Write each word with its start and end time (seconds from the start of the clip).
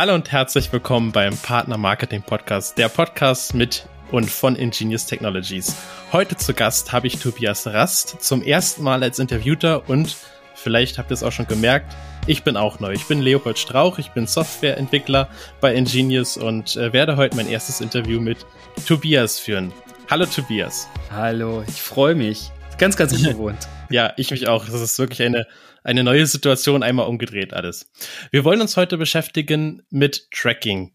Hallo 0.00 0.14
und 0.14 0.32
herzlich 0.32 0.72
willkommen 0.72 1.12
beim 1.12 1.36
Partner 1.36 1.76
Marketing 1.76 2.22
Podcast, 2.22 2.78
der 2.78 2.88
Podcast 2.88 3.52
mit 3.52 3.86
und 4.10 4.30
von 4.30 4.56
Ingenious 4.56 5.04
Technologies. 5.04 5.76
Heute 6.10 6.38
zu 6.38 6.54
Gast 6.54 6.90
habe 6.90 7.06
ich 7.06 7.18
Tobias 7.18 7.66
Rast 7.66 8.16
zum 8.22 8.42
ersten 8.42 8.82
Mal 8.82 9.02
als 9.02 9.18
Interviewter 9.18 9.90
und 9.90 10.16
vielleicht 10.54 10.96
habt 10.96 11.10
ihr 11.10 11.14
es 11.16 11.22
auch 11.22 11.32
schon 11.32 11.46
gemerkt, 11.48 11.94
ich 12.26 12.44
bin 12.44 12.56
auch 12.56 12.80
neu. 12.80 12.92
Ich 12.92 13.08
bin 13.08 13.20
Leopold 13.20 13.58
Strauch, 13.58 13.98
ich 13.98 14.08
bin 14.12 14.26
Softwareentwickler 14.26 15.28
bei 15.60 15.74
Ingenious 15.74 16.38
und 16.38 16.76
äh, 16.76 16.94
werde 16.94 17.18
heute 17.18 17.36
mein 17.36 17.50
erstes 17.50 17.82
Interview 17.82 18.22
mit 18.22 18.46
Tobias 18.88 19.38
führen. 19.38 19.70
Hallo 20.08 20.24
Tobias. 20.24 20.88
Hallo, 21.10 21.62
ich 21.68 21.82
freue 21.82 22.14
mich. 22.14 22.50
Ganz, 22.78 22.96
ganz 22.96 23.12
ungewohnt. 23.18 23.68
ja, 23.90 24.14
ich 24.16 24.30
mich 24.30 24.48
auch. 24.48 24.64
Das 24.64 24.80
ist 24.80 24.98
wirklich 24.98 25.22
eine, 25.22 25.46
eine 25.82 26.04
neue 26.04 26.26
Situation, 26.26 26.82
einmal 26.82 27.06
umgedreht 27.06 27.52
alles. 27.52 27.90
Wir 28.30 28.44
wollen 28.44 28.60
uns 28.60 28.76
heute 28.76 28.98
beschäftigen 28.98 29.82
mit 29.90 30.30
Tracking. 30.30 30.92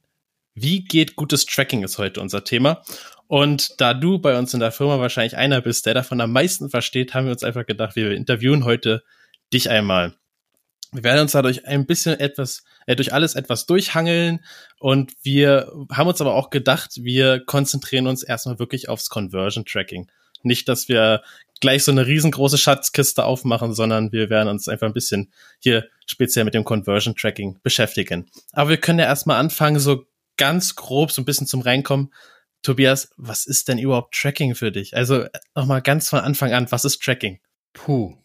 Wie 0.53 0.83
geht 0.83 1.15
gutes 1.15 1.45
Tracking 1.45 1.83
ist 1.83 1.97
heute 1.97 2.21
unser 2.21 2.43
Thema. 2.43 2.81
Und 3.27 3.81
da 3.81 3.93
du 3.93 4.19
bei 4.19 4.37
uns 4.37 4.53
in 4.53 4.59
der 4.59 4.71
Firma 4.71 4.99
wahrscheinlich 4.99 5.35
einer 5.35 5.61
bist, 5.61 5.85
der 5.85 5.93
davon 5.93 6.21
am 6.21 6.31
meisten 6.31 6.69
versteht, 6.69 7.13
haben 7.13 7.25
wir 7.25 7.33
uns 7.33 7.43
einfach 7.43 7.65
gedacht, 7.65 7.95
wir 7.95 8.11
interviewen 8.11 8.65
heute 8.65 9.03
dich 9.51 9.69
einmal. 9.69 10.13
Wir 10.91 11.03
werden 11.03 11.21
uns 11.21 11.33
dadurch 11.33 11.65
ein 11.65 11.85
bisschen 11.85 12.19
etwas, 12.19 12.63
äh, 12.85 12.95
durch 12.95 13.13
alles 13.13 13.35
etwas 13.35 13.65
durchhangeln 13.65 14.45
und 14.79 15.13
wir 15.23 15.71
haben 15.91 16.07
uns 16.07 16.21
aber 16.21 16.35
auch 16.35 16.51
gedacht, 16.51 16.91
wir 17.03 17.43
konzentrieren 17.43 18.07
uns 18.07 18.23
erstmal 18.23 18.59
wirklich 18.59 18.87
aufs 18.87 19.09
Conversion 19.09 19.65
Tracking. 19.65 20.09
Nicht, 20.43 20.69
dass 20.69 20.87
wir 20.87 21.23
gleich 21.61 21.83
so 21.83 21.91
eine 21.91 22.05
riesengroße 22.05 22.57
Schatzkiste 22.57 23.23
aufmachen, 23.23 23.73
sondern 23.73 24.11
wir 24.11 24.29
werden 24.29 24.49
uns 24.49 24.67
einfach 24.67 24.87
ein 24.87 24.93
bisschen 24.93 25.31
hier 25.59 25.87
speziell 26.05 26.45
mit 26.45 26.53
dem 26.53 26.63
Conversion 26.63 27.15
Tracking 27.15 27.59
beschäftigen. 27.63 28.27
Aber 28.51 28.69
wir 28.69 28.77
können 28.77 28.99
ja 28.99 29.05
erstmal 29.05 29.39
anfangen, 29.39 29.79
so 29.79 30.05
ganz 30.37 30.75
grob, 30.75 31.11
so 31.11 31.21
ein 31.21 31.25
bisschen 31.25 31.47
zum 31.47 31.61
Reinkommen. 31.61 32.13
Tobias, 32.61 33.11
was 33.15 33.45
ist 33.45 33.67
denn 33.67 33.77
überhaupt 33.77 34.15
Tracking 34.15 34.55
für 34.55 34.71
dich? 34.71 34.95
Also 34.95 35.25
nochmal 35.53 35.81
ganz 35.81 36.09
von 36.09 36.19
Anfang 36.19 36.51
an, 36.51 36.71
was 36.71 36.83
ist 36.83 37.01
Tracking? 37.01 37.39
Puh. 37.73 38.15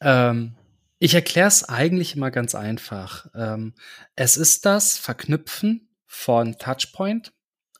Ähm, 0.00 0.54
ich 0.98 1.14
erkläre 1.14 1.48
es 1.48 1.68
eigentlich 1.68 2.16
immer 2.16 2.30
ganz 2.30 2.54
einfach. 2.54 3.26
Ähm, 3.34 3.74
es 4.14 4.36
ist 4.36 4.64
das 4.66 4.96
Verknüpfen 4.98 5.88
von 6.06 6.58
Touchpoint. 6.58 7.32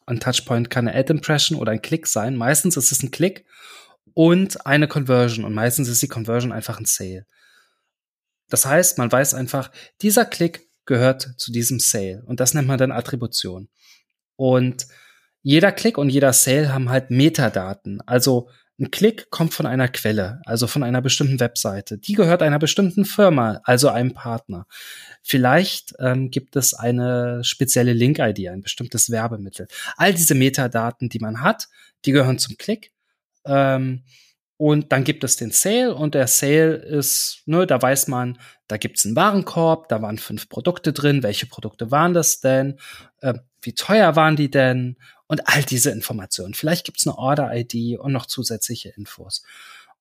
Ein 0.07 0.19
Touchpoint 0.19 0.71
kann 0.71 0.89
eine 0.89 0.99
Ad-Impression 0.99 1.59
oder 1.59 1.71
ein 1.71 1.83
Klick 1.83 2.09
sein. 2.09 2.37
Meistens 2.37 2.77
ist 2.77 2.91
es 2.91 3.03
ein 3.03 3.13
Klick 3.13 3.45
und 4.15 4.67
eine 4.67 4.89
Conversion. 4.89 5.45
Und 5.45 5.55
meistens 5.55 5.89
ist 5.89 6.03
die 6.03 6.09
Conversion 6.09 6.53
einfach 6.53 6.79
ein 6.79 6.85
Sale. 6.85 7.27
Das 8.49 8.67
heißt, 8.67 8.99
man 8.99 9.11
weiß 9.11 9.35
einfach, 9.35 9.71
dieser 10.03 10.25
Klick 10.25 10.69
gehört 10.85 11.35
zu 11.37 11.53
diesem 11.53 11.79
Sale. 11.79 12.23
Und 12.27 12.41
das 12.41 12.55
nennt 12.55 12.69
man 12.69 12.79
dann 12.79 12.93
Attribution. 12.93 13.69
Und 14.37 14.87
jeder 15.43 15.73
Klick 15.73 15.99
und 15.99 16.09
jeder 16.09 16.33
Sale 16.33 16.73
haben 16.73 16.91
halt 16.91 17.11
Metadaten. 17.11 18.01
Also 18.07 18.49
ein 18.79 18.91
Klick 18.91 19.31
kommt 19.31 19.55
von 19.55 19.67
einer 19.67 19.89
Quelle, 19.89 20.41
also 20.45 20.67
von 20.67 20.83
einer 20.83 21.03
bestimmten 21.03 21.41
Webseite. 21.41 21.99
Die 21.99 22.15
gehört 22.15 22.43
einer 22.43 22.59
bestimmten 22.59 23.05
Firma, 23.05 23.61
also 23.65 23.89
einem 23.89 24.15
Partner. 24.15 24.67
Vielleicht 25.23 25.95
ähm, 25.99 26.31
gibt 26.31 26.57
es 26.57 26.75
eine 26.75 27.45
spezielle 27.45 27.93
Link-ID, 27.93 28.49
ein 28.49 28.63
bestimmtes 28.63 29.11
Werbemittel. 29.11 29.69
All 29.97 30.15
diese 30.15 30.35
Metadaten, 30.35 31.09
die 31.09 31.21
man 31.21 31.43
hat, 31.43 31.69
die 32.05 32.13
gehören 32.13 32.39
zum 32.39 32.57
Klick. 32.57 32.93
Ähm, 33.45 34.05
und 34.57 34.93
dann 34.93 35.03
gibt 35.03 35.25
es 35.25 35.37
den 35.37 35.51
Sale 35.51 35.93
und 35.93 36.15
der 36.15 36.29
Sale 36.29 36.75
ist, 36.75 37.43
ne, 37.47 37.67
da 37.67 37.83
weiß 37.83 38.07
man, 38.07 38.39
da 38.69 38.77
gibt's 38.77 39.05
einen 39.05 39.17
Warenkorb, 39.17 39.89
da 39.89 40.03
waren 40.03 40.19
fünf 40.19 40.49
Produkte 40.49 40.93
drin, 40.93 41.25
welche 41.25 41.47
Produkte 41.47 41.91
waren 41.91 42.15
das 42.15 42.41
denn, 42.41 42.79
äh, 43.21 43.35
wie 43.61 43.75
teuer 43.75 44.15
waren 44.15 44.37
die 44.37 44.51
denn 44.51 44.99
und 45.27 45.49
all 45.49 45.65
diese 45.65 45.91
Informationen. 45.91 46.55
Vielleicht 46.55 46.85
gibt's 46.85 47.07
eine 47.07 47.19
Order-ID 47.19 47.99
und 47.99 48.13
noch 48.13 48.27
zusätzliche 48.27 48.91
Infos. 48.91 49.43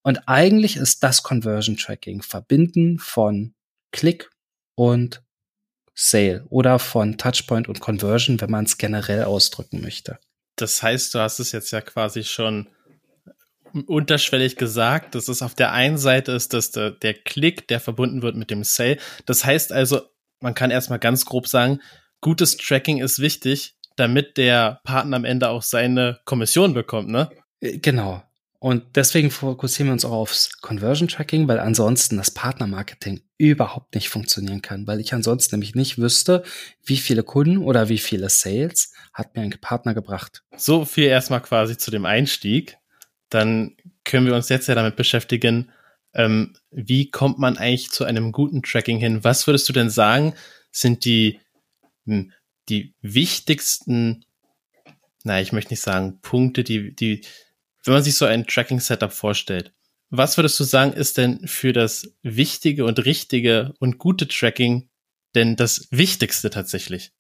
Und 0.04 0.28
eigentlich 0.28 0.78
ist 0.78 1.04
das 1.04 1.24
Conversion 1.24 1.78
Tracking, 1.78 2.22
Verbinden 2.22 3.00
von 3.00 3.54
Klick 3.92 4.30
und 4.76 5.24
Sale 5.96 6.46
oder 6.50 6.80
von 6.80 7.18
Touchpoint 7.18 7.68
und 7.68 7.80
Conversion, 7.80 8.40
wenn 8.42 8.52
man 8.52 8.66
es 8.66 8.78
generell 8.78 9.24
ausdrücken 9.24 9.82
möchte. 9.82 10.20
Das 10.56 10.84
heißt, 10.84 11.14
du 11.16 11.20
hast 11.20 11.40
es 11.40 11.52
jetzt 11.52 11.72
ja 11.72 11.82
quasi 11.82 12.24
schon 12.24 12.68
unterschwellig 13.88 14.56
gesagt, 14.56 15.16
dass 15.16 15.28
es 15.28 15.42
auf 15.42 15.56
der 15.56 15.72
einen 15.72 15.98
Seite 15.98 16.32
ist, 16.32 16.54
dass 16.54 16.72
der, 16.72 16.92
der 16.92 17.14
Klick, 17.14 17.68
der 17.68 17.80
verbunden 17.80 18.22
wird 18.22 18.36
mit 18.36 18.50
dem 18.50 18.64
Sale. 18.64 18.98
Das 19.26 19.46
heißt 19.46 19.72
also, 19.72 20.02
man 20.40 20.54
kann 20.54 20.72
erstmal 20.72 21.00
ganz 21.00 21.26
grob 21.26 21.48
sagen, 21.48 21.80
gutes 22.20 22.58
Tracking 22.58 23.00
ist 23.00 23.20
wichtig, 23.20 23.76
damit 23.96 24.38
der 24.38 24.80
Partner 24.84 25.18
am 25.18 25.26
Ende 25.26 25.50
auch 25.50 25.62
seine 25.62 26.20
Kommission 26.26 26.74
bekommt, 26.74 27.10
ne? 27.10 27.30
Äh, 27.60 27.78
genau. 27.80 28.24
Und 28.64 28.96
deswegen 28.96 29.32
fokussieren 29.32 29.88
wir 29.88 29.94
uns 29.94 30.06
auch 30.06 30.12
aufs 30.12 30.62
Conversion 30.62 31.08
Tracking, 31.08 31.48
weil 31.48 31.60
ansonsten 31.60 32.18
das 32.18 32.30
Partnermarketing 32.30 33.22
überhaupt 33.40 33.96
nicht 33.96 34.10
funktionieren 34.10 34.62
kann, 34.62 34.86
weil 34.86 35.00
ich 35.00 35.16
ansonsten 35.16 35.56
nämlich 35.56 35.74
nicht 35.74 35.98
wüsste, 35.98 36.44
wie 36.86 36.98
viele 36.98 37.24
Kunden 37.24 37.58
oder 37.58 37.90
wie 37.90 37.98
viele 37.98 38.30
Sales 38.30 38.94
hat 39.14 39.36
mir 39.36 39.42
ein 39.42 39.56
Partner 39.60 39.96
gebracht. 39.96 40.44
So 40.56 40.86
viel 40.86 41.06
erstmal 41.06 41.42
quasi 41.42 41.76
zu 41.76 41.90
dem 41.90 42.06
Einstieg 42.06 42.78
dann 43.32 43.76
können 44.04 44.28
wir 44.28 44.36
uns 44.36 44.50
jetzt 44.50 44.68
ja 44.68 44.76
damit 44.76 44.96
beschäftigen, 44.96 45.72
ähm, 46.14 46.54
wie 46.70 47.10
kommt 47.10 47.40
man 47.40 47.58
eigentlich 47.58 47.90
zu 47.90 48.04
einem 48.04 48.32
guten 48.32 48.62
Tracking 48.62 49.00
hin? 49.00 49.24
Was 49.24 49.48
würdest 49.48 49.68
du 49.70 49.74
denn 49.74 49.90
sagen, 49.90 50.34
sind 50.72 51.06
die, 51.06 51.40
hm, 52.06 52.32
die 52.70 52.94
wichtigsten, 53.02 54.26
na, 55.24 55.42
ich 55.42 55.52
möchte 55.52 55.74
nicht 55.74 55.82
sagen, 55.82 56.20
Punkte, 56.22 56.64
die, 56.64 56.94
die, 56.94 57.22
wenn 57.84 57.94
man 57.94 58.04
sich 58.04 58.16
so 58.16 58.26
ein 58.26 58.46
Tracking-Setup 58.46 59.12
vorstellt, 59.12 59.74
was 60.10 60.38
würdest 60.38 60.60
du 60.60 60.66
sagen, 60.66 60.92
ist 60.92 61.18
denn 61.18 61.48
für 61.48 61.72
das 61.72 62.14
wichtige 62.22 62.84
und 62.86 63.06
richtige 63.06 63.74
und 63.80 63.98
gute 63.98 64.28
Tracking 64.28 64.90
denn 65.36 65.56
das 65.56 65.88
Wichtigste 65.90 66.50
tatsächlich? 66.50 67.14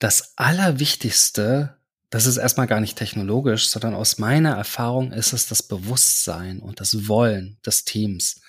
Das 0.00 0.36
Allerwichtigste 0.36 1.76
das 2.12 2.26
ist 2.26 2.36
erstmal 2.36 2.66
gar 2.66 2.80
nicht 2.80 2.98
technologisch, 2.98 3.70
sondern 3.70 3.94
aus 3.94 4.18
meiner 4.18 4.54
Erfahrung 4.54 5.12
ist 5.12 5.32
es 5.32 5.48
das 5.48 5.62
Bewusstsein 5.62 6.60
und 6.60 6.78
das 6.78 7.08
Wollen 7.08 7.58
des 7.64 7.84
Teams. 7.84 8.42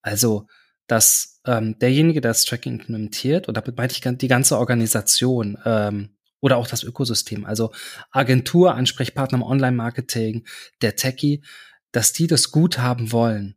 Also, 0.00 0.46
dass 0.86 1.40
ähm, 1.44 1.76
derjenige, 1.80 2.20
der 2.20 2.30
das 2.30 2.44
Tracking 2.44 2.74
implementiert, 2.74 3.48
und 3.48 3.56
damit 3.56 3.76
meine 3.76 3.90
ich 3.90 4.00
die 4.00 4.28
ganze 4.28 4.56
Organisation 4.56 5.58
ähm, 5.64 6.10
oder 6.40 6.56
auch 6.56 6.68
das 6.68 6.84
Ökosystem, 6.84 7.44
also 7.44 7.72
Agentur, 8.12 8.76
Ansprechpartner 8.76 9.38
im 9.38 9.42
Online-Marketing, 9.42 10.46
der 10.80 10.94
Techie, 10.94 11.42
dass 11.90 12.12
die 12.12 12.28
das 12.28 12.52
gut 12.52 12.78
haben 12.78 13.10
wollen. 13.10 13.56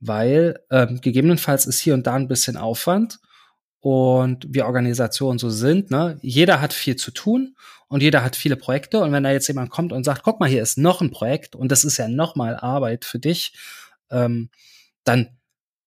Weil 0.00 0.60
ähm, 0.70 1.00
gegebenenfalls 1.00 1.64
ist 1.64 1.80
hier 1.80 1.94
und 1.94 2.06
da 2.06 2.14
ein 2.14 2.28
bisschen 2.28 2.58
Aufwand 2.58 3.20
und 3.86 4.52
wir 4.52 4.66
Organisationen 4.66 5.38
so 5.38 5.48
sind, 5.48 5.92
ne, 5.92 6.18
jeder 6.20 6.60
hat 6.60 6.72
viel 6.72 6.96
zu 6.96 7.12
tun 7.12 7.54
und 7.86 8.02
jeder 8.02 8.24
hat 8.24 8.34
viele 8.34 8.56
Projekte. 8.56 8.98
Und 8.98 9.12
wenn 9.12 9.22
da 9.22 9.30
jetzt 9.30 9.46
jemand 9.46 9.70
kommt 9.70 9.92
und 9.92 10.02
sagt, 10.02 10.24
guck 10.24 10.40
mal, 10.40 10.48
hier 10.48 10.60
ist 10.60 10.76
noch 10.76 11.00
ein 11.00 11.12
Projekt 11.12 11.54
und 11.54 11.70
das 11.70 11.84
ist 11.84 11.96
ja 11.96 12.08
noch 12.08 12.34
mal 12.34 12.56
Arbeit 12.56 13.04
für 13.04 13.20
dich, 13.20 13.54
ähm, 14.10 14.50
dann 15.04 15.38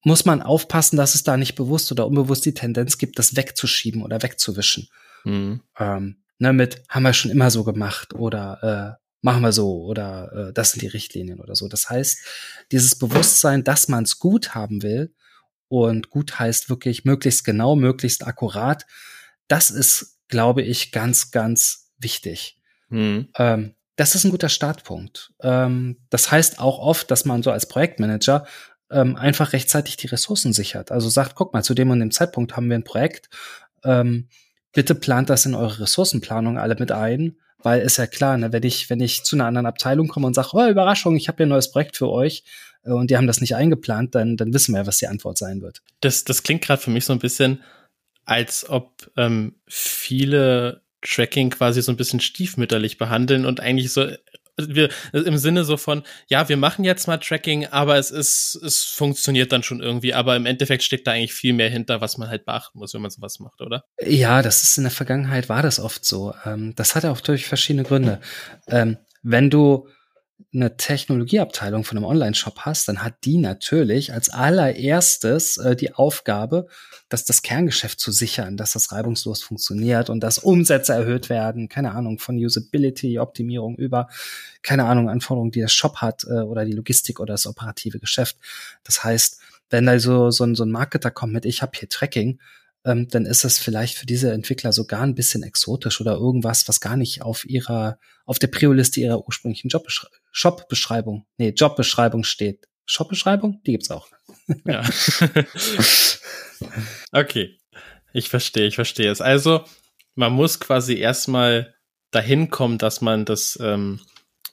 muss 0.06 0.24
man 0.24 0.42
aufpassen, 0.42 0.96
dass 0.96 1.14
es 1.14 1.24
da 1.24 1.36
nicht 1.36 1.56
bewusst 1.56 1.92
oder 1.92 2.08
unbewusst 2.08 2.46
die 2.46 2.54
Tendenz 2.54 3.00
gibt, 3.00 3.20
das 3.20 3.36
wegzuschieben 3.36 4.02
oder 4.02 4.24
wegzuwischen. 4.24 4.88
Mhm. 5.26 5.59
Ähm, 5.78 6.24
ne, 6.38 6.54
mit 6.54 6.82
haben 6.88 7.04
wir 7.04 7.12
schon 7.12 7.32
immer 7.32 7.52
so 7.52 7.66
gemacht 7.66 8.14
oder 8.14 8.98
äh, 8.98 9.04
machen 9.22 9.42
wir 9.42 9.52
so 9.52 9.84
oder 9.84 10.32
äh, 10.32 10.53
das 10.53 10.72
sind 10.72 10.84
die 10.84 10.88
Richtlinien 10.88 11.41
oder 11.41 11.53
so. 11.53 11.68
Das 11.68 11.90
heißt, 11.90 12.20
dieses 12.72 12.97
Bewusstsein, 12.97 13.66
dass 13.66 13.90
man 13.90 14.06
es 14.06 14.20
gut 14.20 14.56
haben 14.56 14.84
will 14.84 15.14
und 15.70 16.10
gut 16.10 16.40
heißt 16.40 16.70
wirklich 16.70 17.06
möglichst 17.06 17.46
genau, 17.46 17.76
möglichst 17.76 18.28
akkurat, 18.28 18.86
das 19.48 19.72
ist, 19.72 20.20
glaube 20.28 20.62
ich, 20.62 20.92
ganz, 20.92 21.32
ganz 21.32 21.92
wichtig. 21.98 22.60
Mhm. 22.90 23.30
Ähm, 23.38 23.76
das 23.96 24.16
ist 24.16 24.24
ein 24.24 24.32
guter 24.32 24.50
Startpunkt. 24.50 25.34
Ähm, 25.42 25.98
das 26.10 26.32
heißt 26.32 26.60
auch 26.60 26.80
oft, 26.80 27.12
dass 27.12 27.26
man 27.26 27.44
so 27.44 27.52
als 27.52 27.68
Projektmanager 27.68 28.46
ähm, 28.92 29.16
einfach 29.16 29.54
rechtzeitig 29.54 29.98
die 29.98 30.08
Ressourcen 30.08 30.54
sichert. 30.54 30.92
Also 30.92 31.10
sagt, 31.10 31.36
guck 31.36 31.54
mal, 31.54 31.64
zu 31.64 31.74
dem 31.74 31.92
und 31.92 32.00
dem 32.00 32.12
Zeitpunkt 32.12 32.56
haben 32.56 32.70
wir 32.70 32.78
ein 32.78 32.84
Projekt. 32.84 33.30
Ähm, 33.84 34.30
bitte 34.74 34.96
plant 34.96 35.30
das 35.30 35.46
in 35.46 35.56
eure 35.56 35.82
Ressourcenplanung 35.82 36.58
alle 36.58 36.76
mit 36.76 36.92
ein, 36.92 37.38
weil 37.61 37.82
ist 37.82 37.97
ja 37.97 38.08
klar, 38.08 38.38
ne, 38.38 38.52
wenn 38.52 38.64
ich 38.64 38.90
wenn 38.90 39.02
ich 39.02 39.23
zu 39.23 39.35
einer 39.35 39.46
anderen 39.46 39.66
Abteilung 39.66 40.08
komme 40.08 40.28
und 40.28 40.34
sage, 40.34 40.50
oh 40.53 40.67
Überraschung, 40.67 41.16
ich 41.16 41.28
habe 41.28 41.38
hier 41.38 41.46
ein 41.46 41.50
neues 41.50 41.72
Projekt 41.72 41.97
für 41.97 42.09
euch 42.09 42.44
äh, 42.84 42.91
und 42.91 43.09
die 43.09 43.17
haben 43.17 43.28
das 43.28 43.41
nicht 43.41 43.56
eingeplant, 43.56 44.16
dann 44.16 44.38
dann 44.38 44.53
wissen 44.53 44.73
wir, 44.73 44.88
was 44.88 44.97
die 44.97 45.08
Antwort 45.08 45.38
sein 45.38 45.61
wird. 45.61 45.82
Das 46.02 46.23
das 46.23 46.44
klingt 46.44 46.61
gerade 46.61 46.82
für 46.82 46.91
mich 46.91 47.06
so 47.06 47.14
ein 47.14 47.20
bisschen, 47.20 47.64
als 48.26 48.70
ob 48.70 49.11
ähm, 49.17 49.56
viele 49.67 50.82
Tracking 51.02 51.50
quasi 51.50 51.82
so 51.82 51.91
ein 51.91 51.97
bisschen 51.97 52.20
stiefmütterlich 52.20 52.97
behandeln 52.97 53.46
und 53.46 53.59
eigentlich 53.59 53.91
so 53.91 54.08
wir, 54.67 54.90
im 55.14 55.38
Sinne 55.38 55.64
so 55.64 55.78
von, 55.78 56.03
ja, 56.28 56.50
wir 56.50 56.58
machen 56.58 56.84
jetzt 56.84 57.08
mal 57.08 57.17
Tracking, 57.17 57.67
aber 57.67 57.97
es 57.97 58.11
ist, 58.11 58.56
es 58.64 58.84
funktioniert 58.84 59.52
dann 59.52 59.64
schon 59.64 59.82
irgendwie, 59.82 60.14
aber 60.14 60.35
im 60.35 60.46
Endeffekt 60.46 60.84
steckt 60.84 61.08
da 61.08 61.11
eigentlich 61.11 61.34
viel 61.34 61.53
mehr 61.53 61.70
hinter, 61.70 62.02
was 62.02 62.17
man 62.17 62.29
halt 62.29 62.46
beachten 62.46 62.79
muss, 62.79 62.94
wenn 62.94 63.02
man 63.02 63.11
sowas 63.11 63.40
macht, 63.40 63.61
oder? 63.61 63.84
Ja, 64.02 64.41
das 64.41 64.64
ist 64.64 64.78
in 64.78 64.84
der 64.84 64.91
Vergangenheit 64.91 65.50
war 65.50 65.61
das 65.61 65.79
oft 65.79 66.06
so. 66.06 66.34
Ähm, 66.46 66.73
das 66.76 66.96
hat 66.96 67.06
auch 67.06 67.22
durch 67.22 67.46
verschiedene 67.46 67.84
Gründe. 67.84 68.20
Ähm, 68.67 68.97
wenn 69.22 69.50
du 69.50 69.88
eine 70.53 70.78
Technologieabteilung 70.78 71.84
von 71.84 71.97
einem 71.97 72.06
Online-Shop 72.06 72.62
hast, 72.62 72.88
dann 72.88 73.03
hat 73.03 73.26
die 73.26 73.38
natürlich 73.38 74.14
als 74.14 74.30
allererstes 74.30 75.58
äh, 75.58 75.76
die 75.76 75.94
Aufgabe, 75.94 76.68
dass 77.08 77.26
das 77.26 77.41
Kerngeschäft 77.41 78.00
zu 78.00 78.12
sichern, 78.12 78.58
dass 78.58 78.74
das 78.74 78.91
reibungslos 78.91 79.44
funktioniert 79.44 80.09
und 80.09 80.22
dass 80.22 80.40
Umsätze 80.40 80.94
erhöht 80.94 81.30
werden, 81.30 81.70
keine 81.70 81.91
Ahnung, 81.91 82.18
von 82.18 82.38
Usability, 82.38 83.20
Optimierung 83.20 83.76
über, 83.76 84.08
keine 84.64 84.86
Ahnung, 84.86 85.09
Anforderungen, 85.09 85.52
die 85.52 85.59
der 85.59 85.68
Shop 85.68 85.97
hat 85.97 86.24
äh, 86.24 86.42
oder 86.42 86.66
die 86.66 86.74
Logistik 86.74 87.20
oder 87.20 87.34
das 87.34 87.46
operative 87.46 88.00
Geschäft. 88.00 88.38
Das 88.84 89.03
heißt, 89.03 89.40
wenn 89.70 89.85
da 89.85 90.00
so, 90.00 90.32
so, 90.32 90.46
ein, 90.46 90.56
so 90.56 90.64
ein 90.64 90.72
Marketer 90.72 91.12
kommt 91.12 91.34
mit, 91.34 91.46
ich 91.46 91.62
habe 91.62 91.74
hier 91.76 91.90
Tracking, 91.90 92.40
ähm, 92.90 93.08
dann 93.08 93.26
ist 93.26 93.44
es 93.44 93.59
vielleicht 93.59 93.97
für 93.97 94.06
diese 94.06 94.32
Entwickler 94.32 94.74
sogar 94.74 95.02
ein 95.02 95.16
bisschen 95.16 95.44
exotisch 95.44 96.02
oder 96.02 96.14
irgendwas, 96.14 96.68
was 96.68 96.82
gar 96.82 96.97
nicht 96.97 97.22
auf 97.22 97.46
ihrer, 97.46 98.00
auf 98.26 98.40
der 98.40 98.47
Prio-Liste 98.47 99.00
ihrer 99.00 99.26
ursprünglichen 99.26 99.72
Shop-Beschreibung, 100.32 101.26
nee, 101.38 101.50
Jobbeschreibung 101.50 102.24
steht. 102.24 102.68
Shop-Beschreibung? 102.86 103.62
Die 103.66 103.72
gibt's 103.72 103.91
auch. 103.91 104.08
Ja. 104.66 104.82
okay. 107.12 107.58
Ich 108.14 108.30
verstehe, 108.30 108.66
ich 108.66 108.76
verstehe 108.76 109.12
es. 109.12 109.22
Also, 109.22 109.64
man 110.16 110.34
muss 110.34 110.59
quasi 110.59 110.97
erstmal 110.97 111.76
dahin 112.09 112.50
kommen, 112.50 112.80
dass 112.80 113.02
man 113.02 113.26
das, 113.26 113.59
ähm, 113.62 114.00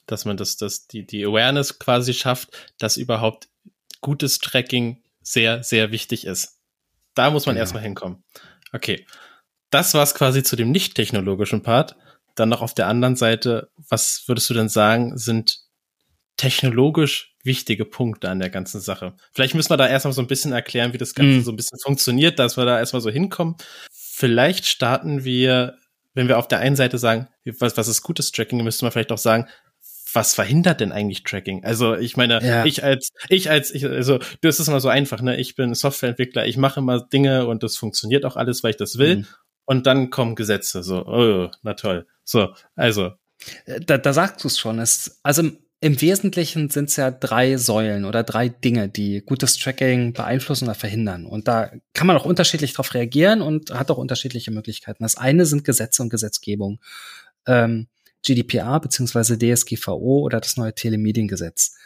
dass 0.07 0.27
man 0.27 0.37
das, 0.37 0.59
das, 0.59 0.87
die, 0.87 1.07
die 1.07 1.25
Awareness 1.25 1.79
quasi 1.79 2.13
schafft, 2.13 2.51
dass 2.79 2.99
überhaupt 2.99 3.49
gutes 4.03 4.39
Tracking 4.39 5.03
sehr, 5.23 5.63
sehr 5.63 5.91
wichtig 5.91 6.27
ist. 6.27 6.56
Da 7.17 7.31
muss 7.31 7.47
man 7.47 7.55
genau. 7.55 7.63
erstmal 7.63 7.83
hinkommen. 7.83 8.23
Okay. 8.73 9.05
Das 9.71 9.95
war's 9.95 10.15
quasi 10.15 10.45
zu 10.45 10.55
dem 10.55 10.71
nicht 10.71 10.95
technologischen 10.95 11.63
Part. 11.63 11.97
Dann 12.37 12.51
noch 12.51 12.63
auf 12.63 12.75
der 12.75 12.87
anderen 12.87 13.17
Seite, 13.17 13.71
was 13.89 14.23
würdest 14.27 14.49
du 14.51 14.55
denn 14.55 14.69
sagen, 14.69 15.17
sind 15.19 15.59
technologisch 16.37 17.35
wichtige 17.43 17.87
Punkte 17.87 18.29
an 18.29 18.39
der 18.39 18.51
ganzen 18.51 18.81
Sache? 18.81 19.15
Vielleicht 19.33 19.55
müssen 19.55 19.71
wir 19.71 19.79
da 19.79 19.89
erstmal 19.89 20.13
so 20.13 20.21
ein 20.21 20.29
bisschen 20.29 20.53
erklären, 20.53 20.93
wie 20.93 20.99
das 20.99 21.15
Ganze 21.15 21.41
mm. 21.41 21.43
so 21.43 21.53
ein 21.53 21.57
bisschen 21.57 21.79
funktioniert, 21.79 22.39
dass 22.39 22.59
wir 22.59 22.67
da 22.67 22.79
erstmal 22.79 23.03
so 23.03 23.11
hinkommen. 23.11 23.57
Vielleicht 23.91 24.67
starten 24.67 25.25
wir, 25.25 25.79
wenn 26.13 26.29
wir 26.29 26.39
auf 26.39 26.49
der 26.49 26.59
einen 26.59 26.77
Seite 26.77 26.99
sagen, 26.99 27.29
was, 27.59 27.77
was 27.77 27.89
ist 27.89 28.03
gutes 28.03 28.31
Tracking, 28.31 28.63
müsste 28.63 28.85
man 28.85 28.93
vielleicht 28.93 29.13
auch 29.13 29.19
sagen, 29.19 29.49
was 30.17 30.35
verhindert 30.35 30.81
denn 30.81 30.91
eigentlich 30.91 31.23
Tracking? 31.23 31.63
Also 31.65 31.95
ich 31.95 32.17
meine, 32.17 32.43
ja. 32.43 32.65
ich 32.65 32.83
als, 32.83 33.13
ich 33.29 33.51
als, 33.51 33.71
ich, 33.73 33.87
also 33.87 34.19
das 34.41 34.59
ist 34.59 34.67
immer 34.67 34.81
so 34.81 34.89
einfach, 34.89 35.21
ne? 35.21 35.37
Ich 35.37 35.55
bin 35.55 35.75
Softwareentwickler, 35.75 36.47
ich 36.47 36.57
mache 36.57 36.81
immer 36.81 37.01
Dinge 37.01 37.47
und 37.47 37.63
das 37.63 37.77
funktioniert 37.77 38.25
auch 38.25 38.37
alles, 38.37 38.65
weil 38.65 38.71
ich 38.71 38.77
das 38.77 38.99
will. 38.99 39.19
Mhm. 39.19 39.27
Und 39.67 39.87
dann 39.87 40.11
kommen 40.11 40.35
Gesetze, 40.35 40.83
so, 40.83 41.05
oh, 41.07 41.51
na 41.63 41.75
toll. 41.75 42.07
So, 42.25 42.49
also. 42.75 43.13
Äh, 43.67 43.81
da, 43.81 43.99
da 43.99 44.13
sagst 44.13 44.43
du 44.43 44.49
es 44.49 44.59
schon. 44.59 44.79
Es, 44.79 45.21
also 45.23 45.43
im 45.81 46.01
Wesentlichen 46.01 46.71
sind 46.71 46.89
es 46.89 46.97
ja 46.97 47.11
drei 47.11 47.59
Säulen 47.59 48.07
oder 48.07 48.23
drei 48.23 48.49
Dinge, 48.49 48.89
die 48.89 49.21
gutes 49.21 49.59
Tracking 49.59 50.15
beeinflussen 50.15 50.65
oder 50.65 50.75
verhindern. 50.75 51.27
Und 51.27 51.47
da 51.47 51.71
kann 51.93 52.07
man 52.07 52.17
auch 52.17 52.25
unterschiedlich 52.25 52.73
darauf 52.73 52.95
reagieren 52.95 53.43
und 53.43 53.71
hat 53.73 53.91
auch 53.91 53.99
unterschiedliche 53.99 54.51
Möglichkeiten. 54.51 55.03
Das 55.03 55.17
eine 55.17 55.45
sind 55.45 55.65
Gesetze 55.65 56.03
und 56.03 56.09
Gesetzgebung. 56.09 56.81
Ähm, 57.47 57.89
GDPR 58.27 58.81
beziehungsweise 58.81 59.39
DSGVO 59.39 60.21
oder 60.21 60.41
das 60.41 60.57
neue 60.57 60.75
Telemediengesetz. 60.75 61.77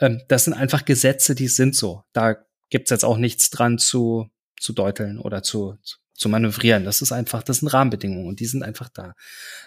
Ähm, 0.00 0.22
das 0.28 0.44
sind 0.44 0.54
einfach 0.54 0.84
Gesetze, 0.84 1.34
die 1.34 1.48
sind 1.48 1.74
so. 1.74 2.04
Da 2.12 2.36
gibt's 2.70 2.90
jetzt 2.90 3.04
auch 3.04 3.16
nichts 3.16 3.50
dran 3.50 3.78
zu, 3.78 4.28
zu 4.60 4.72
deuteln 4.72 5.18
oder 5.18 5.42
zu, 5.42 5.78
zu 6.14 6.28
manövrieren. 6.28 6.84
Das 6.84 7.02
ist 7.02 7.12
einfach, 7.12 7.42
das 7.42 7.58
sind 7.58 7.68
Rahmenbedingungen 7.68 8.26
und 8.26 8.40
die 8.40 8.46
sind 8.46 8.62
einfach 8.62 8.88
da. 8.88 9.14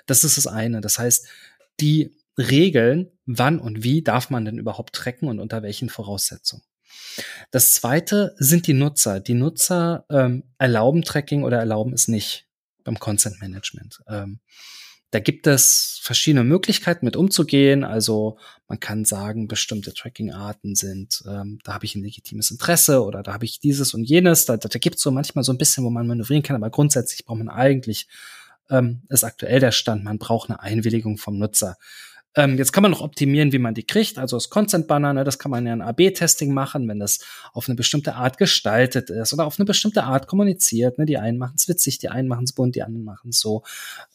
Das 0.05 0.23
ist 0.23 0.37
das 0.37 0.47
eine. 0.47 0.79
Das 0.81 0.99
heißt, 0.99 1.27
die 1.79 2.15
regeln, 2.37 3.11
wann 3.25 3.59
und 3.59 3.83
wie 3.83 4.03
darf 4.03 4.29
man 4.29 4.45
denn 4.45 4.57
überhaupt 4.57 4.93
tracken 4.93 5.27
und 5.27 5.39
unter 5.39 5.63
welchen 5.63 5.89
Voraussetzungen. 5.89 6.63
Das 7.49 7.73
zweite 7.73 8.35
sind 8.37 8.67
die 8.67 8.73
Nutzer. 8.73 9.19
Die 9.19 9.33
Nutzer 9.33 10.05
ähm, 10.09 10.43
erlauben 10.57 11.01
Tracking 11.01 11.43
oder 11.43 11.57
erlauben 11.57 11.93
es 11.93 12.07
nicht 12.07 12.47
beim 12.83 12.99
Consent 12.99 13.41
Management. 13.41 14.01
Ähm, 14.07 14.39
da 15.11 15.19
gibt 15.19 15.45
es 15.45 15.99
verschiedene 16.01 16.45
Möglichkeiten 16.45 17.05
mit 17.05 17.17
umzugehen. 17.17 17.83
Also 17.83 18.37
man 18.67 18.79
kann 18.79 19.03
sagen, 19.03 19.49
bestimmte 19.49 19.93
Tracking-Arten 19.93 20.75
sind, 20.75 21.23
ähm, 21.27 21.59
da 21.65 21.73
habe 21.73 21.85
ich 21.85 21.95
ein 21.95 22.01
legitimes 22.01 22.49
Interesse 22.49 23.03
oder 23.03 23.21
da 23.21 23.33
habe 23.33 23.43
ich 23.43 23.59
dieses 23.59 23.93
und 23.93 24.05
jenes. 24.05 24.45
Da, 24.45 24.55
da, 24.55 24.69
da 24.69 24.79
gibt 24.79 24.95
es 24.95 25.01
so 25.01 25.11
manchmal 25.11 25.43
so 25.43 25.51
ein 25.51 25.57
bisschen, 25.57 25.83
wo 25.83 25.89
man 25.89 26.07
manövrieren 26.07 26.43
kann, 26.43 26.55
aber 26.55 26.69
grundsätzlich 26.69 27.25
braucht 27.25 27.39
man 27.39 27.49
eigentlich, 27.49 28.07
ähm, 28.69 29.01
ist 29.09 29.25
aktuell 29.25 29.59
der 29.59 29.73
Stand, 29.73 30.05
man 30.05 30.17
braucht 30.17 30.49
eine 30.49 30.61
Einwilligung 30.61 31.17
vom 31.17 31.37
Nutzer. 31.37 31.77
Ähm, 32.33 32.57
jetzt 32.57 32.71
kann 32.71 32.81
man 32.81 32.91
noch 32.91 33.01
optimieren, 33.01 33.51
wie 33.51 33.59
man 33.59 33.73
die 33.73 33.83
kriegt. 33.83 34.17
Also 34.17 34.37
das 34.37 34.49
Consent 34.49 34.87
Banner, 34.87 35.11
ne, 35.11 35.25
das 35.25 35.37
kann 35.37 35.51
man 35.51 35.67
ja 35.67 35.73
ein 35.73 35.81
AB-Testing 35.81 36.53
machen, 36.53 36.87
wenn 36.87 36.99
das 36.99 37.19
auf 37.51 37.67
eine 37.67 37.75
bestimmte 37.75 38.15
Art 38.15 38.37
gestaltet 38.37 39.09
ist 39.09 39.33
oder 39.33 39.45
auf 39.45 39.59
eine 39.59 39.65
bestimmte 39.65 40.03
Art 40.03 40.27
kommuniziert. 40.27 40.97
Ne? 40.97 41.05
Die 41.05 41.17
einen 41.17 41.37
machen 41.37 41.55
es 41.57 41.67
witzig, 41.67 41.97
die 41.97 42.07
einen 42.07 42.29
machen 42.29 42.45
es 42.45 42.53
bunt, 42.53 42.75
die 42.75 42.83
anderen 42.83 43.03
machen 43.03 43.31
es 43.31 43.41
so. 43.41 43.63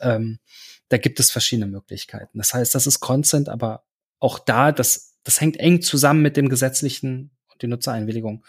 Ähm, 0.01 0.39
da 0.88 0.99
gibt 0.99 1.21
es 1.21 1.31
verschiedene 1.31 1.67
Möglichkeiten. 1.67 2.38
Das 2.38 2.55
heißt, 2.55 2.75
das 2.75 2.87
ist 2.87 3.00
Consent, 3.00 3.49
aber 3.49 3.85
auch 4.19 4.38
da, 4.38 4.73
das, 4.73 5.19
das 5.25 5.41
hängt 5.41 5.59
eng 5.59 5.83
zusammen 5.83 6.23
mit 6.23 6.37
dem 6.37 6.49
gesetzlichen 6.49 7.37
und 7.53 7.62
die 7.62 7.67
Nutzereinwilligung. 7.67 8.44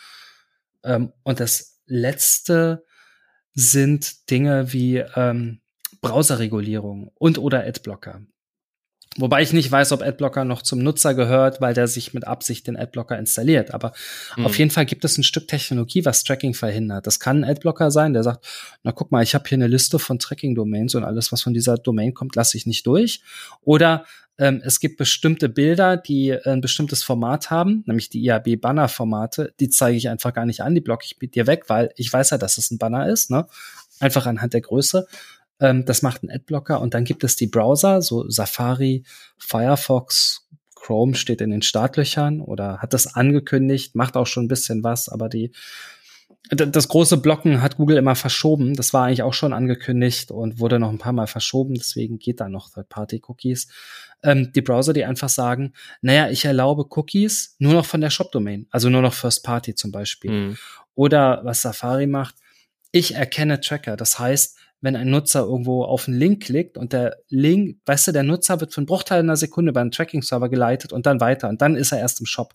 Ähm, 0.83 1.13
und 1.23 1.39
das 1.39 1.81
letzte 1.85 2.85
sind 3.53 4.29
Dinge 4.29 4.71
wie 4.71 4.97
ähm, 5.15 5.61
Browserregulierung 6.01 7.11
und 7.15 7.39
oder 7.39 7.65
Adblocker. 7.65 8.21
Wobei 9.17 9.41
ich 9.41 9.51
nicht 9.51 9.71
weiß, 9.71 9.91
ob 9.91 10.01
Adblocker 10.01 10.45
noch 10.45 10.61
zum 10.61 10.79
Nutzer 10.79 11.13
gehört, 11.15 11.59
weil 11.59 11.73
der 11.73 11.87
sich 11.87 12.13
mit 12.13 12.27
Absicht 12.27 12.67
den 12.67 12.77
Adblocker 12.77 13.17
installiert. 13.17 13.73
Aber 13.73 13.93
mhm. 14.35 14.45
auf 14.45 14.57
jeden 14.57 14.71
Fall 14.71 14.85
gibt 14.85 15.03
es 15.05 15.17
ein 15.17 15.23
Stück 15.23 15.47
Technologie, 15.47 16.05
was 16.05 16.23
Tracking 16.23 16.53
verhindert. 16.53 17.07
Das 17.07 17.19
kann 17.19 17.43
ein 17.43 17.49
Adblocker 17.49 17.89
sein, 17.89 18.13
der 18.13 18.23
sagt, 18.23 18.45
na 18.83 18.91
guck 18.91 19.11
mal, 19.11 19.23
ich 19.23 19.33
habe 19.33 19.47
hier 19.47 19.57
eine 19.57 19.67
Liste 19.67 19.99
von 19.99 20.19
Tracking-Domains 20.19 20.95
und 20.95 21.03
alles, 21.03 21.31
was 21.31 21.41
von 21.41 21.53
dieser 21.53 21.77
Domain 21.77 22.13
kommt, 22.13 22.35
lasse 22.35 22.57
ich 22.57 22.65
nicht 22.65 22.85
durch. 22.85 23.21
Oder 23.63 24.05
ähm, 24.39 24.61
es 24.63 24.79
gibt 24.79 24.97
bestimmte 24.97 25.49
Bilder, 25.49 25.97
die 25.97 26.33
ein 26.33 26.61
bestimmtes 26.61 27.03
Format 27.03 27.49
haben, 27.49 27.83
nämlich 27.87 28.09
die 28.09 28.23
IAB-Banner-Formate. 28.23 29.53
Die 29.59 29.69
zeige 29.69 29.97
ich 29.97 30.09
einfach 30.09 30.33
gar 30.33 30.45
nicht 30.45 30.61
an, 30.61 30.75
die 30.75 30.81
blocke 30.81 31.05
ich 31.05 31.17
mit 31.19 31.33
dir 31.33 31.47
weg, 31.47 31.65
weil 31.67 31.91
ich 31.95 32.11
weiß 32.11 32.29
ja, 32.29 32.37
dass 32.37 32.57
es 32.57 32.69
ein 32.69 32.77
Banner 32.77 33.09
ist. 33.09 33.31
Ne? 33.31 33.47
Einfach 33.99 34.27
anhand 34.27 34.53
der 34.53 34.61
Größe. 34.61 35.07
Ähm, 35.59 35.85
das 35.85 36.01
macht 36.01 36.23
ein 36.23 36.31
Adblocker 36.31 36.81
und 36.81 36.93
dann 36.93 37.03
gibt 37.03 37.23
es 37.23 37.35
die 37.35 37.47
Browser, 37.47 38.01
so 38.01 38.29
Safari, 38.29 39.03
Firefox, 39.37 40.47
Chrome 40.75 41.15
steht 41.15 41.41
in 41.41 41.49
den 41.49 41.61
Startlöchern 41.61 42.39
oder 42.39 42.77
hat 42.79 42.93
das 42.93 43.15
angekündigt, 43.15 43.95
macht 43.95 44.15
auch 44.15 44.27
schon 44.27 44.45
ein 44.45 44.49
bisschen 44.49 44.83
was, 44.83 45.09
aber 45.09 45.27
die 45.29 45.51
das 46.49 46.87
große 46.87 47.17
Blocken 47.17 47.61
hat 47.61 47.77
Google 47.77 47.97
immer 47.97 48.15
verschoben. 48.15 48.73
Das 48.73 48.93
war 48.93 49.05
eigentlich 49.05 49.23
auch 49.23 49.33
schon 49.33 49.51
angekündigt 49.51 50.31
und 50.31 50.59
wurde 50.59 50.79
noch 50.79 50.89
ein 50.89 50.97
paar 50.97 51.11
Mal 51.11 51.27
verschoben. 51.27 51.75
Deswegen 51.75 52.19
geht 52.19 52.39
da 52.39 52.47
noch 52.47 52.69
Third-Party-Cookies. 52.69 53.67
Ähm, 54.23 54.51
die 54.53 54.61
Browser, 54.61 54.93
die 54.93 55.03
einfach 55.03 55.29
sagen, 55.29 55.73
naja, 56.01 56.29
ich 56.29 56.45
erlaube 56.45 56.85
Cookies 56.89 57.55
nur 57.59 57.73
noch 57.73 57.85
von 57.85 58.01
der 58.01 58.09
Shop-Domain, 58.11 58.67
also 58.71 58.89
nur 58.89 59.01
noch 59.01 59.13
First-Party 59.13 59.75
zum 59.75 59.91
Beispiel. 59.91 60.31
Mhm. 60.31 60.57
Oder 60.95 61.41
was 61.43 61.61
Safari 61.61 62.07
macht, 62.07 62.35
ich 62.91 63.15
erkenne 63.15 63.59
Tracker. 63.59 63.97
Das 63.97 64.17
heißt, 64.17 64.57
wenn 64.81 64.95
ein 64.95 65.09
Nutzer 65.09 65.41
irgendwo 65.41 65.83
auf 65.83 66.07
einen 66.07 66.19
Link 66.19 66.43
klickt 66.43 66.77
und 66.77 66.93
der 66.93 67.17
Link, 67.29 67.79
weißt 67.85 68.07
du, 68.07 68.11
der 68.11 68.23
Nutzer 68.23 68.59
wird 68.59 68.73
für 68.73 68.79
einen 68.79 68.85
Bruchteil 68.85 69.19
einer 69.19 69.35
Sekunde 69.35 69.77
einen 69.79 69.91
Tracking-Server 69.91 70.49
geleitet 70.49 70.93
und 70.93 71.05
dann 71.05 71.19
weiter 71.19 71.49
und 71.49 71.61
dann 71.61 71.75
ist 71.75 71.91
er 71.91 71.99
erst 71.99 72.19
im 72.19 72.25
Shop. 72.25 72.53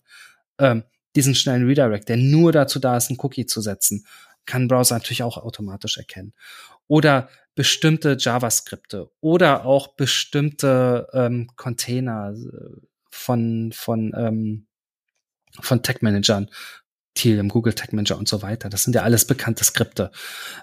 Ähm, 0.57 0.83
diesen 1.15 1.35
schnellen 1.35 1.67
Redirect, 1.67 2.09
der 2.09 2.17
nur 2.17 2.51
dazu 2.51 2.79
da 2.79 2.97
ist, 2.97 3.09
einen 3.09 3.19
Cookie 3.19 3.45
zu 3.45 3.61
setzen, 3.61 4.05
kann 4.45 4.67
Browser 4.67 4.95
natürlich 4.95 5.23
auch 5.23 5.37
automatisch 5.37 5.97
erkennen. 5.97 6.33
Oder 6.87 7.29
bestimmte 7.55 8.17
JavaScripte 8.19 9.11
oder 9.21 9.65
auch 9.65 9.95
bestimmte 9.95 11.07
ähm, 11.13 11.49
Container 11.55 12.33
äh, 12.33 12.81
von, 13.11 13.71
von, 13.73 14.11
ähm, 14.17 14.67
von 15.61 15.83
Tech-Managern, 15.83 16.49
Thiel 17.15 17.37
im 17.37 17.49
Google 17.49 17.73
Tag 17.73 17.93
Manager 17.93 18.17
und 18.17 18.27
so 18.27 18.41
weiter. 18.41 18.69
Das 18.69 18.83
sind 18.83 18.95
ja 18.95 19.03
alles 19.03 19.25
bekannte 19.25 19.63
Skripte. 19.63 20.11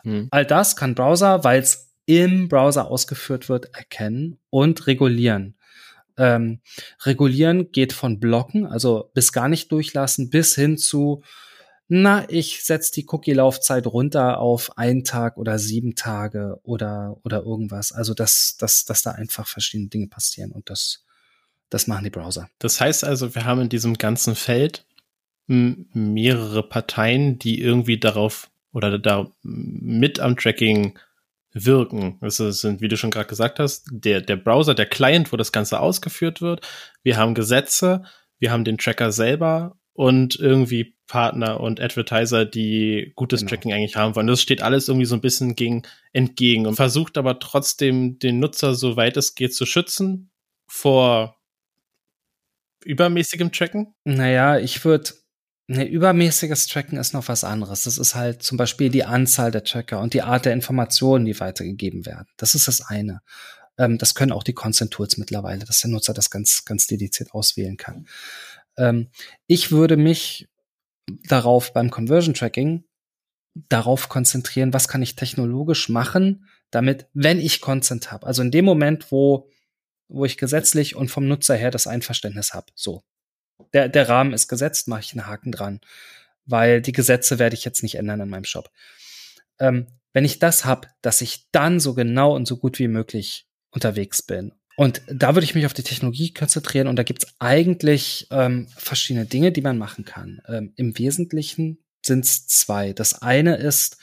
Mhm. 0.05 0.29
All 0.31 0.45
das 0.45 0.77
kann 0.77 0.95
Browser, 0.95 1.45
weil 1.45 1.61
es 1.61 1.93
im 2.07 2.49
Browser 2.49 2.89
ausgeführt 2.89 3.49
wird, 3.49 3.75
erkennen 3.75 4.39
und 4.51 4.87
regulieren. 4.87 5.57
Ähm, 6.17 6.61
regulieren 7.05 7.71
geht 7.73 7.93
von 7.93 8.19
Blocken, 8.19 8.67
also 8.67 9.11
bis 9.15 9.33
gar 9.33 9.49
nicht 9.49 9.71
durchlassen, 9.71 10.29
bis 10.29 10.55
hin 10.55 10.77
zu, 10.77 11.23
na, 11.87 12.29
ich 12.29 12.65
setze 12.65 12.93
die 12.93 13.07
Cookie-Laufzeit 13.09 13.87
runter 13.87 14.39
auf 14.39 14.77
einen 14.77 15.05
Tag 15.05 15.37
oder 15.39 15.59
sieben 15.59 15.95
Tage 15.95 16.59
oder, 16.63 17.17
oder 17.25 17.43
irgendwas. 17.43 17.93
Also, 17.93 18.13
dass, 18.13 18.57
dass, 18.59 18.85
dass 18.85 19.03
da 19.03 19.13
einfach 19.13 19.47
verschiedene 19.47 19.89
Dinge 19.89 20.09
passieren 20.09 20.53
und 20.53 20.69
das, 20.69 21.05
Das 21.71 21.87
machen 21.87 22.05
die 22.05 22.11
Browser. 22.11 22.49
Das 22.59 22.81
heißt 22.81 23.05
also, 23.05 23.35
wir 23.35 23.45
haben 23.45 23.61
in 23.61 23.69
diesem 23.69 23.95
ganzen 23.95 24.35
Feld 24.35 24.85
mehrere 25.51 26.63
Parteien, 26.63 27.39
die 27.39 27.61
irgendwie 27.61 27.99
darauf 27.99 28.51
oder 28.73 29.01
da 29.01 29.33
mit 29.43 30.21
am 30.21 30.37
Tracking 30.37 30.97
wirken. 31.53 32.19
Das 32.21 32.37
sind, 32.37 32.81
wie 32.81 32.87
du 32.87 32.97
schon 32.97 33.11
gerade 33.11 33.29
gesagt 33.29 33.59
hast, 33.59 33.89
der, 33.91 34.21
der 34.21 34.37
Browser, 34.37 34.75
der 34.75 34.87
Client, 34.87 35.33
wo 35.33 35.37
das 35.37 35.51
Ganze 35.51 35.81
ausgeführt 35.81 36.41
wird. 36.41 36.65
Wir 37.03 37.17
haben 37.17 37.35
Gesetze, 37.35 38.05
wir 38.39 38.53
haben 38.53 38.65
den 38.65 38.79
Tracker 38.79 39.11
selber 39.11 39.77
und 39.93 40.37
irgendwie 40.37 40.95
Partner 41.09 41.59
und 41.59 41.81
Advertiser, 41.81 42.45
die 42.45 43.13
gutes 43.17 43.41
genau. 43.41 43.51
Tracking 43.51 43.73
eigentlich 43.73 43.97
haben 43.97 44.15
wollen. 44.15 44.29
Das 44.29 44.41
steht 44.41 44.63
alles 44.63 44.87
irgendwie 44.87 45.07
so 45.07 45.17
ein 45.17 45.21
bisschen 45.21 45.57
gegen, 45.57 45.83
entgegen 46.13 46.67
und 46.67 46.77
versucht 46.77 47.19
aber 47.19 47.41
trotzdem 47.41 48.21
den 48.21 48.39
Nutzer, 48.39 48.75
soweit 48.75 49.17
es 49.17 49.35
geht, 49.35 49.53
zu 49.53 49.67
schützen 49.67 50.31
vor 50.69 51.41
übermäßigem 52.85 53.51
Tracken? 53.51 53.95
Naja, 54.05 54.59
ich 54.59 54.85
würde 54.85 55.11
Ne, 55.73 55.85
übermäßiges 55.85 56.67
Tracken 56.67 56.99
ist 56.99 57.13
noch 57.13 57.29
was 57.29 57.45
anderes. 57.45 57.85
Das 57.85 57.97
ist 57.97 58.17
halt 58.17 58.43
zum 58.43 58.59
Beispiel 58.59 58.91
die 58.91 59.05
Anzahl 59.05 59.53
der 59.53 59.63
Tracker 59.63 60.01
und 60.01 60.15
die 60.15 60.23
Art 60.23 60.45
der 60.45 60.53
Informationen, 60.53 61.25
die 61.25 61.39
weitergegeben 61.39 62.07
werden. 62.07 62.27
Das 62.39 62.57
ist 62.57 62.67
das 62.67 62.81
eine. 62.81 63.23
Ähm, 63.79 63.97
das 63.97 64.17
können 64.17 64.33
auch 64.33 64.43
die 64.43 64.53
Consent 64.53 64.91
Tools 64.91 65.17
mittlerweile, 65.17 65.65
dass 65.65 65.81
der 65.81 65.91
Nutzer 65.91 66.13
das 66.13 66.29
ganz, 66.29 66.65
ganz 66.65 66.89
dediziert 66.89 67.35
auswählen 67.35 67.77
kann. 67.77 68.09
Ähm, 68.77 69.11
ich 69.47 69.71
würde 69.71 69.97
mich 69.97 70.49
darauf 71.29 71.73
beim 71.73 71.93
Conversion 71.93 72.35
Tracking 72.35 72.83
darauf 73.55 74.09
konzentrieren, 74.09 74.73
was 74.73 74.89
kann 74.89 75.03
ich 75.03 75.15
technologisch 75.15 75.89
machen, 75.89 76.47
damit, 76.73 77.07
wenn 77.15 77.39
ich 77.39 77.61
Consent 77.61 78.11
habe, 78.11 78.27
also 78.27 78.43
in 78.43 78.51
dem 78.51 78.65
Moment, 78.65 79.13
wo 79.13 79.49
wo 80.09 80.25
ich 80.25 80.37
gesetzlich 80.37 80.97
und 80.97 81.13
vom 81.13 81.29
Nutzer 81.29 81.55
her 81.55 81.71
das 81.71 81.87
Einverständnis 81.87 82.53
habe, 82.55 82.67
so, 82.75 83.05
der, 83.73 83.89
der 83.89 84.09
Rahmen 84.09 84.33
ist 84.33 84.49
gesetzt, 84.49 84.89
mache 84.89 85.01
ich 85.01 85.13
einen 85.13 85.27
Haken 85.27 85.53
dran, 85.53 85.81
weil 86.47 86.81
die 86.81 86.93
Gesetze 86.93 87.39
werde 87.39 87.55
ich 87.55 87.65
jetzt 87.65 87.83
nicht 87.83 87.97
ändern 87.97 88.21
in 88.21 88.29
meinem 88.29 88.45
Shop. 88.45 88.71
Ähm, 89.59 89.87
wenn 90.13 90.25
ich 90.25 90.39
das 90.39 90.65
habe, 90.65 90.89
dass 91.03 91.21
ich 91.21 91.51
dann 91.53 91.81
so 91.81 91.95
genau 91.95 92.35
und 92.35 92.47
so 92.47 92.57
gut 92.57 92.79
wie 92.79 92.89
möglich 92.89 93.47
unterwegs 93.71 94.23
bin. 94.23 94.53
Und 94.77 95.03
da 95.09 95.35
würde 95.35 95.45
ich 95.45 95.55
mich 95.55 95.67
auf 95.67 95.75
die 95.75 95.83
Technologie 95.83 96.33
konzentrieren 96.33 96.89
und 96.89 96.97
da 96.97 97.03
gibt 97.03 97.25
es 97.25 97.35
eigentlich 97.39 98.27
ähm, 98.31 98.67
verschiedene 98.77 99.27
Dinge, 99.27 99.53
die 99.53 99.61
man 99.61 99.79
machen 99.79 100.05
kann. 100.05 100.41
Ähm, 100.49 100.73
Im 100.77 100.99
Wesentlichen 100.99 101.79
sind 102.05 102.25
es 102.25 102.47
zwei. 102.47 102.93
Das 102.93 103.21
eine 103.21 103.57
ist, 103.57 103.99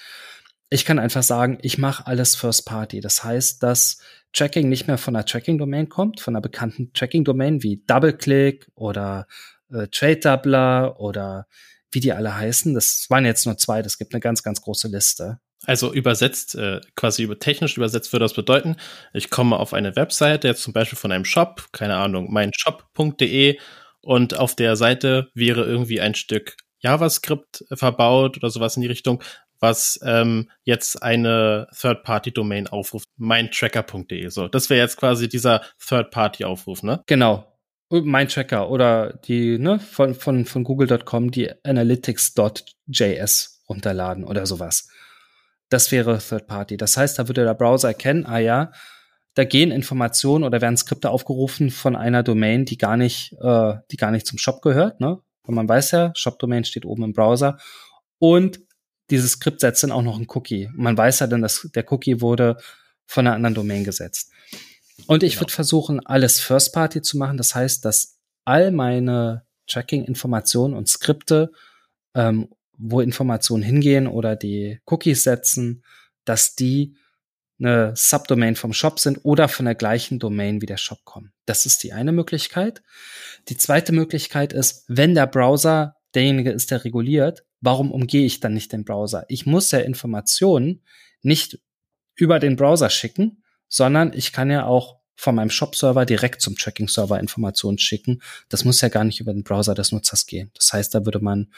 ich 0.69 0.85
kann 0.85 0.99
einfach 0.99 1.23
sagen, 1.23 1.57
ich 1.61 1.77
mache 1.77 2.07
alles 2.07 2.35
First 2.35 2.65
Party. 2.65 2.99
Das 2.99 3.23
heißt, 3.23 3.63
dass 3.63 3.99
Tracking 4.33 4.69
nicht 4.69 4.87
mehr 4.87 4.97
von 4.97 5.15
einer 5.15 5.25
Tracking-Domain 5.25 5.89
kommt, 5.89 6.19
von 6.19 6.35
einer 6.35 6.41
bekannten 6.41 6.91
Tracking-Domain 6.93 7.63
wie 7.63 7.83
DoubleClick 7.87 8.67
oder 8.75 9.27
äh, 9.71 9.87
Trade 9.87 10.17
Doubler 10.17 10.99
oder 10.99 11.47
wie 11.91 11.99
die 11.99 12.11
alle 12.11 12.35
heißen. 12.35 12.73
Das 12.73 13.05
waren 13.09 13.25
jetzt 13.25 13.45
nur 13.45 13.57
zwei, 13.57 13.81
das 13.81 13.97
gibt 13.97 14.13
eine 14.13 14.19
ganz, 14.19 14.43
ganz 14.43 14.61
große 14.61 14.89
Liste. 14.89 15.39
Also 15.65 15.93
übersetzt, 15.93 16.55
äh, 16.55 16.81
quasi 16.95 17.23
über 17.23 17.39
technisch 17.39 17.77
übersetzt 17.77 18.13
würde 18.13 18.25
das 18.25 18.33
bedeuten, 18.33 18.75
ich 19.13 19.29
komme 19.29 19.57
auf 19.57 19.73
eine 19.73 19.95
Webseite, 19.95 20.47
jetzt 20.47 20.61
zum 20.61 20.73
Beispiel 20.73 20.99
von 20.99 21.11
einem 21.11 21.25
Shop, 21.25 21.69
keine 21.71 21.95
Ahnung, 21.95 22.31
meinshop.de 22.31 23.57
und 24.01 24.37
auf 24.37 24.55
der 24.55 24.75
Seite 24.75 25.29
wäre 25.33 25.63
irgendwie 25.63 25.99
ein 25.99 26.13
Stück 26.13 26.55
JavaScript 26.79 27.65
verbaut 27.71 28.37
oder 28.37 28.49
sowas 28.49 28.75
in 28.75 28.81
die 28.81 28.87
Richtung, 28.87 29.23
was 29.59 29.99
ähm, 30.03 30.49
jetzt 30.63 31.01
eine 31.01 31.67
Third-Party-Domain 31.79 32.67
aufruft, 32.67 33.09
meintracker.de. 33.17 34.29
So, 34.29 34.47
das 34.47 34.69
wäre 34.69 34.81
jetzt 34.81 34.97
quasi 34.97 35.27
dieser 35.27 35.61
Third-Party-Aufruf, 35.85 36.83
ne? 36.83 37.01
Genau. 37.07 37.53
Mein 37.89 38.27
Tracker 38.27 38.69
oder 38.69 39.13
die, 39.13 39.57
ne, 39.57 39.79
von, 39.79 40.13
von, 40.13 40.45
von 40.45 40.63
google.com 40.65 41.31
die 41.31 41.51
analytics.js 41.63 43.63
runterladen 43.69 44.25
oder 44.25 44.45
sowas. 44.45 44.89
Das 45.69 45.91
wäre 45.91 46.19
Third 46.19 46.47
Party. 46.47 46.77
Das 46.77 46.97
heißt, 46.97 47.17
da 47.17 47.27
würde 47.29 47.45
der 47.45 47.53
Browser 47.53 47.89
erkennen, 47.89 48.25
ah 48.25 48.39
ja, 48.39 48.71
da 49.35 49.43
gehen 49.43 49.71
Informationen 49.71 50.43
oder 50.43 50.61
werden 50.61 50.77
Skripte 50.77 51.11
aufgerufen 51.11 51.69
von 51.69 51.95
einer 51.95 52.23
Domain, 52.23 52.65
die 52.65 52.77
gar 52.77 52.97
nicht, 52.97 53.33
äh, 53.39 53.75
die 53.91 53.97
gar 53.97 54.11
nicht 54.11 54.25
zum 54.25 54.37
Shop 54.37 54.61
gehört, 54.61 54.99
ne? 54.99 55.19
Und 55.47 55.55
man 55.55 55.67
weiß 55.67 55.91
ja, 55.91 56.11
Shop-Domain 56.15 56.63
steht 56.63 56.85
oben 56.85 57.03
im 57.03 57.13
Browser. 57.13 57.57
Und 58.19 58.59
dieses 59.09 59.33
Skript 59.33 59.61
setzt 59.61 59.83
dann 59.83 59.91
auch 59.91 60.01
noch 60.01 60.17
einen 60.17 60.27
Cookie. 60.29 60.69
Man 60.73 60.97
weiß 60.97 61.19
ja 61.19 61.27
dann, 61.27 61.41
dass 61.41 61.69
der 61.73 61.91
Cookie 61.91 62.21
wurde 62.21 62.57
von 63.05 63.25
einer 63.25 63.35
anderen 63.35 63.55
Domain 63.55 63.83
gesetzt. 63.83 64.31
Und 65.05 65.23
ich 65.23 65.33
genau. 65.33 65.41
würde 65.41 65.53
versuchen, 65.53 66.05
alles 66.05 66.39
First 66.39 66.73
Party 66.73 67.01
zu 67.01 67.17
machen. 67.17 67.37
Das 67.37 67.55
heißt, 67.55 67.85
dass 67.85 68.17
all 68.43 68.71
meine 68.71 69.45
Tracking-Informationen 69.67 70.73
und 70.73 70.89
Skripte, 70.89 71.51
ähm, 72.15 72.49
wo 72.77 73.01
Informationen 73.01 73.63
hingehen 73.63 74.07
oder 74.07 74.35
die 74.35 74.79
Cookies 74.85 75.23
setzen, 75.23 75.83
dass 76.25 76.55
die 76.55 76.95
eine 77.59 77.93
Subdomain 77.95 78.55
vom 78.55 78.73
Shop 78.73 78.99
sind 78.99 79.19
oder 79.23 79.47
von 79.47 79.65
der 79.65 79.75
gleichen 79.75 80.19
Domain 80.19 80.61
wie 80.61 80.67
der 80.67 80.77
Shop 80.77 81.03
kommen. 81.05 81.33
Das 81.45 81.65
ist 81.65 81.83
die 81.83 81.93
eine 81.93 82.11
Möglichkeit. 82.11 82.83
Die 83.49 83.57
zweite 83.57 83.93
Möglichkeit 83.93 84.53
ist, 84.53 84.85
wenn 84.87 85.15
der 85.15 85.27
Browser 85.27 85.95
derjenige 86.13 86.51
ist, 86.51 86.71
der 86.71 86.83
reguliert, 86.85 87.43
warum 87.61 87.91
umgehe 87.91 88.25
ich 88.25 88.39
dann 88.39 88.53
nicht 88.53 88.73
den 88.73 88.85
Browser? 88.85 89.25
Ich 89.27 89.45
muss 89.45 89.71
ja 89.71 89.79
Informationen 89.79 90.83
nicht 91.21 91.59
über 92.15 92.39
den 92.39 92.55
Browser 92.55 92.89
schicken, 92.89 93.43
sondern 93.67 94.13
ich 94.13 94.31
kann 94.31 94.51
ja 94.51 94.65
auch 94.65 94.97
von 95.15 95.35
meinem 95.35 95.49
Shop-Server 95.49 96.05
direkt 96.05 96.41
zum 96.41 96.55
Tracking-Server 96.55 97.19
Informationen 97.19 97.79
schicken. 97.79 98.21
Das 98.49 98.65
muss 98.65 98.81
ja 98.81 98.89
gar 98.89 99.03
nicht 99.03 99.19
über 99.19 99.33
den 99.33 99.43
Browser 99.43 99.73
des 99.73 99.91
Nutzers 99.91 100.27
gehen. 100.27 100.51
Das 100.53 100.71
heißt, 100.73 100.93
da 100.93 101.05
würde 101.05 101.19
man 101.19 101.51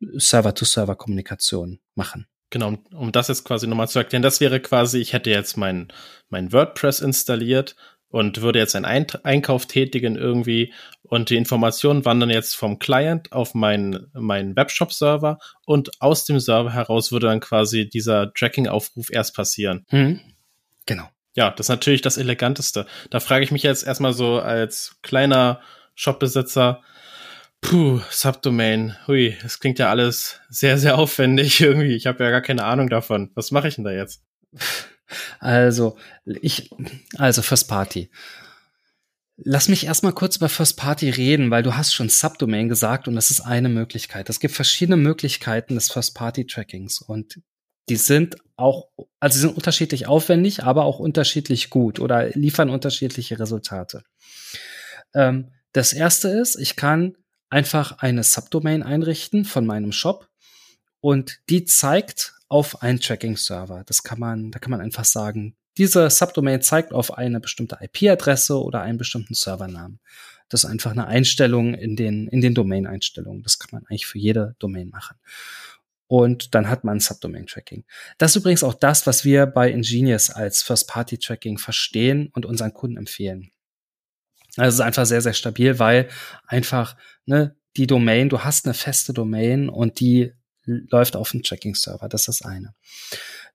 Server-to-Server-Kommunikation 0.00 1.80
machen. 1.94 2.26
Genau, 2.50 2.68
um, 2.68 2.78
um 2.94 3.12
das 3.12 3.28
jetzt 3.28 3.44
quasi 3.44 3.66
nochmal 3.66 3.88
zu 3.88 3.98
erklären, 3.98 4.22
das 4.22 4.40
wäre 4.40 4.60
quasi, 4.60 4.98
ich 4.98 5.12
hätte 5.12 5.30
jetzt 5.30 5.56
mein, 5.56 5.88
mein 6.30 6.52
WordPress 6.52 7.00
installiert 7.00 7.76
und 8.10 8.40
würde 8.40 8.58
jetzt 8.58 8.74
einen 8.74 8.86
Einkauf 8.86 9.66
tätigen 9.66 10.16
irgendwie 10.16 10.72
und 11.02 11.30
die 11.30 11.36
Informationen 11.36 12.04
wandern 12.04 12.30
jetzt 12.30 12.56
vom 12.56 12.78
Client 12.78 13.32
auf 13.32 13.54
meinen, 13.54 14.10
meinen 14.14 14.56
Webshop-Server 14.56 15.38
und 15.66 16.00
aus 16.00 16.24
dem 16.24 16.40
Server 16.40 16.72
heraus 16.72 17.12
würde 17.12 17.26
dann 17.26 17.40
quasi 17.40 17.88
dieser 17.88 18.32
Tracking-Aufruf 18.32 19.10
erst 19.10 19.34
passieren. 19.34 19.84
Mhm. 19.90 20.20
Genau. 20.86 21.08
Ja, 21.34 21.50
das 21.50 21.66
ist 21.66 21.70
natürlich 21.70 22.00
das 22.00 22.16
Eleganteste. 22.16 22.86
Da 23.10 23.20
frage 23.20 23.44
ich 23.44 23.52
mich 23.52 23.62
jetzt 23.62 23.86
erstmal 23.86 24.12
so 24.12 24.40
als 24.40 24.96
kleiner 25.02 25.60
Shopbesitzer, 25.94 26.82
puh, 27.60 28.00
Subdomain, 28.10 28.96
hui, 29.06 29.36
das 29.42 29.60
klingt 29.60 29.78
ja 29.78 29.90
alles 29.90 30.40
sehr, 30.48 30.78
sehr 30.78 30.98
aufwendig 30.98 31.60
irgendwie. 31.60 31.94
Ich 31.94 32.06
habe 32.06 32.24
ja 32.24 32.30
gar 32.30 32.42
keine 32.42 32.64
Ahnung 32.64 32.88
davon. 32.88 33.30
Was 33.34 33.50
mache 33.50 33.68
ich 33.68 33.76
denn 33.76 33.84
da 33.84 33.92
jetzt? 33.92 34.22
Also, 35.40 35.96
ich, 36.24 36.70
also 37.16 37.42
First 37.42 37.68
Party. 37.68 38.10
Lass 39.36 39.68
mich 39.68 39.86
erstmal 39.86 40.12
kurz 40.12 40.36
über 40.36 40.48
First 40.48 40.76
Party 40.76 41.10
reden, 41.10 41.50
weil 41.50 41.62
du 41.62 41.76
hast 41.76 41.94
schon 41.94 42.08
Subdomain 42.08 42.68
gesagt 42.68 43.06
und 43.06 43.14
das 43.14 43.30
ist 43.30 43.40
eine 43.40 43.68
Möglichkeit. 43.68 44.28
Es 44.28 44.40
gibt 44.40 44.54
verschiedene 44.54 44.96
Möglichkeiten 44.96 45.76
des 45.76 45.92
First 45.92 46.14
Party 46.16 46.44
Trackings 46.44 47.00
und 47.00 47.40
die 47.88 47.96
sind 47.96 48.36
auch, 48.56 48.88
also 49.20 49.34
sie 49.34 49.40
sind 49.42 49.56
unterschiedlich 49.56 50.06
aufwendig, 50.06 50.64
aber 50.64 50.84
auch 50.84 50.98
unterschiedlich 50.98 51.70
gut 51.70 52.00
oder 52.00 52.30
liefern 52.30 52.68
unterschiedliche 52.68 53.38
Resultate. 53.38 54.02
Ähm, 55.14 55.52
das 55.72 55.92
erste 55.92 56.28
ist, 56.28 56.56
ich 56.56 56.76
kann 56.76 57.16
einfach 57.50 57.98
eine 57.98 58.24
Subdomain 58.24 58.82
einrichten 58.82 59.44
von 59.44 59.66
meinem 59.66 59.92
Shop 59.92 60.28
und 61.00 61.40
die 61.48 61.64
zeigt 61.64 62.34
auf 62.48 62.82
einen 62.82 63.00
Tracking-Server. 63.00 63.84
Das 63.86 64.02
kann 64.02 64.18
man, 64.18 64.50
da 64.50 64.58
kann 64.58 64.70
man 64.70 64.80
einfach 64.80 65.04
sagen, 65.04 65.54
diese 65.76 66.10
Subdomain 66.10 66.60
zeigt 66.60 66.92
auf 66.92 67.16
eine 67.16 67.40
bestimmte 67.40 67.78
IP-Adresse 67.80 68.60
oder 68.60 68.82
einen 68.82 68.98
bestimmten 68.98 69.34
Servernamen. 69.34 70.00
Das 70.48 70.64
ist 70.64 70.70
einfach 70.70 70.90
eine 70.90 71.06
Einstellung 71.06 71.74
in 71.74 71.94
den, 71.94 72.26
in 72.26 72.40
den 72.40 72.54
Domain-Einstellungen. 72.54 73.42
Das 73.42 73.58
kann 73.58 73.70
man 73.72 73.86
eigentlich 73.86 74.06
für 74.06 74.18
jede 74.18 74.56
Domain 74.58 74.88
machen. 74.88 75.16
Und 76.08 76.54
dann 76.54 76.68
hat 76.70 76.84
man 76.84 77.00
Subdomain-Tracking. 77.00 77.84
Das 78.16 78.32
ist 78.32 78.36
übrigens 78.40 78.64
auch 78.64 78.74
das, 78.74 79.06
was 79.06 79.24
wir 79.24 79.46
bei 79.46 79.70
Ingenious 79.70 80.30
als 80.30 80.62
First-Party-Tracking 80.62 81.58
verstehen 81.58 82.30
und 82.32 82.46
unseren 82.46 82.72
Kunden 82.72 82.96
empfehlen. 82.96 83.52
Also 84.58 84.68
es 84.68 84.74
ist 84.74 84.86
einfach 84.86 85.06
sehr, 85.06 85.20
sehr 85.20 85.34
stabil, 85.34 85.78
weil 85.78 86.08
einfach 86.46 86.96
ne, 87.26 87.56
die 87.76 87.86
Domain, 87.86 88.28
du 88.28 88.40
hast 88.40 88.66
eine 88.66 88.74
feste 88.74 89.12
Domain 89.12 89.68
und 89.68 90.00
die 90.00 90.32
läuft 90.64 91.16
auf 91.16 91.30
dem 91.30 91.42
Tracking-Server. 91.42 92.08
Das 92.08 92.22
ist 92.22 92.40
das 92.40 92.42
eine. 92.42 92.74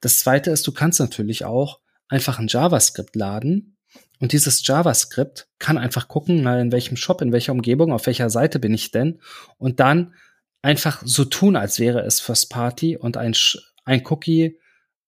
Das 0.01 0.19
zweite 0.19 0.51
ist, 0.51 0.65
du 0.65 0.71
kannst 0.71 0.99
natürlich 0.99 1.45
auch 1.45 1.79
einfach 2.07 2.39
ein 2.39 2.47
JavaScript 2.47 3.15
laden 3.15 3.77
und 4.19 4.31
dieses 4.31 4.65
JavaScript 4.65 5.47
kann 5.59 5.77
einfach 5.77 6.07
gucken, 6.07 6.43
na, 6.43 6.59
in 6.59 6.71
welchem 6.71 6.95
Shop, 6.95 7.21
in 7.21 7.31
welcher 7.31 7.51
Umgebung, 7.51 7.91
auf 7.91 8.05
welcher 8.05 8.29
Seite 8.29 8.59
bin 8.59 8.73
ich 8.73 8.91
denn 8.91 9.19
und 9.57 9.79
dann 9.79 10.13
einfach 10.61 11.01
so 11.05 11.25
tun, 11.25 11.55
als 11.55 11.79
wäre 11.79 12.01
es 12.01 12.19
First 12.19 12.49
Party 12.49 12.95
und 12.97 13.17
ein, 13.17 13.35
ein 13.83 14.05
Cookie 14.07 14.59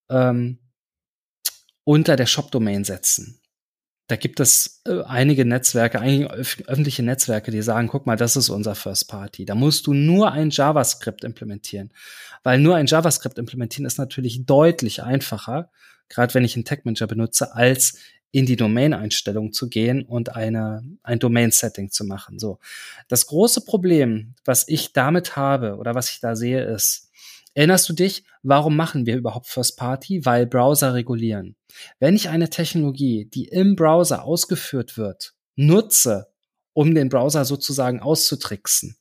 ähm, 0.10 0.60
unter 1.84 2.16
der 2.16 2.26
Shop-Domain 2.26 2.84
setzen. 2.84 3.40
Da 4.08 4.16
gibt 4.16 4.40
es 4.40 4.82
äh, 4.86 5.02
einige 5.04 5.46
Netzwerke, 5.46 6.00
einige 6.00 6.32
öf 6.32 6.62
öffentliche 6.68 7.02
Netzwerke, 7.02 7.52
die 7.52 7.62
sagen, 7.62 7.88
guck 7.88 8.06
mal, 8.06 8.18
das 8.18 8.36
ist 8.36 8.50
unser 8.50 8.76
First 8.76 9.08
Party. 9.08 9.46
Da 9.46 9.56
musst 9.56 9.88
du 9.88 9.94
nur 9.94 10.32
ein 10.32 10.52
JavaScript 10.52 11.24
implementieren. 11.24 11.92
Weil 12.44 12.60
nur 12.60 12.76
ein 12.76 12.86
JavaScript 12.86 13.40
implementieren 13.40 13.86
ist 13.86 13.98
natürlich 13.98 14.46
deutlich 14.46 15.02
einfacher, 15.02 15.72
gerade 16.08 16.34
wenn 16.36 16.44
ich 16.44 16.56
einen 16.56 16.66
Tag 16.66 16.86
Manager 16.86 17.08
benutze, 17.08 17.56
als 17.56 17.98
in 18.32 18.46
die 18.46 18.58
Domain-Einstellung 18.58 19.54
zu 19.54 19.70
gehen 19.70 20.04
und 20.04 20.36
eine, 20.36 20.84
ein 21.04 21.20
Domain-Setting 21.20 21.90
zu 21.90 22.04
machen. 22.04 22.38
So. 22.38 22.60
Das 23.08 23.28
große 23.28 23.62
Problem, 23.62 24.36
was 24.44 24.68
ich 24.68 24.94
damit 24.94 25.36
habe 25.36 25.78
oder 25.78 25.96
was 25.96 26.12
ich 26.12 26.20
da 26.20 26.36
sehe, 26.36 26.64
ist, 26.64 27.10
erinnerst 27.56 27.90
du 27.90 27.94
dich, 27.94 28.24
warum 28.44 28.76
machen 28.76 29.08
wir 29.08 29.18
überhaupt 29.18 29.48
First 29.48 29.78
Party? 29.78 30.24
Weil 30.24 30.46
Browser 30.46 30.94
regulieren. 30.94 31.56
Wenn 32.00 32.16
ich 32.16 32.30
eine 32.30 32.50
Technologie, 32.50 33.26
die 33.34 33.46
im 33.46 33.76
Browser 33.76 34.24
ausgeführt 34.24 34.98
wird, 34.98 35.34
nutze, 35.56 36.28
um 36.74 36.94
den 36.94 37.10
Browser 37.10 37.46
sozusagen 37.46 38.02
auszutricksen, 38.02 38.98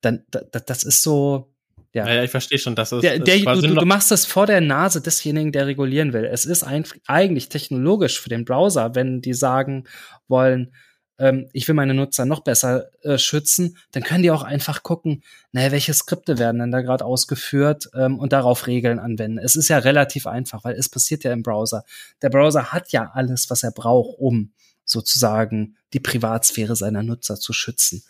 dann 0.00 0.24
das 0.30 0.84
ist 0.84 1.02
so, 1.02 1.52
ja. 1.92 2.06
ja, 2.08 2.22
ich 2.22 2.30
verstehe 2.30 2.58
schon, 2.58 2.76
dass 2.76 2.92
es 2.92 3.00
der, 3.00 3.18
der, 3.18 3.38
du, 3.38 3.60
du, 3.60 3.74
du 3.74 3.86
machst 3.86 4.10
das 4.10 4.24
vor 4.24 4.46
der 4.46 4.60
Nase 4.60 5.00
desjenigen, 5.00 5.52
der 5.52 5.66
regulieren 5.66 6.12
will. 6.12 6.24
Es 6.24 6.44
ist 6.44 6.62
ein, 6.62 6.84
eigentlich 7.06 7.48
technologisch 7.48 8.20
für 8.20 8.28
den 8.28 8.44
Browser, 8.44 8.94
wenn 8.94 9.20
die 9.20 9.34
sagen 9.34 9.84
wollen, 10.28 10.72
ähm, 11.18 11.48
ich 11.52 11.66
will 11.68 11.74
meine 11.74 11.94
Nutzer 11.94 12.24
noch 12.24 12.40
besser 12.40 12.90
äh, 13.02 13.18
schützen, 13.18 13.76
dann 13.92 14.02
können 14.02 14.22
die 14.22 14.30
auch 14.30 14.42
einfach 14.42 14.82
gucken, 14.82 15.22
naja, 15.52 15.72
welche 15.72 15.94
Skripte 15.94 16.38
werden 16.38 16.60
denn 16.60 16.70
da 16.70 16.80
gerade 16.80 17.04
ausgeführt 17.04 17.90
ähm, 17.94 18.18
und 18.18 18.32
darauf 18.32 18.66
Regeln 18.66 18.98
anwenden. 18.98 19.38
Es 19.38 19.56
ist 19.56 19.68
ja 19.68 19.78
relativ 19.78 20.26
einfach, 20.26 20.64
weil 20.64 20.76
es 20.76 20.88
passiert 20.88 21.24
ja 21.24 21.32
im 21.32 21.42
Browser. 21.42 21.84
Der 22.22 22.30
Browser 22.30 22.72
hat 22.72 22.92
ja 22.92 23.10
alles, 23.12 23.50
was 23.50 23.62
er 23.62 23.72
braucht, 23.72 24.18
um 24.18 24.52
sozusagen 24.84 25.76
die 25.92 26.00
Privatsphäre 26.00 26.76
seiner 26.76 27.02
Nutzer 27.02 27.36
zu 27.36 27.52
schützen. 27.52 28.04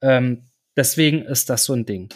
Ähm, 0.00 0.42
deswegen 0.76 1.22
ist 1.22 1.50
das 1.50 1.64
so 1.64 1.74
ein 1.74 1.86
Ding. 1.86 2.08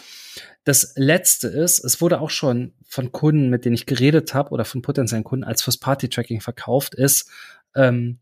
Das 0.63 0.93
letzte 0.95 1.47
ist, 1.47 1.83
es 1.83 2.01
wurde 2.01 2.19
auch 2.19 2.29
schon 2.29 2.73
von 2.85 3.11
Kunden, 3.11 3.49
mit 3.49 3.65
denen 3.65 3.75
ich 3.75 3.85
geredet 3.85 4.33
habe, 4.33 4.51
oder 4.51 4.65
von 4.65 4.81
potenziellen 4.81 5.23
Kunden 5.23 5.43
als 5.43 5.63
First 5.63 5.81
Party 5.81 6.09
Tracking 6.09 6.41
verkauft, 6.41 6.95
ist, 6.95 7.29
ähm, 7.75 8.19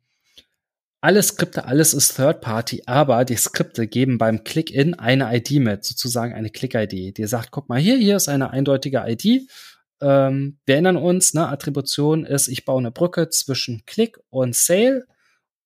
alle 1.02 1.22
Skripte, 1.22 1.66
alles 1.66 1.94
ist 1.94 2.16
Third 2.16 2.42
Party, 2.42 2.84
aber 2.86 3.24
die 3.24 3.36
Skripte 3.36 3.88
geben 3.88 4.18
beim 4.18 4.44
Click-In 4.44 4.96
eine 4.96 5.36
ID 5.36 5.60
mit, 5.60 5.86
sozusagen 5.86 6.34
eine 6.34 6.50
Click-ID, 6.50 7.18
die 7.18 7.28
sagt, 7.28 7.52
guck 7.52 7.70
mal 7.70 7.80
hier, 7.80 7.98
hier 7.98 8.16
ist 8.16 8.30
eine 8.30 8.50
eindeutige 8.50 9.04
ID. 9.06 9.48
Ähm, 10.02 10.58
wir 10.66 10.76
erinnern 10.76 10.98
uns, 10.98 11.34
ne, 11.34 11.48
Attribution 11.48 12.26
ist, 12.26 12.48
ich 12.48 12.66
baue 12.66 12.80
eine 12.80 12.92
Brücke 12.92 13.30
zwischen 13.30 13.84
Click 13.86 14.20
und 14.30 14.56
Sale. 14.56 15.06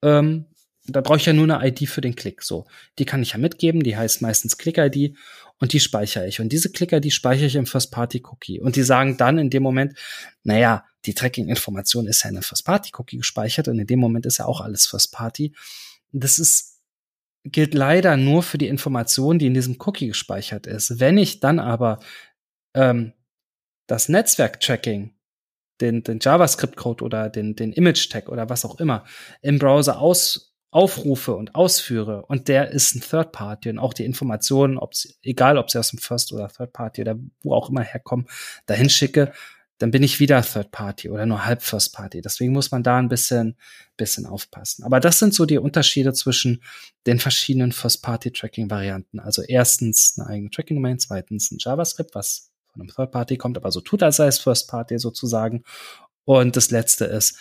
Ähm, 0.02 0.48
da 0.88 1.02
brauche 1.02 1.18
ich 1.18 1.26
ja 1.26 1.34
nur 1.34 1.44
eine 1.44 1.68
ID 1.68 1.88
für 1.88 2.02
den 2.02 2.16
Klick. 2.16 2.42
So, 2.42 2.66
die 2.98 3.06
kann 3.06 3.22
ich 3.22 3.34
ja 3.34 3.38
mitgeben. 3.38 3.84
Die 3.84 3.96
heißt 3.96 4.22
meistens 4.22 4.58
Click-ID 4.58 5.16
und 5.62 5.74
die 5.74 5.80
speichere 5.80 6.28
ich. 6.28 6.42
Und 6.42 6.50
diese 6.50 6.72
Click-ID 6.72 7.14
speichere 7.14 7.46
ich 7.46 7.56
im 7.56 7.68
First-Party-Cookie. 7.68 8.60
Und 8.60 8.76
die 8.76 8.82
sagen 8.82 9.16
dann 9.18 9.38
in 9.38 9.52
dem 9.52 9.62
Moment, 9.62 9.94
naja, 10.44 10.84
die 11.06 11.14
Tracking-Information 11.14 12.08
ist 12.08 12.24
ja 12.24 12.32
in 12.32 12.36
einem 12.36 12.44
First-Party-Cookie 12.44 13.18
gespeichert 13.18 13.68
und 13.68 13.78
in 13.78 13.86
dem 13.86 14.00
Moment 14.00 14.26
ist 14.26 14.40
ja 14.40 14.46
auch 14.46 14.60
alles 14.60 14.88
First-Party. 14.88 15.54
Das 16.12 16.40
ist, 16.40 16.80
gilt 17.44 17.76
leider 17.76 18.18
nur 18.18 18.42
für 18.42 18.58
die 18.58 18.68
Information, 18.68 19.38
die 19.38 19.46
in 19.46 19.54
diesem 19.54 19.78
Cookie 19.80 20.08
gespeichert 20.08 20.66
ist. 20.66 21.00
Wenn 21.00 21.20
ich 21.20 21.40
dann 21.40 21.60
aber 21.60 22.00
ähm, 22.74 23.14
das 23.86 24.10
Netzwerk-Tracking 24.10 25.14
den, 25.80 26.04
den 26.04 26.20
JavaScript-Code 26.20 27.04
oder 27.04 27.30
den, 27.30 27.56
den 27.56 27.72
Image-Tag 27.72 28.30
oder 28.30 28.50
was 28.50 28.66
auch 28.66 28.80
immer 28.80 29.06
im 29.42 29.60
Browser 29.60 30.00
aus, 30.00 30.51
aufrufe 30.72 31.36
und 31.36 31.54
ausführe 31.54 32.26
und 32.26 32.48
der 32.48 32.72
ist 32.72 32.96
ein 32.96 33.02
Third 33.02 33.34
Party 33.34 33.70
und 33.70 33.78
auch 33.78 33.94
die 33.94 34.06
Informationen, 34.06 34.78
ob's, 34.78 35.20
egal 35.22 35.58
ob 35.58 35.70
sie 35.70 35.78
aus 35.78 35.90
dem 35.90 36.00
First 36.00 36.32
oder 36.32 36.48
Third 36.48 36.72
Party 36.72 37.02
oder 37.02 37.18
wo 37.44 37.54
auch 37.54 37.70
immer 37.70 37.84
herkommen, 37.84 38.28
dahin 38.66 38.90
schicke, 38.90 39.34
dann 39.82 39.92
bin 39.92 40.04
ich 40.04 40.20
wieder 40.20 40.42
Third 40.44 40.72
Party 40.72 41.10
oder 41.10 41.26
nur 41.26 41.46
halb 41.46 41.64
First 41.64 41.94
Party. 41.94 42.22
Deswegen 42.22 42.54
muss 42.54 42.72
man 42.72 42.84
da 42.84 43.00
ein 43.00 43.10
bisschen, 43.10 43.58
bisschen 43.98 44.28
aufpassen. 44.28 44.84
Aber 44.84 45.00
das 45.00 45.18
sind 45.18 45.34
so 45.34 45.46
die 45.46 45.58
Unterschiede 45.58 46.14
zwischen 46.14 46.62
den 47.08 47.20
verschiedenen 47.20 47.72
First 47.72 48.04
Party 48.04 48.32
Tracking 48.32 48.70
Varianten. 48.70 49.20
Also 49.20 49.42
erstens 49.42 50.18
eine 50.18 50.30
eigene 50.30 50.52
Tracking 50.52 50.78
Domain, 50.78 51.00
zweitens 51.00 51.52
ein 51.52 51.58
JavaScript, 51.60 52.14
was 52.14 52.52
von 52.72 52.82
einem 52.82 52.92
Third 52.92 53.12
Party 53.12 53.38
kommt, 53.38 53.58
aber 53.58 53.72
so 53.72 53.82
tut, 53.82 54.04
als 54.04 54.18
sei 54.18 54.28
es 54.28 54.40
First 54.40 54.70
Party 54.70 55.00
sozusagen. 55.00 55.64
Und 56.26 56.56
das 56.56 56.70
letzte 56.70 57.06
ist, 57.06 57.40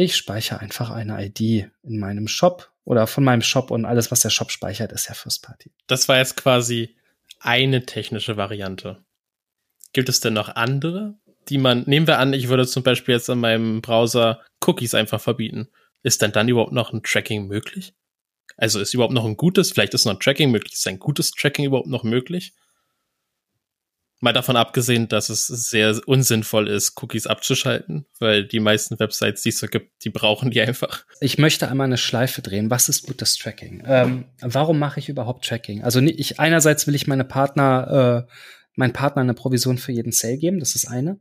ich 0.00 0.16
speichere 0.16 0.60
einfach 0.60 0.90
eine 0.90 1.22
ID 1.24 1.70
in 1.82 1.98
meinem 1.98 2.26
Shop 2.26 2.72
oder 2.84 3.06
von 3.06 3.22
meinem 3.22 3.42
Shop 3.42 3.70
und 3.70 3.84
alles, 3.84 4.10
was 4.10 4.20
der 4.20 4.30
Shop 4.30 4.50
speichert, 4.50 4.92
ist 4.92 5.08
ja 5.08 5.14
First 5.14 5.42
Party. 5.42 5.72
Das 5.86 6.08
war 6.08 6.18
jetzt 6.18 6.36
quasi 6.36 6.96
eine 7.38 7.84
technische 7.84 8.36
Variante. 8.36 9.04
Gibt 9.92 10.08
es 10.08 10.20
denn 10.20 10.34
noch 10.34 10.48
andere, 10.56 11.18
die 11.48 11.58
man, 11.58 11.82
nehmen 11.86 12.06
wir 12.06 12.18
an, 12.18 12.32
ich 12.32 12.48
würde 12.48 12.66
zum 12.66 12.82
Beispiel 12.82 13.14
jetzt 13.14 13.28
in 13.28 13.40
meinem 13.40 13.82
Browser 13.82 14.40
Cookies 14.64 14.94
einfach 14.94 15.20
verbieten. 15.20 15.68
Ist 16.02 16.22
denn 16.22 16.32
dann 16.32 16.48
überhaupt 16.48 16.72
noch 16.72 16.92
ein 16.92 17.02
Tracking 17.02 17.46
möglich? 17.46 17.94
Also 18.56 18.80
ist 18.80 18.94
überhaupt 18.94 19.14
noch 19.14 19.24
ein 19.24 19.36
gutes, 19.36 19.70
vielleicht 19.72 19.94
ist 19.94 20.06
noch 20.06 20.14
ein 20.14 20.20
Tracking 20.20 20.50
möglich, 20.50 20.74
ist 20.74 20.86
ein 20.86 20.98
gutes 20.98 21.32
Tracking 21.32 21.66
überhaupt 21.66 21.88
noch 21.88 22.04
möglich? 22.04 22.54
Mal 24.22 24.34
davon 24.34 24.56
abgesehen, 24.56 25.08
dass 25.08 25.30
es 25.30 25.46
sehr 25.46 25.98
unsinnvoll 26.06 26.68
ist, 26.68 27.02
Cookies 27.02 27.26
abzuschalten, 27.26 28.04
weil 28.18 28.46
die 28.46 28.60
meisten 28.60 28.98
Websites, 28.98 29.42
die 29.42 29.48
es 29.48 29.58
so 29.58 29.66
gibt, 29.66 30.04
die 30.04 30.10
brauchen 30.10 30.50
die 30.50 30.60
einfach. 30.60 31.06
Ich 31.22 31.38
möchte 31.38 31.68
einmal 31.68 31.86
eine 31.86 31.96
Schleife 31.96 32.42
drehen. 32.42 32.70
Was 32.70 32.90
ist 32.90 33.06
gutes 33.06 33.36
Tracking? 33.36 33.82
Ähm, 33.86 34.26
warum 34.42 34.78
mache 34.78 35.00
ich 35.00 35.08
überhaupt 35.08 35.46
Tracking? 35.46 35.82
Also 35.82 36.00
ich 36.00 36.38
einerseits 36.38 36.86
will 36.86 36.94
ich 36.94 37.06
meine 37.06 37.24
Partner, 37.24 38.26
äh, 38.28 38.32
meinen 38.76 38.92
Partner 38.92 39.22
eine 39.22 39.32
Provision 39.32 39.78
für 39.78 39.92
jeden 39.92 40.12
Sale 40.12 40.36
geben, 40.36 40.60
das 40.60 40.74
ist 40.74 40.86
eine. 40.86 41.18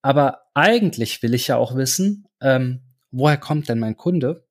Aber 0.00 0.40
eigentlich 0.54 1.22
will 1.22 1.34
ich 1.34 1.48
ja 1.48 1.56
auch 1.56 1.76
wissen, 1.76 2.26
ähm, 2.40 2.80
woher 3.10 3.36
kommt 3.36 3.68
denn 3.68 3.78
mein 3.78 3.98
Kunde? 3.98 4.46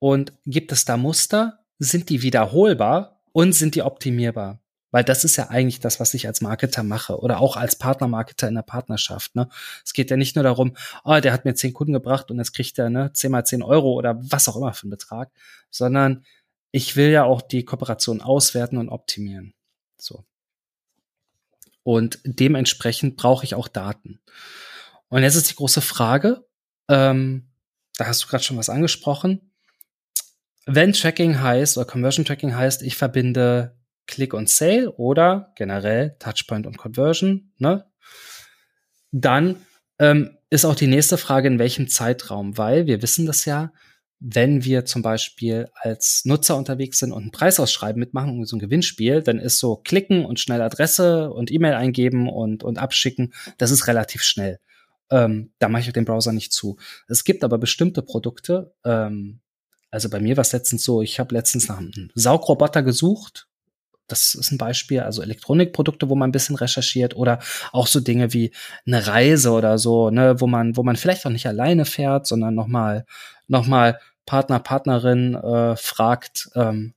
Und 0.00 0.32
gibt 0.44 0.72
es 0.72 0.84
da 0.84 0.96
Muster? 0.96 1.60
Sind 1.78 2.10
die 2.10 2.22
wiederholbar 2.22 3.22
und 3.32 3.52
sind 3.52 3.76
die 3.76 3.82
optimierbar? 3.82 4.60
Weil 4.96 5.04
das 5.04 5.24
ist 5.24 5.36
ja 5.36 5.50
eigentlich 5.50 5.78
das, 5.78 6.00
was 6.00 6.14
ich 6.14 6.26
als 6.26 6.40
Marketer 6.40 6.82
mache 6.82 7.18
oder 7.20 7.40
auch 7.40 7.58
als 7.58 7.76
Partnermarketer 7.76 8.48
in 8.48 8.54
der 8.54 8.62
Partnerschaft. 8.62 9.34
Ne? 9.34 9.46
Es 9.84 9.92
geht 9.92 10.10
ja 10.10 10.16
nicht 10.16 10.36
nur 10.36 10.42
darum, 10.42 10.74
oh, 11.04 11.20
der 11.20 11.34
hat 11.34 11.44
mir 11.44 11.54
zehn 11.54 11.74
Kunden 11.74 11.92
gebracht 11.92 12.30
und 12.30 12.38
jetzt 12.38 12.54
kriegt 12.54 12.78
er 12.78 12.88
ne, 12.88 13.12
zehn 13.12 13.30
mal 13.30 13.44
zehn 13.44 13.62
Euro 13.62 13.92
oder 13.92 14.16
was 14.18 14.48
auch 14.48 14.56
immer 14.56 14.72
für 14.72 14.84
einen 14.84 14.92
Betrag, 14.92 15.30
sondern 15.68 16.24
ich 16.70 16.96
will 16.96 17.10
ja 17.10 17.24
auch 17.24 17.42
die 17.42 17.62
Kooperation 17.62 18.22
auswerten 18.22 18.78
und 18.78 18.88
optimieren. 18.88 19.52
So. 19.98 20.24
Und 21.82 22.18
dementsprechend 22.24 23.18
brauche 23.18 23.44
ich 23.44 23.54
auch 23.54 23.68
Daten. 23.68 24.20
Und 25.08 25.22
jetzt 25.24 25.34
ist 25.34 25.50
die 25.50 25.56
große 25.56 25.82
Frage, 25.82 26.46
ähm, 26.88 27.50
da 27.98 28.06
hast 28.06 28.24
du 28.24 28.28
gerade 28.28 28.44
schon 28.44 28.56
was 28.56 28.70
angesprochen. 28.70 29.52
Wenn 30.64 30.94
Tracking 30.94 31.38
heißt 31.38 31.76
oder 31.76 31.84
Conversion 31.84 32.24
Tracking 32.24 32.56
heißt, 32.56 32.80
ich 32.80 32.96
verbinde 32.96 33.76
Click 34.06 34.34
und 34.34 34.48
Sale 34.48 34.92
oder 34.92 35.52
generell 35.56 36.16
Touchpoint 36.18 36.66
und 36.66 36.78
Conversion, 36.78 37.52
ne? 37.58 37.86
Dann 39.12 39.56
ähm, 39.98 40.36
ist 40.50 40.64
auch 40.64 40.74
die 40.74 40.86
nächste 40.86 41.18
Frage, 41.18 41.48
in 41.48 41.58
welchem 41.58 41.88
Zeitraum, 41.88 42.58
weil 42.58 42.86
wir 42.86 43.02
wissen 43.02 43.26
das 43.26 43.44
ja, 43.44 43.72
wenn 44.18 44.64
wir 44.64 44.84
zum 44.84 45.02
Beispiel 45.02 45.68
als 45.74 46.24
Nutzer 46.24 46.56
unterwegs 46.56 46.98
sind 46.98 47.12
und 47.12 47.26
ein 47.26 47.30
Preisausschreiben 47.32 48.00
mitmachen, 48.00 48.44
so 48.46 48.56
ein 48.56 48.60
Gewinnspiel, 48.60 49.22
dann 49.22 49.38
ist 49.38 49.58
so 49.58 49.76
klicken 49.76 50.24
und 50.24 50.40
schnell 50.40 50.62
Adresse 50.62 51.30
und 51.30 51.52
E-Mail 51.52 51.74
eingeben 51.74 52.28
und, 52.28 52.64
und 52.64 52.78
abschicken, 52.78 53.34
das 53.58 53.70
ist 53.70 53.86
relativ 53.86 54.22
schnell. 54.22 54.58
Ähm, 55.10 55.52
da 55.58 55.68
mache 55.68 55.82
ich 55.82 55.92
den 55.92 56.04
Browser 56.04 56.32
nicht 56.32 56.52
zu. 56.52 56.78
Es 57.08 57.24
gibt 57.24 57.44
aber 57.44 57.58
bestimmte 57.58 58.02
Produkte, 58.02 58.74
ähm, 58.84 59.40
also 59.90 60.08
bei 60.08 60.20
mir 60.20 60.36
war 60.36 60.42
es 60.42 60.52
letztens 60.52 60.82
so, 60.82 61.02
ich 61.02 61.20
habe 61.20 61.34
letztens 61.34 61.68
nach 61.68 61.78
einem 61.78 62.10
Saugroboter 62.14 62.82
gesucht 62.82 63.48
das 64.08 64.34
ist 64.34 64.52
ein 64.52 64.58
Beispiel, 64.58 65.00
also 65.00 65.22
Elektronikprodukte, 65.22 66.08
wo 66.08 66.14
man 66.14 66.28
ein 66.28 66.32
bisschen 66.32 66.56
recherchiert 66.56 67.16
oder 67.16 67.40
auch 67.72 67.86
so 67.86 68.00
Dinge 68.00 68.32
wie 68.32 68.52
eine 68.86 69.06
Reise 69.06 69.50
oder 69.52 69.78
so, 69.78 70.10
ne, 70.10 70.40
wo 70.40 70.46
man, 70.46 70.76
wo 70.76 70.82
man 70.82 70.96
vielleicht 70.96 71.26
auch 71.26 71.30
nicht 71.30 71.46
alleine 71.46 71.84
fährt, 71.84 72.26
sondern 72.26 72.54
nochmal, 72.54 73.04
nochmal 73.48 73.98
Partner, 74.26 74.58
Partnerin 74.58 75.34
äh, 75.34 75.76
fragt, 75.76 76.50
ähm, 76.54 76.94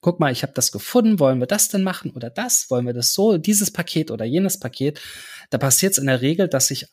guck 0.00 0.18
mal, 0.18 0.32
ich 0.32 0.42
habe 0.42 0.52
das 0.52 0.72
gefunden, 0.72 1.20
wollen 1.20 1.38
wir 1.38 1.46
das 1.46 1.68
denn 1.68 1.84
machen 1.84 2.10
oder 2.10 2.28
das, 2.28 2.68
wollen 2.70 2.86
wir 2.86 2.92
das 2.92 3.14
so, 3.14 3.38
dieses 3.38 3.70
Paket 3.70 4.10
oder 4.10 4.24
jenes 4.24 4.58
Paket. 4.58 5.00
Da 5.50 5.58
passiert 5.58 5.92
es 5.92 5.98
in 5.98 6.06
der 6.06 6.20
Regel, 6.20 6.48
dass 6.48 6.66
sich 6.66 6.88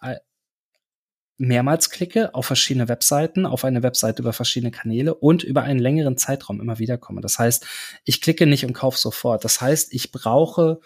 mehrmals 1.40 1.90
klicke 1.90 2.36
auf 2.36 2.46
verschiedene 2.46 2.88
Webseiten, 2.88 3.48
auf 3.48 3.66
eine 3.66 3.82
Webseite 3.82 4.22
über 4.22 4.34
verschiedene 4.34 4.72
Kanäle 4.72 5.16
und 5.16 5.44
über 5.44 5.64
einen 5.64 5.80
längeren 5.80 6.18
Zeitraum 6.18 6.62
immer 6.62 6.78
wieder 6.78 6.98
komme. 6.98 7.22
Das 7.22 7.40
heißt, 7.40 7.66
ich 8.04 8.22
klicke 8.22 8.46
nicht 8.46 8.66
und 8.66 8.74
kaufe 8.74 9.00
sofort. 9.00 9.44
Das 9.44 9.62
heißt, 9.62 9.94
ich 9.94 10.12
brauche 10.12 10.80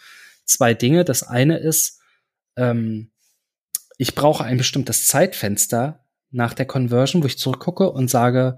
zwei 0.46 0.74
Dinge. 0.74 1.04
Das 1.04 1.24
eine 1.24 1.58
ist, 1.58 2.00
ähm, 2.56 3.12
ich 3.98 4.16
brauche 4.16 4.44
ein 4.44 4.58
bestimmtes 4.58 5.08
Zeitfenster, 5.08 6.04
nach 6.34 6.54
der 6.54 6.66
Conversion, 6.66 7.22
wo 7.22 7.28
ich 7.28 7.38
zurückgucke 7.38 7.90
und 7.90 8.10
sage, 8.10 8.58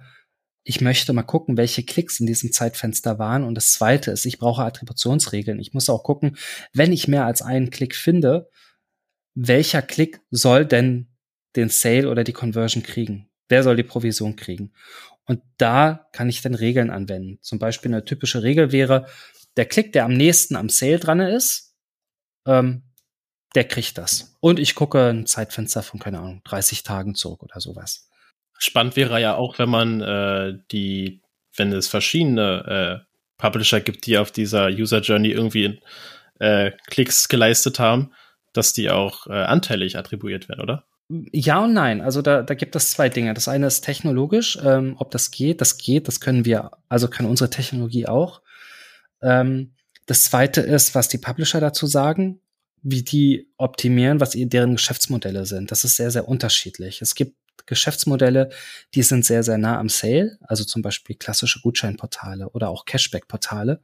ich 0.63 0.81
möchte 0.81 1.13
mal 1.13 1.23
gucken, 1.23 1.58
welche 1.58 1.84
Klicks 1.84 2.19
in 2.19 2.25
diesem 2.25 2.51
Zeitfenster 2.51 3.19
waren. 3.19 3.43
Und 3.43 3.53
das 3.53 3.73
zweite 3.73 4.12
ist, 4.12 4.25
ich 4.25 4.39
brauche 4.39 4.63
Attributionsregeln. 4.63 5.60
Ich 5.60 5.73
muss 5.73 5.89
auch 5.89 6.03
gucken, 6.03 6.38
wenn 6.73 6.91
ich 6.91 7.08
mehr 7.08 7.25
als 7.25 7.43
einen 7.43 7.69
Klick 7.69 7.95
finde, 7.95 8.49
welcher 9.36 9.81
Klick 9.84 10.21
soll 10.31 10.65
denn 10.65 11.14
den 11.56 11.70
Sale 11.70 12.10
oder 12.10 12.24
die 12.24 12.34
Conversion 12.34 12.84
kriegen? 12.84 13.30
Wer 13.48 13.63
soll 13.63 13.76
die 13.76 13.84
Provision 13.84 14.36
kriegen? 14.36 14.74
Und 15.26 15.41
da 15.58 16.08
kann 16.12 16.30
ich 16.30 16.41
dann 16.41 16.56
Regeln 16.56 16.89
anwenden. 16.89 17.39
Zum 17.41 17.60
Beispiel 17.60 17.91
eine 17.91 18.06
typische 18.06 18.44
Regel 18.44 18.72
wäre, 18.72 19.08
der 19.58 19.65
Klick, 19.65 19.94
der 19.94 20.06
am 20.06 20.13
nächsten 20.13 20.56
am 20.56 20.70
Sale 20.70 21.00
dran 21.00 21.20
ist, 21.20 21.76
ähm, 22.46 22.84
der 23.56 23.63
kriegt 23.63 23.98
das. 23.98 24.36
Und 24.41 24.60
ich 24.60 24.76
gucke 24.76 25.10
ein 25.10 25.26
Zeitfenster 25.26 25.82
von, 25.82 26.00
keine 26.00 26.20
Ahnung, 26.20 26.41
30 26.44 26.84
Tagen 26.84 27.15
zurück 27.15 27.41
oder 27.41 27.60
sowas. 27.60 28.10
Spannend 28.58 28.96
wäre 28.96 29.20
ja 29.20 29.36
auch, 29.36 29.58
wenn 29.60 29.70
man 29.70 30.02
äh, 30.02 30.58
die, 30.72 31.22
wenn 31.56 31.72
es 31.72 31.88
verschiedene 31.88 33.02
äh, 33.02 33.12
Publisher 33.38 33.82
gibt, 33.82 34.06
die 34.06 34.18
auf 34.18 34.32
dieser 34.32 34.68
User 34.68 35.00
Journey 35.00 35.30
irgendwie 35.30 35.82
äh, 36.39 36.72
Klicks 36.88 37.28
geleistet 37.28 37.80
haben, 37.80 38.13
dass 38.54 38.74
die 38.74 38.89
auch 38.89 39.28
äh, 39.28 39.34
anteilig 39.34 39.98
attribuiert 39.98 40.48
werden, 40.50 40.62
oder? 40.62 40.86
Ja 41.10 41.63
und 41.63 41.74
nein. 41.74 42.02
Also 42.02 42.22
da, 42.22 42.41
da 42.41 42.54
gibt 42.56 42.76
es 42.76 42.91
zwei 42.91 43.10
Dinge. 43.10 43.34
Das 43.34 43.48
eine 43.48 43.68
ist 43.68 43.82
technologisch, 43.82 44.58
ähm, 44.63 44.96
ob 44.98 45.12
das 45.12 45.30
geht. 45.32 45.62
Das 45.62 45.78
geht, 45.78 46.08
das 46.08 46.20
können 46.20 46.46
wir, 46.46 46.72
also 46.89 47.08
kann 47.08 47.28
unsere 47.28 47.50
Technologie 47.50 48.08
auch. 48.08 48.41
Ähm, 49.22 49.74
das 50.08 50.24
zweite 50.24 50.62
ist, 50.62 50.96
was 50.96 51.08
die 51.08 51.18
Publisher 51.18 51.60
dazu 51.60 51.88
sagen, 51.88 52.39
wie 52.82 53.04
die 53.04 53.50
optimieren, 53.58 54.20
was 54.20 54.32
deren 54.36 54.76
Geschäftsmodelle 54.76 55.46
sind. 55.46 55.72
Das 55.72 55.84
ist 55.84 55.96
sehr, 55.96 56.12
sehr 56.12 56.28
unterschiedlich. 56.28 57.02
Es 57.02 57.15
gibt 57.15 57.36
Geschäftsmodelle, 57.65 58.50
die 58.94 59.02
sind 59.02 59.26
sehr, 59.26 59.44
sehr 59.44 59.58
nah 59.58 59.80
am 59.80 59.89
Sale, 59.89 60.38
also 60.41 60.63
zum 60.63 60.82
Beispiel 60.84 61.15
klassische 61.15 61.62
Gutscheinportale 61.62 62.50
oder 62.50 62.70
auch 62.70 62.86
Cashback-Portale. 62.86 63.82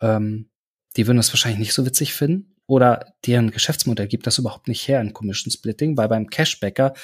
Ähm, 0.00 0.48
die 0.96 1.06
würden 1.06 1.18
das 1.18 1.30
wahrscheinlich 1.30 1.58
nicht 1.58 1.74
so 1.74 1.84
witzig 1.84 2.14
finden. 2.14 2.55
Oder 2.66 3.14
deren 3.24 3.50
Geschäftsmodell 3.50 4.08
gibt 4.08 4.26
das 4.26 4.38
überhaupt 4.38 4.68
nicht 4.68 4.86
her 4.88 5.00
in 5.00 5.12
Commission 5.12 5.52
Splitting, 5.52 5.96
weil 5.96 6.08
beim 6.08 6.28
Cashbacker 6.28 6.94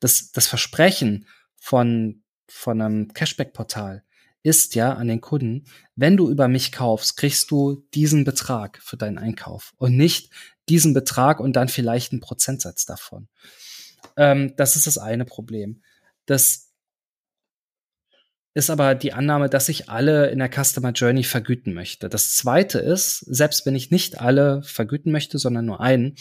das, 0.00 0.32
das 0.32 0.48
Versprechen 0.48 1.26
von, 1.56 2.22
von 2.48 2.80
einem 2.80 3.12
Cashback-Portal 3.12 4.02
ist 4.42 4.74
ja 4.74 4.94
an 4.94 5.06
den 5.06 5.20
Kunden, 5.20 5.64
wenn 5.94 6.16
du 6.16 6.28
über 6.28 6.48
mich 6.48 6.72
kaufst, 6.72 7.16
kriegst 7.16 7.50
du 7.52 7.86
diesen 7.94 8.24
Betrag 8.24 8.80
für 8.82 8.96
deinen 8.96 9.18
Einkauf 9.18 9.72
und 9.78 9.96
nicht 9.96 10.32
diesen 10.68 10.94
Betrag 10.94 11.38
und 11.38 11.54
dann 11.54 11.68
vielleicht 11.68 12.12
einen 12.12 12.20
Prozentsatz 12.20 12.84
davon. 12.84 13.28
Ähm, 14.16 14.54
das 14.56 14.74
ist 14.74 14.88
das 14.88 14.98
eine 14.98 15.24
Problem. 15.24 15.82
Das 16.26 16.71
ist 18.54 18.70
aber 18.70 18.94
die 18.94 19.12
Annahme, 19.12 19.48
dass 19.48 19.68
ich 19.68 19.88
alle 19.88 20.30
in 20.30 20.38
der 20.38 20.50
Customer 20.50 20.92
Journey 20.92 21.24
vergüten 21.24 21.72
möchte. 21.72 22.08
Das 22.08 22.34
zweite 22.34 22.78
ist, 22.78 23.20
selbst 23.20 23.64
wenn 23.64 23.74
ich 23.74 23.90
nicht 23.90 24.20
alle 24.20 24.62
vergüten 24.62 25.10
möchte, 25.10 25.38
sondern 25.38 25.64
nur 25.64 25.80
einen, 25.80 26.16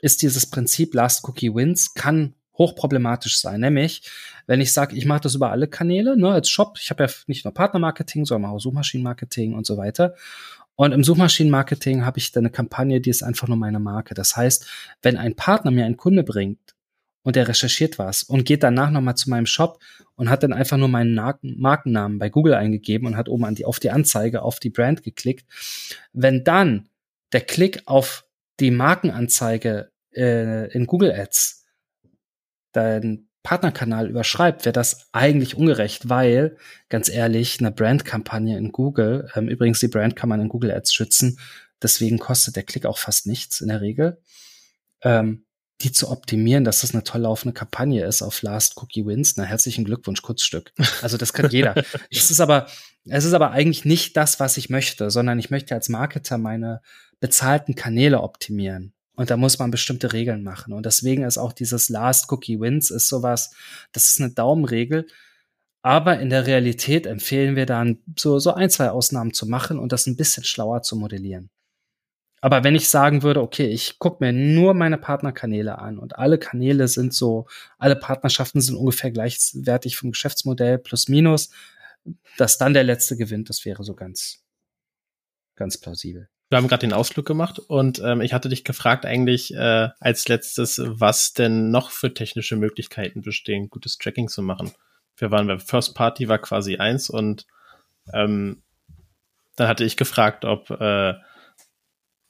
ist 0.00 0.22
dieses 0.22 0.46
Prinzip 0.46 0.94
Last 0.94 1.26
Cookie 1.28 1.54
Wins, 1.54 1.94
kann 1.94 2.34
hochproblematisch 2.58 3.40
sein. 3.40 3.60
Nämlich, 3.60 4.02
wenn 4.46 4.60
ich 4.60 4.72
sage, 4.72 4.96
ich 4.96 5.06
mache 5.06 5.22
das 5.22 5.34
über 5.34 5.50
alle 5.50 5.68
Kanäle, 5.68 6.16
ne, 6.16 6.30
als 6.30 6.48
Shop, 6.48 6.78
ich 6.80 6.90
habe 6.90 7.04
ja 7.04 7.10
nicht 7.26 7.44
nur 7.44 7.54
Partnermarketing, 7.54 8.26
sondern 8.26 8.50
auch 8.50 8.58
Suchmaschinenmarketing 8.58 9.54
und 9.54 9.66
so 9.66 9.76
weiter. 9.76 10.14
Und 10.74 10.92
im 10.92 11.04
Suchmaschinenmarketing 11.04 12.04
habe 12.04 12.18
ich 12.18 12.32
dann 12.32 12.44
eine 12.44 12.50
Kampagne, 12.50 13.00
die 13.00 13.10
ist 13.10 13.22
einfach 13.22 13.48
nur 13.48 13.56
meine 13.56 13.80
Marke. 13.80 14.14
Das 14.14 14.36
heißt, 14.36 14.66
wenn 15.02 15.16
ein 15.16 15.34
Partner 15.34 15.70
mir 15.70 15.84
einen 15.84 15.96
Kunde 15.96 16.22
bringt, 16.22 16.71
und 17.22 17.36
er 17.36 17.48
recherchiert 17.48 17.98
was 17.98 18.22
und 18.22 18.44
geht 18.44 18.62
danach 18.62 18.90
nochmal 18.90 19.16
zu 19.16 19.30
meinem 19.30 19.46
Shop 19.46 19.80
und 20.16 20.28
hat 20.28 20.42
dann 20.42 20.52
einfach 20.52 20.76
nur 20.76 20.88
meinen 20.88 21.14
Markennamen 21.14 22.18
bei 22.18 22.28
Google 22.28 22.54
eingegeben 22.54 23.06
und 23.06 23.16
hat 23.16 23.28
oben 23.28 23.44
an 23.44 23.54
die, 23.54 23.64
auf 23.64 23.80
die 23.80 23.90
Anzeige, 23.90 24.42
auf 24.42 24.60
die 24.60 24.70
Brand 24.70 25.02
geklickt. 25.02 25.46
Wenn 26.12 26.44
dann 26.44 26.88
der 27.32 27.42
Klick 27.42 27.82
auf 27.86 28.24
die 28.60 28.70
Markenanzeige 28.70 29.90
äh, 30.14 30.70
in 30.72 30.86
Google 30.86 31.12
Ads 31.12 31.64
deinen 32.72 33.28
Partnerkanal 33.42 34.08
überschreibt, 34.08 34.64
wäre 34.64 34.72
das 34.72 35.08
eigentlich 35.12 35.56
ungerecht, 35.56 36.08
weil, 36.08 36.56
ganz 36.88 37.08
ehrlich, 37.08 37.58
eine 37.58 37.72
Brandkampagne 37.72 38.56
in 38.56 38.70
Google, 38.70 39.28
ähm, 39.34 39.48
übrigens 39.48 39.80
die 39.80 39.88
Brand 39.88 40.14
kann 40.14 40.28
man 40.28 40.40
in 40.40 40.48
Google 40.48 40.70
Ads 40.70 40.94
schützen, 40.94 41.38
deswegen 41.82 42.18
kostet 42.18 42.54
der 42.54 42.62
Klick 42.62 42.86
auch 42.86 42.98
fast 42.98 43.26
nichts 43.26 43.60
in 43.60 43.68
der 43.68 43.80
Regel. 43.80 44.20
Ähm, 45.02 45.44
die 45.82 45.92
zu 45.92 46.10
optimieren, 46.10 46.64
dass 46.64 46.80
das 46.80 46.92
eine 46.92 47.04
toll 47.04 47.22
laufende 47.22 47.52
Kampagne 47.52 48.04
ist 48.04 48.22
auf 48.22 48.42
Last 48.42 48.76
Cookie 48.76 49.04
Wins. 49.06 49.36
Na, 49.36 49.44
herzlichen 49.44 49.84
Glückwunsch, 49.84 50.22
Kurzstück. 50.22 50.72
Also 51.02 51.16
das 51.16 51.32
kann 51.32 51.50
jeder. 51.50 51.74
es 52.10 52.30
ist 52.30 52.40
aber, 52.40 52.66
es 53.04 53.24
ist 53.24 53.32
aber 53.32 53.50
eigentlich 53.50 53.84
nicht 53.84 54.16
das, 54.16 54.40
was 54.40 54.56
ich 54.56 54.70
möchte, 54.70 55.10
sondern 55.10 55.38
ich 55.38 55.50
möchte 55.50 55.74
als 55.74 55.88
Marketer 55.88 56.38
meine 56.38 56.80
bezahlten 57.20 57.74
Kanäle 57.74 58.20
optimieren. 58.20 58.92
Und 59.14 59.30
da 59.30 59.36
muss 59.36 59.58
man 59.58 59.70
bestimmte 59.70 60.12
Regeln 60.12 60.42
machen. 60.42 60.72
Und 60.72 60.86
deswegen 60.86 61.24
ist 61.24 61.38
auch 61.38 61.52
dieses 61.52 61.88
Last 61.88 62.30
Cookie 62.32 62.60
Wins 62.60 62.90
ist 62.90 63.08
sowas, 63.08 63.54
das 63.92 64.08
ist 64.08 64.20
eine 64.20 64.30
Daumenregel. 64.30 65.06
Aber 65.82 66.20
in 66.20 66.30
der 66.30 66.46
Realität 66.46 67.06
empfehlen 67.06 67.56
wir 67.56 67.66
dann 67.66 67.98
so, 68.16 68.38
so 68.38 68.54
ein, 68.54 68.70
zwei 68.70 68.90
Ausnahmen 68.90 69.34
zu 69.34 69.46
machen 69.46 69.78
und 69.78 69.92
das 69.92 70.06
ein 70.06 70.16
bisschen 70.16 70.44
schlauer 70.44 70.82
zu 70.82 70.96
modellieren. 70.96 71.50
Aber 72.44 72.64
wenn 72.64 72.74
ich 72.74 72.88
sagen 72.88 73.22
würde, 73.22 73.40
okay, 73.40 73.68
ich 73.68 74.00
gucke 74.00 74.22
mir 74.22 74.32
nur 74.32 74.74
meine 74.74 74.98
Partnerkanäle 74.98 75.78
an 75.78 75.96
und 75.96 76.18
alle 76.18 76.38
Kanäle 76.38 76.88
sind 76.88 77.14
so, 77.14 77.46
alle 77.78 77.94
Partnerschaften 77.94 78.60
sind 78.60 78.74
ungefähr 78.74 79.12
gleichwertig 79.12 79.96
vom 79.96 80.10
Geschäftsmodell 80.10 80.78
plus 80.78 81.08
minus, 81.08 81.50
dass 82.36 82.58
dann 82.58 82.74
der 82.74 82.82
letzte 82.82 83.16
gewinnt, 83.16 83.48
das 83.48 83.64
wäre 83.64 83.84
so 83.84 83.94
ganz, 83.94 84.42
ganz 85.54 85.78
plausibel. 85.78 86.28
Wir 86.48 86.58
haben 86.58 86.66
gerade 86.66 86.84
den 86.84 86.92
Ausflug 86.92 87.26
gemacht 87.26 87.60
und 87.60 88.02
ähm, 88.04 88.20
ich 88.20 88.32
hatte 88.32 88.48
dich 88.48 88.64
gefragt 88.64 89.06
eigentlich 89.06 89.54
äh, 89.54 89.90
als 90.00 90.26
letztes, 90.26 90.82
was 90.84 91.34
denn 91.34 91.70
noch 91.70 91.92
für 91.92 92.12
technische 92.12 92.56
Möglichkeiten 92.56 93.22
bestehen, 93.22 93.70
gutes 93.70 93.98
Tracking 93.98 94.26
zu 94.26 94.42
machen. 94.42 94.72
Wir 95.16 95.30
waren 95.30 95.46
bei 95.46 95.60
First 95.60 95.94
Party 95.94 96.28
war 96.28 96.38
quasi 96.38 96.78
eins 96.78 97.08
und 97.08 97.46
ähm, 98.12 98.62
dann 99.54 99.68
hatte 99.68 99.84
ich 99.84 99.96
gefragt, 99.96 100.44
ob 100.44 100.70
äh, 100.70 101.14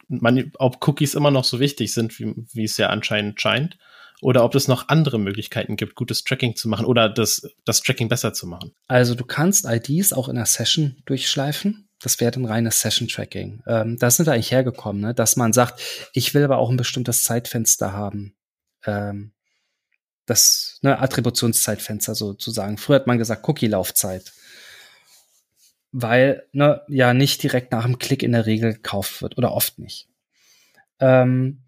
man, 0.09 0.53
ob 0.59 0.87
Cookies 0.87 1.15
immer 1.15 1.31
noch 1.31 1.45
so 1.45 1.61
wichtig 1.61 1.93
sind, 1.93 2.19
wie, 2.19 2.35
wie 2.53 2.65
es 2.65 2.77
ja 2.77 2.89
anscheinend 2.89 3.41
scheint, 3.41 3.79
oder 4.23 4.45
ob 4.45 4.55
es 4.55 4.69
noch 4.69 4.89
andere 4.89 5.19
Möglichkeiten 5.19 5.77
gibt, 5.77 5.97
gutes 5.97 6.23
Tracking 6.23 6.55
zu 6.55 6.69
machen 6.69 6.87
oder 6.87 7.09
das, 7.09 7.43
das 7.65 7.83
Tracking 7.83 8.09
besser 8.09 8.33
zu 8.33 8.47
machen. 8.47 8.73
Also 8.87 9.17
du 9.17 9.25
kannst 9.25 9.67
IDs 9.67 10.13
auch 10.13 10.29
in 10.29 10.37
der 10.37 10.47
Session 10.47 11.03
durchschleifen. 11.07 11.89
Das 12.01 12.21
wäre 12.21 12.31
dann 12.31 12.45
reines 12.45 12.81
Session-Tracking. 12.81 13.63
Ähm, 13.67 13.97
da 13.99 14.11
sind 14.11 14.27
wir 14.27 14.33
eigentlich 14.33 14.53
hergekommen, 14.53 15.03
ne? 15.03 15.15
dass 15.15 15.37
man 15.37 15.53
sagt, 15.53 15.81
ich 16.13 16.35
will 16.35 16.45
aber 16.45 16.59
auch 16.59 16.71
ein 16.71 16.77
bestimmtes 16.77 17.25
Zeitfenster 17.25 17.93
haben. 17.93 18.35
Ähm, 18.85 19.33
das 20.27 20.79
ne, 20.83 20.99
Attributionszeitfenster 20.99 22.15
sozusagen. 22.15 22.79
Früher 22.79 22.97
hat 22.97 23.07
man 23.07 23.19
gesagt 23.19 23.47
Cookie-Laufzeit 23.49 24.33
weil 25.93 26.49
ne, 26.53 26.83
ja 26.89 27.15
nicht 27.15 27.43
direkt 27.43 27.71
nach 27.73 27.85
dem 27.85 27.99
Klick 27.99 28.23
in 28.23 28.33
der 28.33 28.47
Regel 28.47 28.73
gekauft 28.73 29.23
wird 29.23 29.39
oder 29.39 29.53
oft 29.53 29.79
nicht. 29.79 30.09
Ähm, 30.99 31.63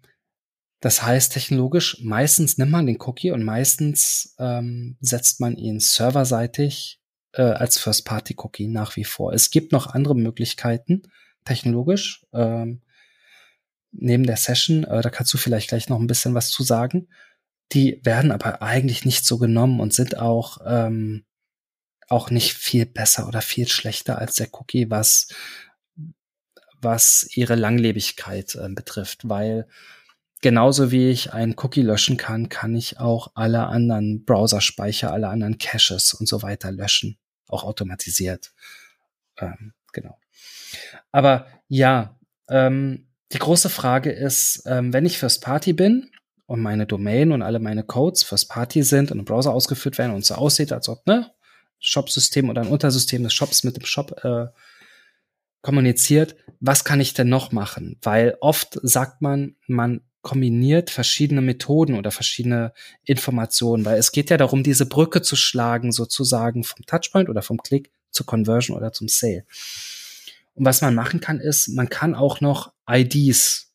das 0.81 1.03
heißt, 1.03 1.31
technologisch, 1.31 2.01
meistens 2.03 2.57
nimmt 2.57 2.71
man 2.71 2.85
den 2.85 3.01
Cookie 3.01 3.31
und 3.31 3.43
meistens 3.43 4.35
ähm, 4.39 4.97
setzt 4.99 5.39
man 5.39 5.55
ihn 5.55 5.79
serverseitig 5.79 6.99
äh, 7.33 7.41
als 7.41 7.77
First-Party-Cookie 7.77 8.67
nach 8.67 8.95
wie 8.95 9.03
vor. 9.03 9.33
Es 9.33 9.51
gibt 9.51 9.71
noch 9.71 9.87
andere 9.87 10.15
Möglichkeiten, 10.15 11.03
technologisch, 11.43 12.25
ähm, 12.33 12.81
neben 13.91 14.25
der 14.25 14.37
Session, 14.37 14.83
äh, 14.83 15.01
da 15.01 15.09
kannst 15.09 15.33
du 15.33 15.37
vielleicht 15.37 15.69
gleich 15.69 15.89
noch 15.89 15.99
ein 15.99 16.07
bisschen 16.07 16.33
was 16.33 16.49
zu 16.49 16.63
sagen. 16.63 17.07
Die 17.71 17.99
werden 18.03 18.31
aber 18.31 18.61
eigentlich 18.61 19.05
nicht 19.05 19.25
so 19.25 19.37
genommen 19.37 19.79
und 19.79 19.93
sind 19.93 20.17
auch 20.17 20.59
ähm, 20.65 21.25
auch 22.07 22.29
nicht 22.29 22.53
viel 22.53 22.85
besser 22.85 23.27
oder 23.27 23.41
viel 23.41 23.67
schlechter 23.67 24.19
als 24.19 24.35
der 24.35 24.49
Cookie, 24.53 24.89
was, 24.89 25.27
was 26.81 27.27
ihre 27.33 27.55
Langlebigkeit 27.55 28.55
äh, 28.55 28.69
betrifft, 28.69 29.27
weil 29.27 29.67
genauso 30.41 30.91
wie 30.91 31.09
ich 31.09 31.33
einen 31.33 31.55
Cookie 31.57 31.81
löschen 31.81 32.17
kann, 32.17 32.49
kann 32.49 32.75
ich 32.75 32.99
auch 32.99 33.31
alle 33.33 33.67
anderen 33.67 34.25
Browserspeicher, 34.25 35.11
alle 35.11 35.29
anderen 35.29 35.57
Caches 35.57 36.13
und 36.13 36.27
so 36.27 36.43
weiter 36.43 36.71
löschen, 36.71 37.17
auch 37.47 37.63
automatisiert. 37.63 38.53
Ähm, 39.39 39.73
genau. 39.91 40.19
Aber 41.11 41.47
ja, 41.67 42.19
ähm, 42.49 43.07
die 43.31 43.39
große 43.39 43.69
Frage 43.69 44.11
ist, 44.11 44.63
ähm, 44.67 44.93
wenn 44.93 45.05
ich 45.05 45.17
First 45.17 45.41
Party 45.41 45.73
bin 45.73 46.11
und 46.45 46.61
meine 46.61 46.85
Domain 46.85 47.31
und 47.31 47.41
alle 47.41 47.59
meine 47.59 47.83
Codes 47.83 48.23
First 48.23 48.49
Party 48.49 48.83
sind 48.83 49.11
und 49.11 49.19
im 49.19 49.25
Browser 49.25 49.51
ausgeführt 49.51 49.97
werden 49.97 50.13
und 50.13 50.25
so 50.25 50.35
aussieht, 50.35 50.71
als 50.71 50.89
ob, 50.89 51.07
ne, 51.07 51.31
Shop-System 51.79 52.49
oder 52.49 52.61
ein 52.61 52.67
Untersystem 52.67 53.23
des 53.23 53.33
Shops 53.33 53.63
mit 53.63 53.77
dem 53.77 53.85
Shop 53.85 54.23
äh, 54.23 54.47
kommuniziert, 55.61 56.35
was 56.59 56.83
kann 56.83 56.99
ich 56.99 57.13
denn 57.13 57.29
noch 57.29 57.51
machen? 57.51 57.97
Weil 58.01 58.37
oft 58.39 58.79
sagt 58.83 59.21
man, 59.21 59.55
man 59.67 60.01
kombiniert 60.21 60.89
verschiedene 60.89 61.41
Methoden 61.41 61.95
oder 61.95 62.11
verschiedene 62.11 62.73
Informationen, 63.03 63.85
weil 63.85 63.97
es 63.97 64.11
geht 64.11 64.29
ja 64.29 64.37
darum, 64.37 64.63
diese 64.63 64.87
Brücke 64.87 65.21
zu 65.21 65.35
schlagen, 65.35 65.91
sozusagen 65.91 66.63
vom 66.63 66.85
Touchpoint 66.85 67.29
oder 67.29 67.41
vom 67.41 67.57
Klick 67.57 67.91
zur 68.09 68.25
Conversion 68.25 68.75
oder 68.75 68.91
zum 68.91 69.07
Sale. 69.07 69.45
Und 70.55 70.65
was 70.65 70.81
man 70.81 70.95
machen 70.95 71.19
kann, 71.19 71.39
ist, 71.39 71.67
man 71.69 71.89
kann 71.89 72.15
auch 72.15 72.41
noch 72.41 72.73
IDs 72.89 73.71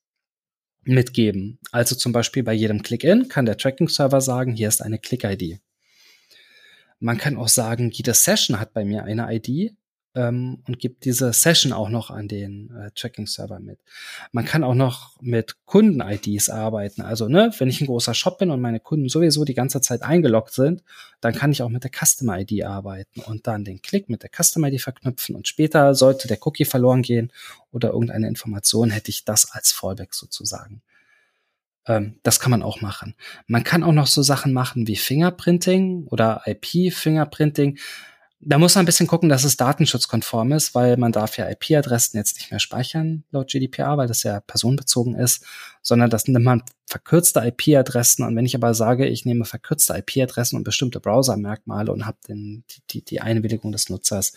mitgeben. 0.82 1.58
Also 1.70 1.94
zum 1.94 2.12
Beispiel 2.12 2.42
bei 2.42 2.52
jedem 2.52 2.82
Click-In 2.82 3.28
kann 3.28 3.46
der 3.46 3.56
Tracking-Server 3.56 4.20
sagen, 4.20 4.52
hier 4.52 4.68
ist 4.68 4.80
eine 4.80 4.98
Click-ID. 4.98 5.60
Man 7.00 7.18
kann 7.18 7.36
auch 7.36 7.48
sagen, 7.48 7.90
jede 7.90 8.14
Session 8.14 8.60
hat 8.60 8.72
bei 8.72 8.84
mir 8.84 9.04
eine 9.04 9.34
ID 9.34 9.74
ähm, 10.14 10.62
und 10.66 10.78
gibt 10.78 11.04
diese 11.04 11.32
Session 11.32 11.72
auch 11.72 11.88
noch 11.88 12.10
an 12.10 12.28
den 12.28 12.70
äh, 12.76 12.90
Tracking-Server 12.94 13.60
mit. 13.60 13.78
Man 14.32 14.44
kann 14.44 14.64
auch 14.64 14.74
noch 14.74 15.20
mit 15.20 15.56
Kunden-IDs 15.66 16.50
arbeiten. 16.50 17.02
Also, 17.02 17.28
ne, 17.28 17.52
wenn 17.58 17.68
ich 17.68 17.80
ein 17.80 17.86
großer 17.86 18.14
Shop 18.14 18.38
bin 18.38 18.50
und 18.50 18.60
meine 18.60 18.80
Kunden 18.80 19.08
sowieso 19.08 19.44
die 19.44 19.54
ganze 19.54 19.80
Zeit 19.80 20.02
eingeloggt 20.02 20.52
sind, 20.52 20.82
dann 21.20 21.34
kann 21.34 21.52
ich 21.52 21.62
auch 21.62 21.68
mit 21.68 21.84
der 21.84 21.90
Customer-ID 21.90 22.64
arbeiten 22.64 23.20
und 23.20 23.46
dann 23.46 23.64
den 23.64 23.82
Klick 23.82 24.08
mit 24.08 24.22
der 24.22 24.30
Customer-ID 24.30 24.80
verknüpfen 24.80 25.36
und 25.36 25.46
später 25.46 25.94
sollte 25.94 26.28
der 26.28 26.38
Cookie 26.46 26.64
verloren 26.64 27.02
gehen 27.02 27.32
oder 27.72 27.90
irgendeine 27.90 28.28
Information, 28.28 28.90
hätte 28.90 29.10
ich 29.10 29.24
das 29.24 29.52
als 29.52 29.72
Fallback 29.72 30.14
sozusagen. 30.14 30.82
Ähm, 31.86 32.18
das 32.22 32.40
kann 32.40 32.50
man 32.50 32.62
auch 32.62 32.80
machen. 32.80 33.14
Man 33.46 33.64
kann 33.64 33.82
auch 33.82 33.92
noch 33.92 34.06
so 34.06 34.22
Sachen 34.22 34.52
machen 34.52 34.86
wie 34.86 34.96
Fingerprinting 34.96 36.06
oder 36.06 36.42
IP-Fingerprinting 36.46 37.78
da 38.42 38.56
muss 38.56 38.74
man 38.74 38.84
ein 38.84 38.86
bisschen 38.86 39.06
gucken, 39.06 39.28
dass 39.28 39.44
es 39.44 39.58
datenschutzkonform 39.58 40.52
ist, 40.52 40.74
weil 40.74 40.96
man 40.96 41.12
darf 41.12 41.36
ja 41.36 41.48
IP-Adressen 41.50 42.16
jetzt 42.16 42.36
nicht 42.36 42.50
mehr 42.50 42.58
speichern 42.58 43.22
laut 43.30 43.50
GDPR, 43.50 43.98
weil 43.98 44.08
das 44.08 44.22
ja 44.22 44.40
personenbezogen 44.40 45.14
ist, 45.14 45.44
sondern 45.82 46.08
das 46.08 46.26
nimmt 46.26 46.44
man 46.44 46.62
verkürzte 46.86 47.40
IP-Adressen. 47.40 48.24
Und 48.24 48.34
wenn 48.36 48.46
ich 48.46 48.54
aber 48.54 48.72
sage, 48.72 49.06
ich 49.06 49.26
nehme 49.26 49.44
verkürzte 49.44 49.94
IP-Adressen 49.94 50.56
und 50.56 50.64
bestimmte 50.64 51.00
Browser-Merkmale 51.00 51.92
und 51.92 52.06
habe 52.06 52.16
die, 52.28 52.62
die, 52.88 53.04
die 53.04 53.20
Einwilligung 53.20 53.72
des 53.72 53.90
Nutzers, 53.90 54.32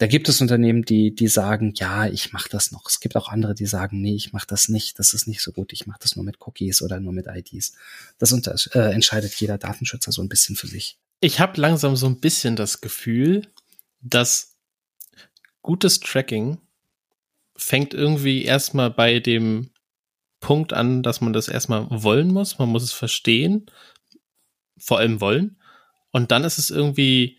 da 0.00 0.06
gibt 0.06 0.28
es 0.28 0.40
Unternehmen, 0.40 0.82
die, 0.84 1.14
die 1.14 1.28
sagen, 1.28 1.72
ja, 1.76 2.06
ich 2.06 2.32
mache 2.32 2.48
das 2.50 2.72
noch. 2.72 2.88
Es 2.88 3.00
gibt 3.00 3.16
auch 3.16 3.28
andere, 3.28 3.54
die 3.54 3.66
sagen, 3.66 4.02
nee, 4.02 4.16
ich 4.16 4.32
mache 4.32 4.46
das 4.48 4.68
nicht, 4.68 4.98
das 4.98 5.14
ist 5.14 5.28
nicht 5.28 5.40
so 5.40 5.52
gut, 5.52 5.72
ich 5.72 5.86
mache 5.86 6.00
das 6.02 6.16
nur 6.16 6.24
mit 6.24 6.38
Cookies 6.40 6.82
oder 6.82 7.00
nur 7.00 7.12
mit 7.12 7.26
IDs. 7.26 7.74
Das 8.18 8.32
unter, 8.32 8.54
äh, 8.72 8.92
entscheidet 8.92 9.34
jeder 9.34 9.58
Datenschützer 9.58 10.10
so 10.10 10.20
ein 10.20 10.28
bisschen 10.28 10.56
für 10.56 10.66
sich 10.66 10.98
ich 11.20 11.38
habe 11.38 11.60
langsam 11.60 11.96
so 11.96 12.06
ein 12.06 12.20
bisschen 12.20 12.56
das 12.56 12.80
Gefühl, 12.80 13.46
dass 14.00 14.56
gutes 15.62 16.00
Tracking 16.00 16.58
fängt 17.54 17.92
irgendwie 17.92 18.44
erstmal 18.44 18.90
bei 18.90 19.20
dem 19.20 19.70
Punkt 20.40 20.72
an, 20.72 21.02
dass 21.02 21.20
man 21.20 21.34
das 21.34 21.48
erstmal 21.48 21.86
wollen 21.90 22.28
muss. 22.28 22.58
Man 22.58 22.70
muss 22.70 22.82
es 22.82 22.92
verstehen, 22.92 23.70
vor 24.78 24.98
allem 24.98 25.20
wollen. 25.20 25.60
Und 26.10 26.30
dann 26.30 26.44
ist 26.44 26.56
es 26.56 26.70
irgendwie 26.70 27.38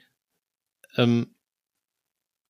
ähm, 0.96 1.34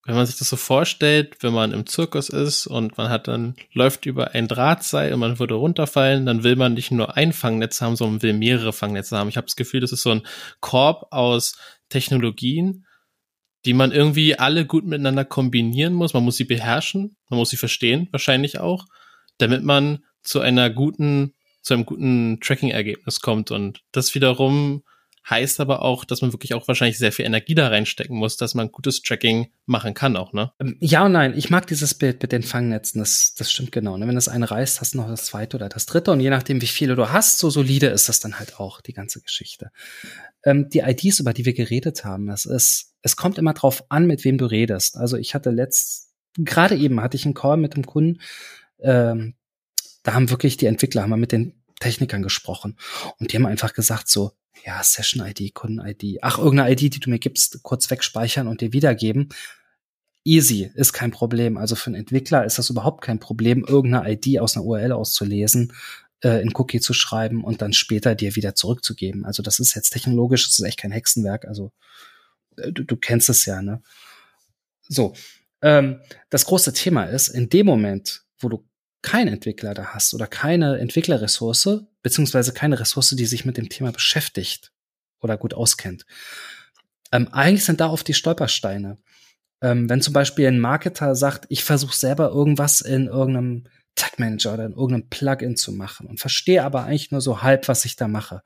wenn 0.06 0.16
man 0.16 0.26
sich 0.26 0.38
das 0.38 0.50
so 0.50 0.56
vorstellt, 0.56 1.38
wenn 1.42 1.54
man 1.54 1.72
im 1.72 1.86
Zirkus 1.86 2.30
ist 2.30 2.66
und 2.66 2.98
man 2.98 3.10
hat 3.10 3.28
dann, 3.28 3.56
läuft 3.74 4.06
über 4.08 4.32
ein 4.32 4.48
Drahtseil 4.48 5.14
und 5.14 5.20
man 5.20 5.38
würde 5.38 5.54
runterfallen, 5.54 6.26
dann 6.26 6.44
will 6.44 6.56
man 6.56 6.74
nicht 6.74 6.92
nur 6.92 7.18
ein 7.18 7.34
Fangnetz 7.34 7.82
haben, 7.82 7.96
sondern 7.96 8.24
will 8.24 8.34
mehrere 8.34 8.74
Fangnetze 8.74 9.16
haben. 9.16 9.30
Ich 9.30 9.38
habe 9.38 9.46
das 9.46 9.56
Gefühl, 9.56 9.80
das 9.80 9.92
ist 9.92 10.02
so 10.02 10.10
ein 10.12 10.26
Korb 10.60 11.08
aus 11.12 11.56
Technologien, 11.90 12.88
die 13.66 13.74
man 13.74 13.92
irgendwie 13.92 14.40
alle 14.40 14.66
gut 14.66 14.86
miteinander 14.86 15.24
kombinieren 15.24 15.94
muss. 15.94 16.16
Man 16.16 16.24
muss 16.24 16.38
sie 16.38 16.46
beherrschen, 16.46 17.16
man 17.30 17.38
muss 17.38 17.52
sie 17.52 17.58
verstehen, 17.58 18.08
wahrscheinlich 18.12 18.60
auch, 18.60 18.86
damit 19.38 19.64
man 19.64 20.04
zu 20.24 20.40
einer 20.40 20.72
guten, 20.72 21.36
zu 21.62 21.76
einem 21.76 21.86
guten 21.86 22.40
Tracking-Ergebnis 22.42 23.20
kommt. 23.20 23.52
Und 23.52 23.82
das 23.92 24.16
wiederum 24.16 24.82
heißt 25.30 25.60
aber 25.60 25.84
auch, 25.84 26.04
dass 26.04 26.22
man 26.22 26.34
wirklich 26.34 26.54
auch 26.54 26.68
wahrscheinlich 26.68 26.98
sehr 26.98 27.12
viel 27.12 27.26
Energie 27.26 27.54
da 27.54 27.68
reinstecken 27.68 28.18
muss, 28.18 28.38
dass 28.38 28.56
man 28.56 28.72
gutes 28.72 29.02
Tracking 29.02 29.52
machen 29.66 29.94
kann 29.94 30.18
auch, 30.18 30.34
ne? 30.34 30.52
Ähm, 30.60 30.78
ja 30.80 31.06
und 31.06 31.12
nein. 31.12 31.38
Ich 31.38 31.50
mag 31.50 31.68
dieses 31.68 31.94
Bild 31.94 32.22
mit 32.22 32.32
den 32.32 32.44
Fangnetzen. 32.44 33.00
Das, 33.00 33.36
das 33.36 33.52
stimmt 33.52 33.72
genau. 33.72 33.98
Ne? 33.98 34.08
Wenn 34.08 34.16
das 34.16 34.28
eine 34.28 34.50
reißt, 34.50 34.82
hast 34.82 34.94
du 34.94 34.98
noch 34.98 35.08
das 35.08 35.26
zweite 35.26 35.58
oder 35.58 35.70
das 35.70 35.86
dritte. 35.86 36.12
Und 36.12 36.20
je 36.20 36.30
nachdem, 36.30 36.62
wie 36.62 36.68
viele 36.68 36.96
du 36.96 37.12
hast, 37.12 37.38
so 37.38 37.50
solide 37.50 37.88
ist 37.88 38.10
das 38.10 38.20
dann 38.20 38.40
halt 38.40 38.60
auch, 38.60 38.82
die 38.82 38.94
ganze 38.94 39.22
Geschichte. 39.22 39.72
Ähm, 40.44 40.70
die 40.70 40.80
IDs, 40.80 41.20
über 41.20 41.34
die 41.34 41.46
wir 41.46 41.54
geredet 41.54 42.04
haben, 42.04 42.28
das 42.28 42.46
ist, 42.46 42.96
es 43.02 43.16
kommt 43.16 43.38
immer 43.38 43.54
drauf 43.54 43.84
an, 43.90 44.08
mit 44.08 44.26
wem 44.26 44.38
du 44.38 44.46
redest. 44.46 44.98
Also 44.98 45.18
ich 45.18 45.36
hatte 45.36 45.52
letzt, 45.52 46.10
gerade 46.38 46.76
eben 46.76 47.02
hatte 47.02 47.18
ich 47.18 47.26
einen 47.26 47.36
Call 47.36 47.58
mit 47.58 47.76
dem 47.76 47.86
Kunden, 47.86 48.22
ähm, 48.80 49.36
da 50.04 50.14
haben 50.14 50.32
wirklich 50.32 50.58
die 50.58 50.66
Entwickler, 50.66 51.04
haben 51.04 51.12
wir 51.12 51.18
mit 51.18 51.32
den 51.32 51.62
Technikern 51.80 52.24
gesprochen. 52.24 52.78
Und 53.20 53.32
die 53.32 53.38
haben 53.38 53.46
einfach 53.46 53.74
gesagt 53.74 54.08
so, 54.08 54.32
ja, 54.66 54.84
Session-ID, 54.84 55.54
Kunden-ID, 55.54 56.20
ach, 56.22 56.38
irgendeine 56.38 56.72
ID, 56.72 56.96
die 56.96 57.00
du 57.00 57.10
mir 57.10 57.20
gibst, 57.20 57.64
kurz 57.64 57.90
wegspeichern 57.90 58.48
und 58.48 58.62
dir 58.62 58.74
wiedergeben. 58.74 59.30
Easy, 60.24 60.72
ist 60.76 60.94
kein 60.94 61.12
Problem. 61.12 61.58
Also 61.58 61.76
für 61.76 61.88
einen 61.88 61.96
Entwickler 61.96 62.46
ist 62.46 62.60
das 62.60 62.70
überhaupt 62.70 63.04
kein 63.04 63.20
Problem, 63.20 63.66
irgendeine 63.68 64.12
ID 64.12 64.40
aus 64.40 64.56
einer 64.56 64.66
URL 64.66 64.92
auszulesen, 64.92 65.74
äh, 66.24 66.42
in 66.42 66.52
Cookie 66.56 66.80
zu 66.80 66.94
schreiben 66.94 67.44
und 67.44 67.62
dann 67.62 67.74
später 67.74 68.14
dir 68.14 68.36
wieder 68.36 68.54
zurückzugeben. 68.54 69.26
Also 69.26 69.42
das 69.42 69.60
ist 69.60 69.74
jetzt 69.74 69.90
technologisch, 69.92 70.48
das 70.48 70.60
ist 70.60 70.66
echt 70.66 70.80
kein 70.80 70.92
Hexenwerk. 70.92 71.46
Also 71.46 71.72
äh, 72.58 72.72
du, 72.72 72.84
du 72.84 72.96
kennst 72.98 73.30
es 73.30 73.46
ja, 73.46 73.62
ne? 73.62 73.82
So. 74.88 75.14
Ähm, 75.64 76.02
das 76.30 76.46
große 76.46 76.74
Thema 76.74 77.06
ist, 77.06 77.30
in 77.30 77.50
dem 77.50 77.66
Moment, 77.66 78.24
wo 78.40 78.50
du 78.50 78.64
keinen 79.02 79.30
Entwickler 79.30 79.74
da 79.74 79.88
hast 79.88 80.14
oder 80.14 80.28
keine 80.28 80.78
Entwicklerressource, 80.80 81.86
beziehungsweise 82.04 82.54
keine 82.54 82.80
Ressource, 82.80 83.10
die 83.10 83.26
sich 83.26 83.46
mit 83.46 83.58
dem 83.58 83.70
Thema 83.70 83.92
beschäftigt 83.92 84.72
oder 85.20 85.38
gut 85.38 85.54
auskennt. 85.54 86.06
Ähm, 87.12 87.28
eigentlich 87.32 87.66
sind 87.66 87.82
da 87.82 87.90
oft 87.90 88.08
die 88.08 88.14
Stolpersteine. 88.14 88.98
Ähm, 89.62 89.90
wenn 89.90 90.02
zum 90.02 90.14
Beispiel 90.14 90.48
ein 90.48 90.60
Marketer 90.60 91.16
sagt, 91.16 91.46
ich 91.50 91.64
versuche 91.64 91.96
selber 91.96 92.30
irgendwas 92.30 92.82
in 92.82 93.08
irgendeinem 93.08 93.66
Tag 93.96 94.20
Manager 94.20 94.54
oder 94.54 94.66
in 94.66 94.72
irgendeinem 94.72 95.10
Plugin 95.10 95.56
zu 95.56 95.72
machen 95.72 96.08
und 96.08 96.20
verstehe 96.20 96.64
aber 96.64 96.86
eigentlich 96.86 97.12
nur 97.12 97.22
so 97.22 97.42
halb, 97.42 97.68
was 97.68 97.86
ich 97.86 97.96
da 97.96 98.08
mache. 98.08 98.42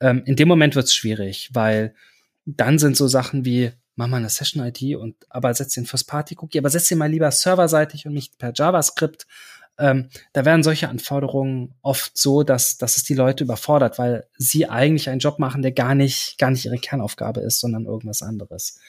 Ähm, 0.00 0.22
in 0.24 0.36
dem 0.36 0.48
Moment 0.48 0.76
wird 0.76 0.86
es 0.86 0.94
schwierig, 0.94 1.50
weil 1.52 1.94
dann 2.46 2.78
sind 2.78 2.96
so 2.96 3.08
Sachen 3.08 3.44
wie, 3.44 3.72
mach 3.96 4.06
mal 4.06 4.18
eine 4.18 4.30
Session-ID 4.30 4.96
und 4.96 5.16
aber 5.28 5.52
setz 5.52 5.74
den 5.74 5.84
First-Party-Cookie, 5.84 6.58
aber 6.58 6.70
setz 6.70 6.88
den 6.88 6.98
mal 6.98 7.10
lieber 7.10 7.30
serverseitig 7.30 8.06
und 8.06 8.14
nicht 8.14 8.38
per 8.38 8.52
JavaScript 8.54 9.26
ähm, 9.78 10.08
da 10.32 10.44
werden 10.44 10.64
solche 10.64 10.88
Anforderungen 10.88 11.74
oft 11.82 12.18
so, 12.18 12.42
dass, 12.42 12.78
dass 12.78 12.96
es 12.96 13.04
die 13.04 13.14
Leute 13.14 13.44
überfordert, 13.44 13.98
weil 13.98 14.26
sie 14.36 14.68
eigentlich 14.68 15.08
einen 15.08 15.20
Job 15.20 15.38
machen, 15.38 15.62
der 15.62 15.72
gar 15.72 15.94
nicht, 15.94 16.36
gar 16.38 16.50
nicht 16.50 16.64
ihre 16.64 16.78
Kernaufgabe 16.78 17.40
ist, 17.40 17.60
sondern 17.60 17.84
irgendwas 17.84 18.22
anderes. 18.22 18.80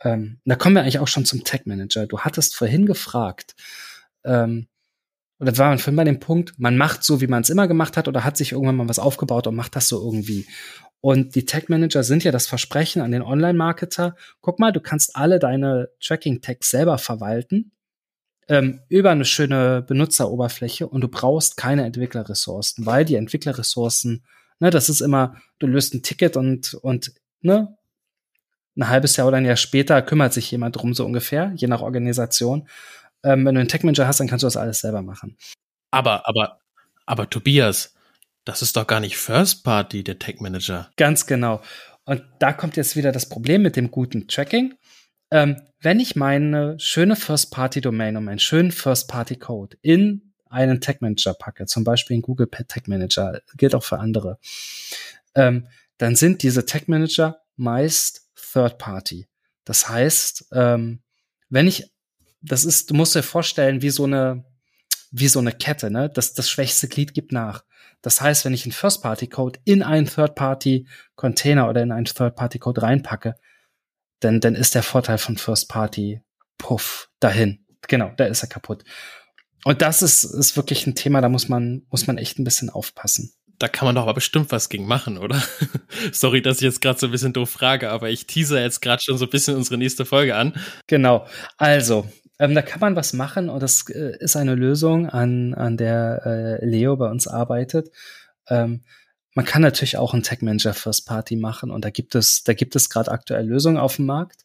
Ähm, 0.00 0.40
da 0.44 0.56
kommen 0.56 0.76
wir 0.76 0.82
eigentlich 0.82 0.98
auch 0.98 1.08
schon 1.08 1.26
zum 1.26 1.44
Tech 1.44 1.66
Manager. 1.66 2.06
Du 2.06 2.20
hattest 2.20 2.56
vorhin 2.56 2.86
gefragt, 2.86 3.54
ähm, 4.24 4.68
oder 5.40 5.56
war 5.58 5.68
man 5.68 5.78
vorhin 5.78 5.96
bei 5.96 6.04
dem 6.04 6.20
Punkt, 6.20 6.58
man 6.58 6.76
macht 6.76 7.04
so, 7.04 7.20
wie 7.20 7.26
man 7.26 7.42
es 7.42 7.50
immer 7.50 7.68
gemacht 7.68 7.96
hat, 7.96 8.08
oder 8.08 8.24
hat 8.24 8.36
sich 8.36 8.52
irgendwann 8.52 8.76
mal 8.76 8.88
was 8.88 8.98
aufgebaut 8.98 9.46
und 9.46 9.56
macht 9.56 9.76
das 9.76 9.88
so 9.88 10.02
irgendwie. 10.02 10.46
Und 11.00 11.34
die 11.34 11.44
Tech 11.44 11.68
Manager 11.68 12.02
sind 12.02 12.24
ja 12.24 12.32
das 12.32 12.46
Versprechen 12.46 13.02
an 13.02 13.12
den 13.12 13.22
Online-Marketer. 13.22 14.16
Guck 14.40 14.58
mal, 14.58 14.72
du 14.72 14.80
kannst 14.80 15.14
alle 15.14 15.38
deine 15.38 15.90
Tracking-Tags 16.00 16.70
selber 16.70 16.98
verwalten 16.98 17.72
ähm, 18.48 18.80
über 18.88 19.10
eine 19.10 19.24
schöne 19.24 19.82
Benutzeroberfläche 19.82 20.88
und 20.88 21.02
du 21.02 21.08
brauchst 21.08 21.56
keine 21.56 21.84
Entwicklerressourcen, 21.84 22.86
weil 22.86 23.04
die 23.04 23.16
Entwicklerressourcen, 23.16 24.24
ne, 24.58 24.70
das 24.70 24.88
ist 24.88 25.00
immer, 25.00 25.36
du 25.58 25.66
löst 25.66 25.94
ein 25.94 26.02
Ticket 26.02 26.36
und, 26.36 26.74
und, 26.74 27.12
ne, 27.40 27.76
ein 28.76 28.88
halbes 28.88 29.16
Jahr 29.16 29.26
oder 29.26 29.36
ein 29.38 29.44
Jahr 29.44 29.56
später 29.56 30.00
kümmert 30.02 30.32
sich 30.32 30.50
jemand 30.50 30.76
drum, 30.76 30.94
so 30.94 31.04
ungefähr, 31.04 31.52
je 31.56 31.66
nach 31.66 31.82
Organisation. 31.82 32.68
Ähm, 33.24 33.44
wenn 33.44 33.54
du 33.54 33.60
einen 33.60 33.68
Tech-Manager 33.68 34.06
hast, 34.06 34.20
dann 34.20 34.28
kannst 34.28 34.44
du 34.44 34.46
das 34.46 34.56
alles 34.56 34.80
selber 34.80 35.02
machen. 35.02 35.36
Aber, 35.90 36.28
aber, 36.28 36.60
aber 37.04 37.28
Tobias, 37.28 37.94
das 38.44 38.62
ist 38.62 38.76
doch 38.76 38.86
gar 38.86 39.00
nicht 39.00 39.18
First 39.18 39.64
Party, 39.64 40.04
der 40.04 40.18
Tech-Manager. 40.18 40.90
Ganz 40.96 41.26
genau. 41.26 41.60
Und 42.04 42.22
da 42.38 42.52
kommt 42.52 42.76
jetzt 42.76 42.96
wieder 42.96 43.12
das 43.12 43.28
Problem 43.28 43.62
mit 43.62 43.76
dem 43.76 43.90
guten 43.90 44.28
Tracking. 44.28 44.74
Ähm, 45.30 45.60
wenn 45.80 46.00
ich 46.00 46.16
meine 46.16 46.78
schöne 46.80 47.16
First-Party-Domain 47.16 48.16
und 48.16 48.24
meinen 48.24 48.38
schönen 48.38 48.72
First-Party-Code 48.72 49.76
in 49.82 50.32
einen 50.48 50.80
Tag 50.80 51.02
Manager 51.02 51.34
packe, 51.34 51.66
zum 51.66 51.84
Beispiel 51.84 52.16
in 52.16 52.22
Google 52.22 52.48
Tag 52.48 52.88
Manager, 52.88 53.40
gilt 53.56 53.74
auch 53.74 53.84
für 53.84 53.98
andere, 53.98 54.38
ähm, 55.34 55.68
dann 55.98 56.16
sind 56.16 56.42
diese 56.42 56.64
Tag 56.64 56.88
Manager 56.88 57.40
meist 57.56 58.28
Third-Party. 58.52 59.28
Das 59.64 59.88
heißt, 59.88 60.46
ähm, 60.52 61.00
wenn 61.50 61.66
ich, 61.66 61.92
das 62.40 62.64
ist, 62.64 62.90
du 62.90 62.94
musst 62.94 63.14
dir 63.14 63.22
vorstellen, 63.22 63.82
wie 63.82 63.90
so 63.90 64.04
eine, 64.04 64.44
wie 65.10 65.28
so 65.28 65.38
eine 65.40 65.52
Kette, 65.52 65.90
ne? 65.90 66.08
Das, 66.08 66.34
das 66.34 66.48
schwächste 66.48 66.88
Glied 66.88 67.14
gibt 67.14 67.32
nach. 67.32 67.64
Das 68.02 68.20
heißt, 68.20 68.44
wenn 68.44 68.54
ich 68.54 68.64
einen 68.64 68.72
First-Party-Code 68.72 69.60
in 69.64 69.82
einen 69.82 70.06
Third-Party-Container 70.06 71.68
oder 71.68 71.82
in 71.82 71.92
einen 71.92 72.04
Third-Party-Code 72.06 72.82
reinpacke, 72.82 73.34
dann, 74.20 74.40
dann 74.40 74.54
ist 74.54 74.74
der 74.74 74.82
Vorteil 74.82 75.18
von 75.18 75.36
First 75.36 75.68
Party, 75.68 76.20
puff, 76.58 77.08
dahin. 77.20 77.64
Genau, 77.88 78.12
da 78.16 78.26
ist 78.26 78.42
er 78.42 78.48
kaputt. 78.48 78.84
Und 79.64 79.82
das 79.82 80.02
ist, 80.02 80.24
ist 80.24 80.56
wirklich 80.56 80.86
ein 80.86 80.94
Thema, 80.94 81.20
da 81.20 81.28
muss 81.28 81.48
man, 81.48 81.82
muss 81.90 82.06
man 82.06 82.18
echt 82.18 82.38
ein 82.38 82.44
bisschen 82.44 82.70
aufpassen. 82.70 83.32
Da 83.58 83.66
kann 83.66 83.86
man 83.86 83.96
doch 83.96 84.02
aber 84.02 84.14
bestimmt 84.14 84.52
was 84.52 84.68
gegen 84.68 84.86
machen, 84.86 85.18
oder? 85.18 85.42
Sorry, 86.12 86.42
dass 86.42 86.58
ich 86.58 86.62
jetzt 86.62 86.80
gerade 86.80 86.98
so 86.98 87.06
ein 87.06 87.12
bisschen 87.12 87.32
doof 87.32 87.50
frage, 87.50 87.90
aber 87.90 88.08
ich 88.08 88.26
teaser 88.26 88.60
jetzt 88.62 88.80
gerade 88.80 89.02
schon 89.02 89.18
so 89.18 89.24
ein 89.24 89.30
bisschen 89.30 89.56
unsere 89.56 89.78
nächste 89.78 90.04
Folge 90.04 90.36
an. 90.36 90.54
Genau. 90.86 91.26
Also, 91.56 92.08
ähm, 92.38 92.54
da 92.54 92.62
kann 92.62 92.78
man 92.80 92.94
was 92.94 93.12
machen 93.14 93.50
und 93.50 93.60
das 93.60 93.88
äh, 93.90 94.16
ist 94.20 94.36
eine 94.36 94.54
Lösung, 94.54 95.08
an, 95.08 95.54
an 95.54 95.76
der 95.76 96.22
äh, 96.24 96.64
Leo 96.64 96.96
bei 96.96 97.10
uns 97.10 97.26
arbeitet. 97.26 97.90
Ähm, 98.48 98.84
man 99.38 99.44
kann 99.44 99.62
natürlich 99.62 99.96
auch 99.96 100.14
einen 100.14 100.24
Tag 100.24 100.42
Manager 100.42 100.74
First 100.74 101.06
Party 101.06 101.36
machen 101.36 101.70
und 101.70 101.84
da 101.84 101.90
gibt 101.90 102.16
es, 102.16 102.42
da 102.42 102.54
gibt 102.54 102.74
es 102.74 102.90
gerade 102.90 103.12
aktuell 103.12 103.46
Lösungen 103.46 103.76
auf 103.76 103.94
dem 103.94 104.06
Markt. 104.06 104.44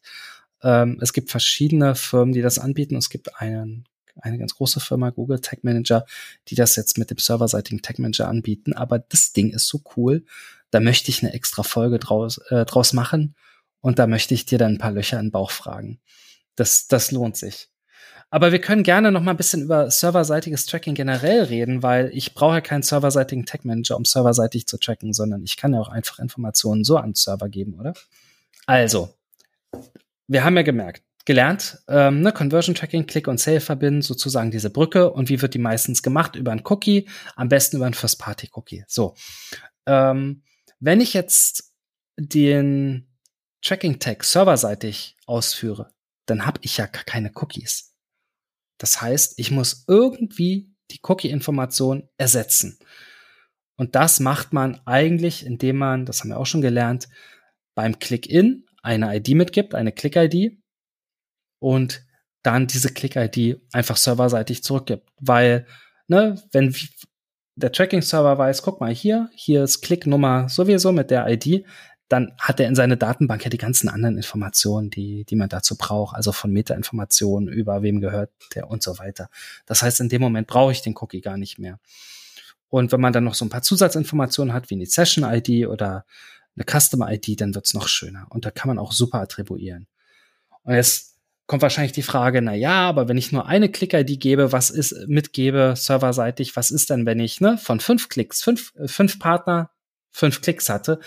Ähm, 0.62 1.00
es 1.02 1.12
gibt 1.12 1.32
verschiedene 1.32 1.96
Firmen, 1.96 2.32
die 2.32 2.42
das 2.42 2.60
anbieten. 2.60 2.94
Es 2.94 3.10
gibt 3.10 3.40
einen, 3.40 3.88
eine 4.20 4.38
ganz 4.38 4.54
große 4.54 4.78
Firma, 4.78 5.10
Google 5.10 5.40
Tag 5.40 5.64
Manager, 5.64 6.06
die 6.46 6.54
das 6.54 6.76
jetzt 6.76 6.96
mit 6.96 7.10
dem 7.10 7.18
serverseitigen 7.18 7.82
Tag 7.82 7.98
Manager 7.98 8.28
anbieten. 8.28 8.72
Aber 8.72 9.00
das 9.00 9.32
Ding 9.32 9.50
ist 9.50 9.66
so 9.66 9.82
cool, 9.96 10.24
da 10.70 10.78
möchte 10.78 11.10
ich 11.10 11.24
eine 11.24 11.32
extra 11.32 11.64
Folge 11.64 11.98
draus, 11.98 12.38
äh, 12.50 12.64
draus 12.64 12.92
machen 12.92 13.34
und 13.80 13.98
da 13.98 14.06
möchte 14.06 14.34
ich 14.34 14.46
dir 14.46 14.58
dann 14.58 14.74
ein 14.74 14.78
paar 14.78 14.92
Löcher 14.92 15.18
in 15.18 15.26
den 15.26 15.32
Bauch 15.32 15.50
fragen. 15.50 15.98
Das, 16.54 16.86
das 16.86 17.10
lohnt 17.10 17.36
sich. 17.36 17.68
Aber 18.34 18.50
wir 18.50 18.60
können 18.60 18.82
gerne 18.82 19.12
noch 19.12 19.22
mal 19.22 19.30
ein 19.30 19.36
bisschen 19.36 19.62
über 19.62 19.92
serverseitiges 19.92 20.66
Tracking 20.66 20.96
generell 20.96 21.44
reden, 21.44 21.84
weil 21.84 22.10
ich 22.12 22.34
brauche 22.34 22.54
ja 22.54 22.60
keinen 22.60 22.82
serverseitigen 22.82 23.46
Tag 23.46 23.64
Manager, 23.64 23.96
um 23.96 24.04
serverseitig 24.04 24.66
zu 24.66 24.76
tracken, 24.76 25.12
sondern 25.12 25.44
ich 25.44 25.56
kann 25.56 25.72
ja 25.72 25.78
auch 25.78 25.88
einfach 25.88 26.18
Informationen 26.18 26.82
so 26.82 26.96
an 26.96 27.10
den 27.10 27.14
Server 27.14 27.48
geben, 27.48 27.78
oder? 27.78 27.94
Also, 28.66 29.14
wir 30.26 30.42
haben 30.42 30.56
ja 30.56 30.62
gemerkt, 30.62 31.04
gelernt, 31.24 31.78
ähm, 31.86 32.22
ne, 32.22 32.32
Conversion 32.32 32.74
Tracking, 32.74 33.06
Click 33.06 33.28
und 33.28 33.38
Sale 33.38 33.60
verbinden, 33.60 34.02
sozusagen 34.02 34.50
diese 34.50 34.68
Brücke. 34.68 35.12
Und 35.12 35.28
wie 35.28 35.40
wird 35.40 35.54
die 35.54 35.60
meistens 35.60 36.02
gemacht? 36.02 36.34
Über 36.34 36.50
ein 36.50 36.62
Cookie, 36.64 37.08
am 37.36 37.48
besten 37.48 37.76
über 37.76 37.86
ein 37.86 37.94
First-Party-Cookie. 37.94 38.82
So. 38.88 39.14
Ähm, 39.86 40.42
wenn 40.80 41.00
ich 41.00 41.14
jetzt 41.14 41.72
den 42.16 43.06
Tracking-Tag 43.62 44.24
serverseitig 44.24 45.16
ausführe, 45.24 45.92
dann 46.26 46.46
habe 46.46 46.58
ich 46.64 46.78
ja 46.78 46.88
keine 46.88 47.30
Cookies. 47.36 47.93
Das 48.78 49.00
heißt, 49.00 49.38
ich 49.38 49.50
muss 49.50 49.84
irgendwie 49.88 50.70
die 50.90 51.00
Cookie-Information 51.02 52.08
ersetzen. 52.16 52.78
Und 53.76 53.94
das 53.94 54.20
macht 54.20 54.52
man 54.52 54.80
eigentlich, 54.84 55.44
indem 55.44 55.76
man, 55.76 56.06
das 56.06 56.20
haben 56.20 56.30
wir 56.30 56.38
auch 56.38 56.46
schon 56.46 56.60
gelernt, 56.60 57.08
beim 57.74 57.98
Click-In 57.98 58.66
eine 58.82 59.16
ID 59.16 59.30
mitgibt, 59.30 59.74
eine 59.74 59.92
Click-ID 59.92 60.58
und 61.60 62.04
dann 62.42 62.66
diese 62.66 62.92
Click-ID 62.92 63.62
einfach 63.72 63.96
serverseitig 63.96 64.62
zurückgibt. 64.62 65.08
Weil, 65.18 65.66
ne, 66.06 66.40
wenn 66.52 66.74
der 67.56 67.72
Tracking-Server 67.72 68.36
weiß, 68.36 68.62
guck 68.62 68.80
mal 68.80 68.92
hier, 68.92 69.30
hier 69.34 69.64
ist 69.64 69.80
Click-Nummer 69.80 70.48
sowieso 70.48 70.92
mit 70.92 71.10
der 71.10 71.26
ID, 71.28 71.64
dann 72.08 72.32
hat 72.38 72.60
er 72.60 72.68
in 72.68 72.74
seine 72.74 72.96
Datenbank 72.96 73.44
ja 73.44 73.50
die 73.50 73.58
ganzen 73.58 73.88
anderen 73.88 74.16
Informationen, 74.16 74.90
die, 74.90 75.24
die 75.24 75.36
man 75.36 75.48
dazu 75.48 75.76
braucht, 75.76 76.14
also 76.14 76.32
von 76.32 76.50
Meta-Informationen 76.52 77.48
über 77.48 77.82
wem 77.82 78.00
gehört 78.00 78.30
der 78.54 78.68
und 78.68 78.82
so 78.82 78.98
weiter. 78.98 79.30
Das 79.66 79.82
heißt, 79.82 80.00
in 80.00 80.08
dem 80.08 80.20
Moment 80.20 80.46
brauche 80.46 80.72
ich 80.72 80.82
den 80.82 80.94
Cookie 80.96 81.20
gar 81.20 81.38
nicht 81.38 81.58
mehr. 81.58 81.78
Und 82.68 82.92
wenn 82.92 83.00
man 83.00 83.12
dann 83.12 83.24
noch 83.24 83.34
so 83.34 83.44
ein 83.44 83.50
paar 83.50 83.62
Zusatzinformationen 83.62 84.52
hat, 84.52 84.68
wie 84.68 84.74
eine 84.74 84.86
Session-ID 84.86 85.68
oder 85.68 86.04
eine 86.56 86.64
Customer-ID, 86.64 87.40
dann 87.40 87.54
wird's 87.54 87.74
noch 87.74 87.88
schöner. 87.88 88.26
Und 88.30 88.44
da 88.44 88.50
kann 88.50 88.68
man 88.68 88.78
auch 88.78 88.92
super 88.92 89.20
attribuieren. 89.20 89.86
Und 90.62 90.74
jetzt 90.74 91.14
kommt 91.46 91.62
wahrscheinlich 91.62 91.92
die 91.92 92.02
Frage, 92.02 92.42
na 92.42 92.54
ja, 92.54 92.88
aber 92.88 93.08
wenn 93.08 93.16
ich 93.16 93.32
nur 93.32 93.46
eine 93.46 93.70
Click-ID 93.70 94.20
gebe, 94.20 94.52
was 94.52 94.70
ist, 94.70 95.06
mitgebe, 95.08 95.74
serverseitig, 95.76 96.56
was 96.56 96.70
ist 96.70 96.90
denn, 96.90 97.06
wenn 97.06 97.20
ich, 97.20 97.40
ne, 97.40 97.58
von 97.58 97.80
fünf 97.80 98.08
Klicks, 98.08 98.42
fünf, 98.42 98.72
fünf 98.86 99.18
Partner, 99.18 99.70
fünf 100.10 100.40
Klicks 100.40 100.68
hatte, 100.68 101.00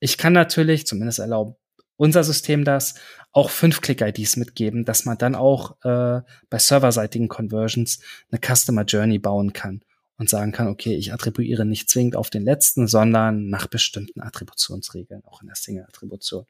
ich 0.00 0.18
kann 0.18 0.32
natürlich, 0.32 0.86
zumindest 0.86 1.18
erlauben 1.18 1.56
unser 1.96 2.24
System 2.24 2.64
das, 2.64 2.94
auch 3.32 3.50
fünf 3.50 3.80
Click-IDs 3.80 4.36
mitgeben, 4.36 4.84
dass 4.84 5.04
man 5.04 5.18
dann 5.18 5.34
auch 5.34 5.76
äh, 5.84 6.22
bei 6.50 6.58
serverseitigen 6.58 7.28
Conversions 7.28 8.00
eine 8.30 8.40
Customer 8.40 8.82
Journey 8.82 9.18
bauen 9.18 9.52
kann 9.52 9.82
und 10.18 10.28
sagen 10.28 10.52
kann, 10.52 10.68
okay, 10.68 10.94
ich 10.94 11.12
attribuiere 11.12 11.64
nicht 11.64 11.90
zwingend 11.90 12.16
auf 12.16 12.30
den 12.30 12.44
letzten, 12.44 12.86
sondern 12.86 13.48
nach 13.48 13.66
bestimmten 13.66 14.20
Attributionsregeln, 14.20 15.24
auch 15.24 15.40
in 15.40 15.48
der 15.48 15.56
Single-Attribution. 15.56 16.46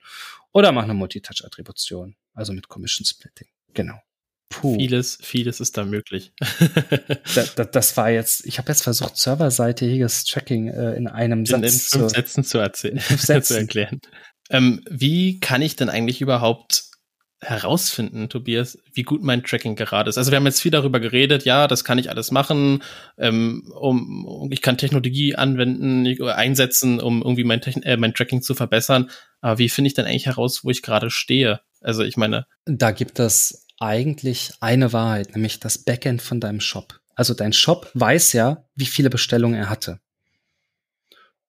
Oder 0.53 0.73
mache 0.73 0.85
eine 0.85 0.95
Multitouch-Attribution, 0.95 2.17
also 2.35 2.53
mit 2.53 2.69
Commission 2.69 3.07
Splitting. 3.07 3.49
Genau. 3.73 3.99
Puh. 4.49 4.77
Vieles, 4.77 5.19
vieles 5.23 5.61
ist 5.61 5.77
da 5.77 5.85
möglich. 5.85 6.33
da, 7.35 7.45
da, 7.57 7.65
das 7.65 7.97
war 7.97 8.11
jetzt, 8.11 8.47
ich 8.47 8.59
habe 8.59 8.69
jetzt 8.71 8.83
versucht, 8.83 9.17
serverseitiges 9.17 10.25
Tracking 10.25 10.69
äh, 10.69 10.95
in 10.95 11.09
einem 11.09 11.41
in, 11.41 11.47
Satz 11.47 11.63
in 11.63 11.71
fünf 11.71 11.89
zu, 11.89 12.09
Sätzen 12.09 12.45
zu 12.45 12.59
erzählen, 12.59 12.99
Sätzen. 13.17 13.43
zu 13.43 13.59
erklären. 13.59 14.01
Ähm, 14.51 14.83
wie 14.89 15.41
kann 15.41 15.63
ich 15.63 15.77
denn 15.77 15.89
eigentlich 15.89 16.21
überhaupt 16.21 16.85
herausfinden, 17.45 18.29
Tobias, 18.29 18.79
wie 18.93 19.03
gut 19.03 19.23
mein 19.23 19.43
Tracking 19.43 19.77
gerade 19.77 20.09
ist. 20.09 20.19
Also 20.19 20.31
wir 20.31 20.37
haben 20.37 20.47
jetzt 20.47 20.63
viel 20.63 20.71
darüber 20.71 20.99
geredet, 20.99 21.45
ja, 21.45 21.67
das 21.69 21.85
kann 21.85 21.99
ich 21.99 22.11
alles 22.11 22.31
machen, 22.31 22.83
ähm, 23.19 23.71
um, 23.79 24.25
um 24.25 24.53
ich 24.53 24.63
kann 24.63 24.79
Technologie 24.79 25.35
anwenden, 25.35 26.07
einsetzen, 26.23 27.01
um 27.01 27.23
irgendwie 27.23 27.45
mein, 27.45 27.61
Techn 27.61 27.83
äh, 27.83 27.97
mein 27.97 28.15
Tracking 28.15 28.43
zu 28.43 28.55
verbessern. 28.55 29.11
Aber 29.41 29.59
wie 29.59 29.69
finde 29.69 29.89
ich 29.89 29.95
denn 29.95 30.07
eigentlich 30.07 30.27
heraus, 30.27 30.65
wo 30.65 30.71
ich 30.71 30.83
gerade 30.83 31.11
stehe? 31.11 31.61
Also 31.81 32.03
ich 32.03 32.17
meine. 32.17 32.47
Da 32.65 32.93
gibt 32.93 33.19
es 33.19 33.64
eigentlich 33.85 34.53
eine 34.61 34.93
Wahrheit, 34.93 35.35
nämlich 35.35 35.61
das 35.61 35.79
Backend 35.79 36.23
von 36.23 36.41
deinem 36.41 36.61
Shop. 36.61 37.01
Also 37.15 37.35
dein 37.35 37.53
Shop 37.53 37.91
weiß 37.95 38.33
ja, 38.33 38.65
wie 38.75 38.87
viele 38.87 39.11
Bestellungen 39.11 39.59
er 39.59 39.71
hatte. 39.71 40.01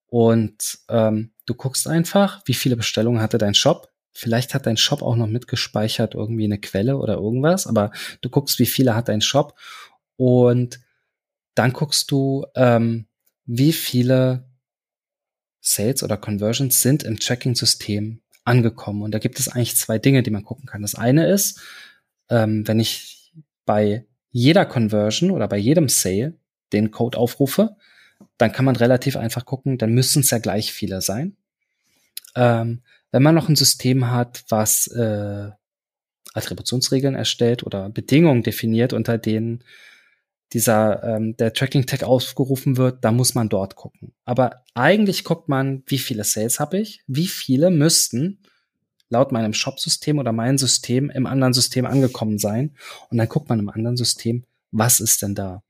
Und 0.08 0.80
ähm, 0.90 1.32
du 1.46 1.56
guckst 1.56 1.88
einfach, 1.88 2.42
wie 2.46 2.54
viele 2.54 2.76
Bestellungen 2.76 3.22
hatte 3.22 3.38
dein 3.38 3.56
Shop. 3.56 3.92
Vielleicht 4.12 4.54
hat 4.54 4.66
dein 4.66 4.78
Shop 4.78 5.02
auch 5.02 5.16
noch 5.16 5.28
mitgespeichert 5.28 6.14
irgendwie 6.14 6.46
eine 6.46 6.60
Quelle 6.60 6.98
oder 6.98 7.16
irgendwas, 7.16 7.68
aber 7.68 7.92
du 8.22 8.30
guckst, 8.30 8.60
wie 8.60 8.66
viele 8.66 8.96
hat 8.96 9.10
dein 9.10 9.22
Shop 9.22 9.58
und 10.16 10.80
dann 11.56 11.74
guckst 11.74 12.12
du, 12.12 12.46
ähm, 12.56 13.08
wie 13.46 13.74
viele 13.74 14.48
Sales 15.62 16.04
oder 16.04 16.18
Conversions 16.18 16.82
sind 16.82 17.04
im 17.04 17.20
Tracking-System 17.20 18.22
angekommen. 18.44 19.02
Und 19.02 19.12
da 19.12 19.20
gibt 19.20 19.40
es 19.40 19.48
eigentlich 19.48 19.76
zwei 19.76 19.98
Dinge, 19.98 20.22
die 20.22 20.32
man 20.32 20.44
gucken 20.44 20.66
kann. 20.66 20.82
Das 20.82 20.96
eine 20.96 21.28
ist, 21.28 21.60
ähm, 22.30 22.68
wenn 22.68 22.80
ich 22.80 23.34
bei 23.66 24.06
jeder 24.32 24.66
Conversion 24.66 25.32
oder 25.32 25.48
bei 25.48 25.58
jedem 25.58 25.90
Sale 25.90 26.34
den 26.74 26.92
Code 26.92 27.18
aufrufe, 27.18 27.76
dann 28.38 28.52
kann 28.52 28.66
man 28.66 28.76
relativ 28.76 29.16
einfach 29.16 29.46
gucken, 29.46 29.78
dann 29.78 29.94
müssen 29.94 30.22
es 30.22 30.30
ja 30.30 30.40
gleich 30.40 30.74
viele 30.74 31.02
sein. 31.02 31.38
Ähm, 32.36 32.82
wenn 33.12 33.24
man 33.24 33.36
noch 33.36 33.48
ein 33.48 33.56
System 33.56 34.12
hat, 34.12 34.44
was 34.50 34.88
äh, 34.88 35.50
Attributionsregeln 36.34 37.16
erstellt 37.16 37.64
oder 37.64 37.90
Bedingungen 37.90 38.44
definiert, 38.44 38.94
unter 38.94 39.18
denen 39.18 39.64
dieser 40.54 41.04
ähm, 41.04 41.36
der 41.38 41.54
Tracking 41.54 41.86
Tag 41.86 42.04
aufgerufen 42.04 42.78
wird, 42.78 43.04
da 43.04 43.12
muss 43.12 43.36
man 43.36 43.50
dort 43.50 43.76
gucken. 43.76 44.14
Aber 44.26 44.64
eigentlich 44.74 45.24
guckt 45.24 45.50
man, 45.50 45.84
wie 45.88 45.98
viele 45.98 46.24
Sales 46.24 46.60
habe 46.60 46.78
ich, 46.78 47.02
wie 47.08 47.28
viele 47.28 47.72
müssten 47.72 48.40
laut 49.16 49.32
meinem 49.32 49.54
Shop-System 49.54 50.20
oder 50.20 50.34
mein 50.34 50.58
System 50.58 51.10
im 51.10 51.26
anderen 51.26 51.54
System 51.54 51.86
angekommen 51.86 52.38
sein. 52.38 52.76
Und 53.10 53.18
dann 53.18 53.30
guckt 53.30 53.50
man 53.50 53.60
im 53.60 53.70
anderen 53.70 53.96
System, 53.96 54.44
was 54.72 55.00
ist 55.00 55.22
denn 55.22 55.36
da? 55.36 55.64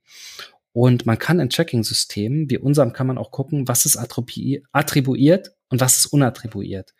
Und 0.72 1.06
man 1.06 1.18
kann 1.18 1.40
in 1.40 1.48
Tracking-Systemen 1.48 2.50
wie 2.50 2.58
unserem 2.58 2.92
kann 2.92 3.06
man 3.06 3.18
auch 3.18 3.30
gucken, 3.30 3.68
was 3.68 3.86
ist 3.86 3.96
attribuiert 3.96 5.54
und 5.68 5.80
was 5.80 5.98
ist 5.98 6.06
unattribuiert. 6.06 6.92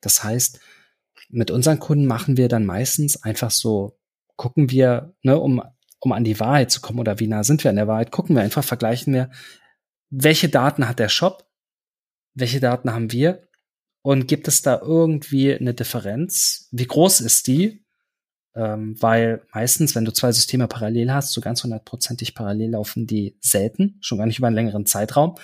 Das 0.00 0.24
heißt, 0.24 0.60
mit 1.30 1.50
unseren 1.50 1.78
Kunden 1.78 2.06
machen 2.06 2.36
wir 2.36 2.48
dann 2.48 2.66
meistens 2.66 3.22
einfach 3.22 3.50
so, 3.50 3.96
gucken 4.36 4.70
wir, 4.70 5.14
ne, 5.22 5.38
um, 5.38 5.62
um 6.00 6.12
an 6.12 6.24
die 6.24 6.40
Wahrheit 6.40 6.72
zu 6.72 6.80
kommen 6.80 6.98
oder 6.98 7.20
wie 7.20 7.28
nah 7.28 7.44
sind 7.44 7.62
wir 7.64 7.70
an 7.70 7.76
der 7.76 7.88
Wahrheit, 7.88 8.10
gucken 8.10 8.34
wir 8.34 8.42
einfach, 8.42 8.64
vergleichen 8.64 9.14
wir, 9.14 9.30
welche 10.10 10.48
Daten 10.48 10.88
hat 10.88 10.98
der 10.98 11.08
Shop, 11.08 11.48
welche 12.34 12.60
Daten 12.60 12.92
haben 12.92 13.12
wir 13.12 13.48
und 14.02 14.26
gibt 14.26 14.48
es 14.48 14.62
da 14.62 14.80
irgendwie 14.80 15.54
eine 15.54 15.74
Differenz? 15.74 16.68
Wie 16.72 16.86
groß 16.86 17.20
ist 17.20 17.46
die? 17.46 17.84
Ähm, 18.54 18.96
weil 19.00 19.46
meistens, 19.54 19.94
wenn 19.94 20.04
du 20.04 20.12
zwei 20.12 20.30
Systeme 20.32 20.68
parallel 20.68 21.12
hast, 21.12 21.32
so 21.32 21.40
ganz 21.40 21.62
hundertprozentig 21.64 22.34
parallel 22.34 22.70
laufen 22.70 23.06
die 23.06 23.36
selten, 23.40 23.96
schon 24.02 24.18
gar 24.18 24.26
nicht 24.26 24.38
über 24.38 24.48
einen 24.48 24.56
längeren 24.56 24.84
Zeitraum. 24.84 25.36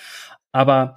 Aber 0.51 0.95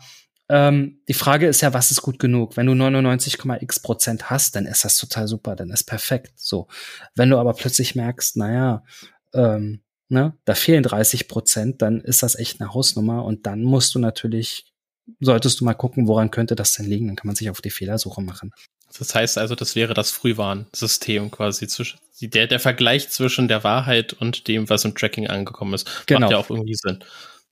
ähm, 0.48 1.00
die 1.08 1.14
Frage 1.14 1.46
ist 1.46 1.62
ja, 1.62 1.72
was 1.72 1.90
ist 1.90 2.02
gut 2.02 2.18
genug? 2.18 2.56
Wenn 2.56 2.66
du 2.66 2.72
99,x 2.72 3.80
Prozent 3.80 4.28
hast, 4.28 4.56
dann 4.56 4.66
ist 4.66 4.84
das 4.84 4.96
total 4.96 5.26
super, 5.26 5.56
dann 5.56 5.70
ist 5.70 5.84
perfekt. 5.84 6.32
So, 6.36 6.68
wenn 7.14 7.30
du 7.30 7.38
aber 7.38 7.54
plötzlich 7.54 7.94
merkst, 7.94 8.36
naja, 8.36 8.84
ähm, 9.32 9.82
ne, 10.08 10.36
da 10.44 10.54
fehlen 10.54 10.82
30 10.82 11.28
Prozent, 11.28 11.80
dann 11.80 12.00
ist 12.00 12.22
das 12.22 12.34
echt 12.34 12.60
eine 12.60 12.74
Hausnummer 12.74 13.24
und 13.24 13.46
dann 13.46 13.62
musst 13.62 13.94
du 13.94 13.98
natürlich 13.98 14.72
solltest 15.20 15.61
du 15.61 15.64
mal 15.64 15.74
gucken, 15.74 16.07
woran 16.07 16.30
könnte 16.30 16.55
das 16.55 16.72
denn 16.72 16.86
liegen. 16.86 17.07
Dann 17.07 17.16
kann 17.16 17.26
man 17.26 17.36
sich 17.36 17.50
auf 17.50 17.61
die 17.61 17.70
Fehlersuche 17.70 18.22
machen. 18.22 18.53
Das 18.98 19.14
heißt 19.14 19.38
also, 19.38 19.55
das 19.55 19.74
wäre 19.74 19.94
das 19.94 20.11
Frühwarnsystem 20.11 21.30
quasi 21.30 21.66
zwischen 21.66 21.98
der, 22.20 22.46
der 22.46 22.61
Vergleich 22.61 23.09
zwischen 23.09 23.48
der 23.48 23.64
Wahrheit 23.64 24.12
und 24.12 24.48
dem, 24.48 24.68
was 24.68 24.84
im 24.84 24.94
Tracking 24.94 25.26
angekommen 25.28 25.74
ist. 25.74 26.07
Genau. 26.07 26.20
Macht 26.20 26.30
ja 26.30 26.36
auch 26.38 26.50
irgendwie 26.50 26.74
Sinn. 26.74 27.03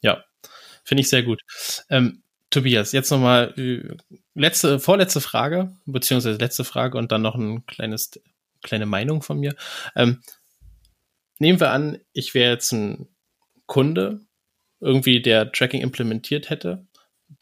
Ja, 0.03 0.25
finde 0.85 1.01
ich 1.01 1.09
sehr 1.09 1.23
gut. 1.23 1.41
Ähm, 1.89 2.23
Tobias, 2.51 2.93
jetzt 2.93 3.11
nochmal 3.11 3.55
äh, 3.57 3.97
letzte, 4.35 4.79
vorletzte 4.79 5.21
Frage, 5.21 5.77
beziehungsweise 5.87 6.39
letzte 6.39 6.65
Frage 6.65 6.99
und 6.99 7.11
dann 7.11 7.23
noch 7.23 7.37
ein 7.37 7.65
kleines, 7.67 8.11
kleine 8.63 8.87
Meinung 8.87 9.23
von 9.23 9.39
mir. 9.39 9.55
Ähm, 9.97 10.21
nehmen 11.39 11.61
wir 11.61 11.71
an, 11.71 11.99
ich 12.13 12.35
wäre 12.35 12.53
jetzt 12.53 12.73
ein 12.73 13.09
Kunde, 13.67 14.21
irgendwie 14.81 15.23
der 15.23 15.53
Tracking 15.53 15.81
implementiert 15.81 16.51
hätte 16.51 16.87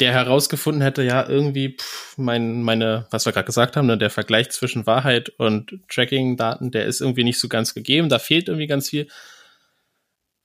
der 0.01 0.13
herausgefunden 0.13 0.83
hätte, 0.83 1.03
ja, 1.03 1.29
irgendwie 1.29 1.77
pff, 1.77 2.17
mein, 2.17 2.63
meine, 2.63 3.07
was 3.11 3.27
wir 3.27 3.33
gerade 3.33 3.47
gesagt 3.47 3.77
haben, 3.77 3.87
ne, 3.87 3.99
der 3.99 4.11
Vergleich 4.11 4.51
zwischen 4.51 4.87
Wahrheit 4.87 5.31
und 5.39 5.81
Tracking-Daten, 5.89 6.71
der 6.71 6.87
ist 6.87 7.01
irgendwie 7.01 7.25
nicht 7.25 7.41
so 7.41 7.49
ganz 7.49 7.75
gegeben, 7.75 8.09
da 8.09 8.19
fehlt 8.19 8.49
irgendwie 8.49 8.69
ganz 8.69 8.89
viel. 8.91 9.09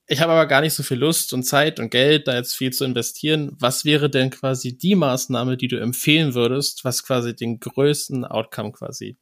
Ich 0.06 0.20
habe 0.20 0.32
aber 0.32 0.46
gar 0.46 0.60
nicht 0.60 0.74
so 0.74 0.82
viel 0.82 0.98
Lust 0.98 1.32
und 1.32 1.44
Zeit 1.44 1.80
und 1.80 1.90
Geld, 1.90 2.28
da 2.28 2.34
jetzt 2.34 2.54
viel 2.54 2.72
zu 2.72 2.84
investieren. 2.84 3.56
Was 3.58 3.84
wäre 3.84 4.10
denn 4.10 4.30
quasi 4.30 4.76
die 4.76 4.96
Maßnahme, 4.96 5.56
die 5.56 5.68
du 5.68 5.80
empfehlen 5.80 6.34
würdest, 6.34 6.84
was 6.84 7.04
quasi 7.04 7.34
den 7.34 7.58
größten 7.60 8.24
Outcome 8.24 8.72
quasi 8.72 9.16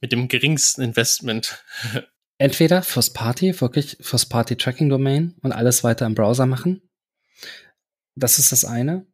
mit 0.00 0.12
dem 0.12 0.28
geringsten 0.28 0.82
Investment 0.82 1.64
Entweder 2.38 2.82
First 2.82 3.14
Party, 3.14 3.58
wirklich 3.62 3.96
First 4.00 4.28
Party 4.28 4.56
Tracking 4.56 4.90
Domain 4.90 5.34
und 5.40 5.52
alles 5.52 5.82
weiter 5.84 6.04
im 6.04 6.14
Browser 6.14 6.44
machen. 6.44 6.82
Das 8.14 8.38
ist 8.38 8.52
das 8.52 8.66
eine 8.66 9.06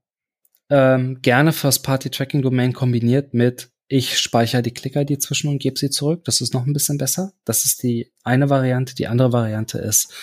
ähm, 0.73 1.20
gerne 1.20 1.53
First-Party-Tracking-Domain 1.53 2.73
kombiniert 2.73 3.35
mit 3.35 3.70
ich 3.89 4.18
speichere 4.18 4.62
die 4.62 4.73
Click-ID 4.73 5.20
zwischen 5.20 5.49
und 5.49 5.59
gebe 5.59 5.79
sie 5.79 5.91
zurück. 5.91 6.25
Das 6.25 6.41
ist 6.41 6.55
noch 6.55 6.64
ein 6.64 6.73
bisschen 6.73 6.97
besser. 6.97 7.35
Das 7.45 7.66
ist 7.66 7.83
die 7.83 8.11
eine 8.25 8.49
Variante. 8.49 8.95
Die 8.95 9.07
andere 9.07 9.35
Variante 9.35 9.77
ist 9.77 10.14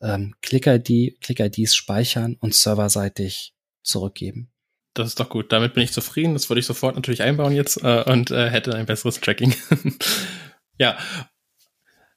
ähm, 0.00 0.34
Click-ID, 0.40 1.20
Click-IDs 1.20 1.74
speichern 1.74 2.38
und 2.40 2.54
serverseitig 2.54 3.54
zurückgeben. 3.82 4.50
Das 4.94 5.08
ist 5.08 5.20
doch 5.20 5.28
gut. 5.28 5.52
Damit 5.52 5.74
bin 5.74 5.82
ich 5.82 5.92
zufrieden. 5.92 6.32
Das 6.32 6.48
würde 6.48 6.60
ich 6.60 6.66
sofort 6.66 6.94
natürlich 6.94 7.20
einbauen 7.20 7.52
jetzt 7.52 7.82
äh, 7.82 8.04
und 8.06 8.30
äh, 8.30 8.48
hätte 8.48 8.74
ein 8.74 8.86
besseres 8.86 9.20
Tracking. 9.20 9.54
ja. 10.78 10.96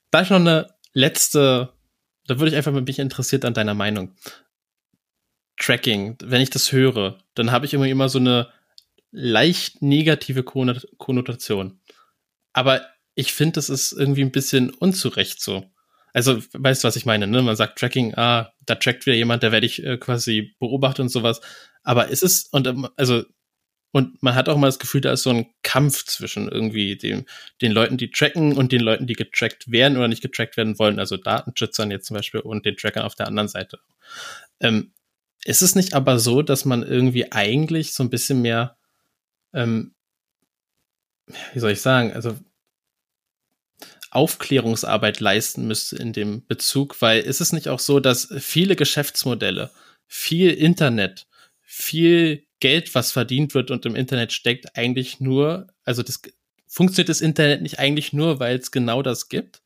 Da 0.09 0.21
ist 0.21 0.29
noch 0.29 0.39
eine 0.39 0.73
letzte, 0.93 1.73
da 2.27 2.39
würde 2.39 2.51
ich 2.51 2.55
einfach 2.55 2.71
mich 2.71 2.99
interessiert 2.99 3.43
an 3.43 3.53
deiner 3.53 3.73
Meinung. 3.73 4.15
Tracking, 5.57 6.17
wenn 6.23 6.41
ich 6.41 6.49
das 6.49 6.71
höre, 6.71 7.17
dann 7.33 7.51
habe 7.51 7.65
ich 7.65 7.73
immer 7.73 7.87
immer 7.87 8.09
so 8.09 8.19
eine 8.19 8.49
leicht 9.11 9.81
negative 9.81 10.43
Konnotation. 10.43 11.79
Aber 12.53 12.85
ich 13.15 13.33
finde, 13.33 13.53
das 13.53 13.69
ist 13.69 13.91
irgendwie 13.91 14.21
ein 14.21 14.31
bisschen 14.31 14.69
unzurecht 14.69 15.41
so. 15.41 15.71
Also, 16.13 16.41
weißt 16.53 16.83
du, 16.83 16.87
was 16.87 16.95
ich 16.95 17.05
meine, 17.05 17.27
ne? 17.27 17.41
Man 17.41 17.55
sagt 17.55 17.77
Tracking, 17.77 18.15
ah, 18.15 18.51
da 18.65 18.75
trackt 18.75 19.05
wieder 19.05 19.15
jemand, 19.15 19.43
da 19.43 19.51
werde 19.51 19.67
ich 19.67 19.83
äh, 19.83 19.97
quasi 19.97 20.55
beobachtet 20.59 21.01
und 21.01 21.09
sowas. 21.09 21.41
Aber 21.83 22.07
ist 22.07 22.23
es, 22.23 22.47
und 22.47 22.65
ähm, 22.65 22.87
also, 22.95 23.23
und 23.91 24.21
man 24.23 24.35
hat 24.35 24.49
auch 24.49 24.57
mal 24.57 24.67
das 24.67 24.79
Gefühl, 24.79 25.01
da 25.01 25.11
ist 25.11 25.23
so 25.23 25.29
ein 25.29 25.47
Kampf 25.63 26.05
zwischen 26.05 26.49
irgendwie 26.49 26.97
dem, 26.97 27.25
den 27.61 27.71
Leuten, 27.71 27.97
die 27.97 28.11
tracken 28.11 28.53
und 28.53 28.71
den 28.71 28.81
Leuten, 28.81 29.07
die 29.07 29.13
getrackt 29.13 29.71
werden 29.71 29.97
oder 29.97 30.07
nicht 30.07 30.21
getrackt 30.21 30.57
werden 30.57 30.77
wollen, 30.79 30.99
also 30.99 31.17
Datenschützern 31.17 31.91
jetzt 31.91 32.07
zum 32.07 32.17
Beispiel 32.17 32.41
und 32.41 32.65
den 32.65 32.77
Trackern 32.77 33.03
auf 33.03 33.15
der 33.15 33.27
anderen 33.27 33.47
Seite. 33.47 33.79
Ähm, 34.59 34.93
ist 35.47 35.61
es 35.61 35.75
nicht 35.75 35.93
aber 35.93 36.19
so, 36.19 36.41
dass 36.41 36.65
man 36.65 36.83
irgendwie 36.83 37.31
eigentlich 37.31 37.93
so 37.93 38.03
ein 38.03 38.09
bisschen 38.09 38.41
mehr, 38.41 38.77
ähm, 39.53 39.95
wie 41.53 41.59
soll 41.59 41.71
ich 41.71 41.81
sagen, 41.81 42.11
also 42.11 42.37
Aufklärungsarbeit 44.11 45.21
leisten 45.21 45.65
müsste 45.65 45.95
in 45.95 46.11
dem 46.11 46.45
Bezug, 46.45 47.01
weil 47.01 47.21
ist 47.21 47.39
es 47.39 47.53
nicht 47.53 47.69
auch 47.69 47.79
so, 47.79 48.01
dass 48.01 48.27
viele 48.39 48.75
Geschäftsmodelle, 48.75 49.71
viel 50.05 50.51
Internet, 50.51 51.27
viel 51.61 52.45
Geld, 52.59 52.93
was 52.93 53.13
verdient 53.13 53.53
wird 53.53 53.71
und 53.71 53.85
im 53.85 53.95
Internet 53.95 54.33
steckt, 54.33 54.77
eigentlich 54.77 55.21
nur, 55.21 55.67
also 55.85 56.03
das 56.03 56.21
funktioniert 56.67 57.07
das 57.07 57.21
Internet 57.21 57.61
nicht 57.61 57.79
eigentlich 57.79 58.11
nur, 58.11 58.41
weil 58.41 58.57
es 58.57 58.71
genau 58.71 59.01
das 59.01 59.29
gibt? 59.29 59.61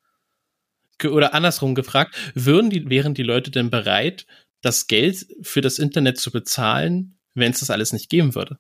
Oder 1.04 1.34
andersrum 1.34 1.74
gefragt, 1.74 2.16
würden 2.36 2.70
die, 2.70 2.88
wären 2.88 3.16
die 3.16 3.24
Leute 3.24 3.50
denn 3.50 3.72
bereit, 3.72 4.28
das 4.62 4.88
Geld 4.88 5.28
für 5.42 5.62
das 5.62 5.80
Internet 5.80 6.20
zu 6.20 6.32
bezahlen, 6.32 7.18
wenn 7.34 7.52
es 7.52 7.60
das 7.60 7.70
alles 7.70 7.94
nicht 7.94 8.10
geben 8.10 8.36
würde? 8.36 8.60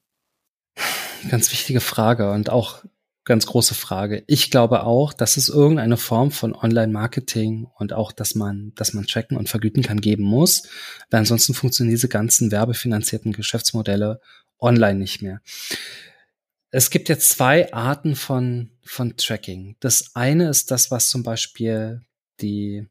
Ganz 1.29 1.51
wichtige 1.51 1.81
Frage 1.81 2.31
und 2.31 2.49
auch 2.49 2.83
ganz 3.23 3.45
große 3.45 3.75
Frage. 3.75 4.23
Ich 4.27 4.49
glaube 4.49 4.83
auch, 4.83 5.13
dass 5.13 5.37
es 5.37 5.49
irgendeine 5.49 5.97
Form 5.97 6.31
von 6.31 6.55
Online-Marketing 6.55 7.67
und 7.77 7.93
auch, 7.93 8.11
dass 8.11 8.33
man, 8.33 8.73
dass 8.75 8.93
man 8.93 9.05
tracken 9.05 9.37
und 9.37 9.47
vergüten 9.47 9.83
kann, 9.83 10.01
geben 10.01 10.23
muss, 10.23 10.63
weil 11.09 11.19
ansonsten 11.19 11.53
funktionieren 11.53 11.95
diese 11.95 12.09
ganzen 12.09 12.51
werbefinanzierten 12.51 13.31
Geschäftsmodelle 13.31 14.19
online 14.59 14.99
nicht 14.99 15.21
mehr. 15.21 15.41
Es 16.71 16.89
gibt 16.89 17.09
jetzt 17.09 17.29
zwei 17.29 17.71
Arten 17.73 18.15
von, 18.15 18.71
von 18.83 19.17
Tracking. 19.17 19.75
Das 19.81 20.15
eine 20.15 20.49
ist 20.49 20.71
das, 20.71 20.89
was 20.89 21.09
zum 21.09 21.21
Beispiel 21.21 22.01
die 22.39 22.87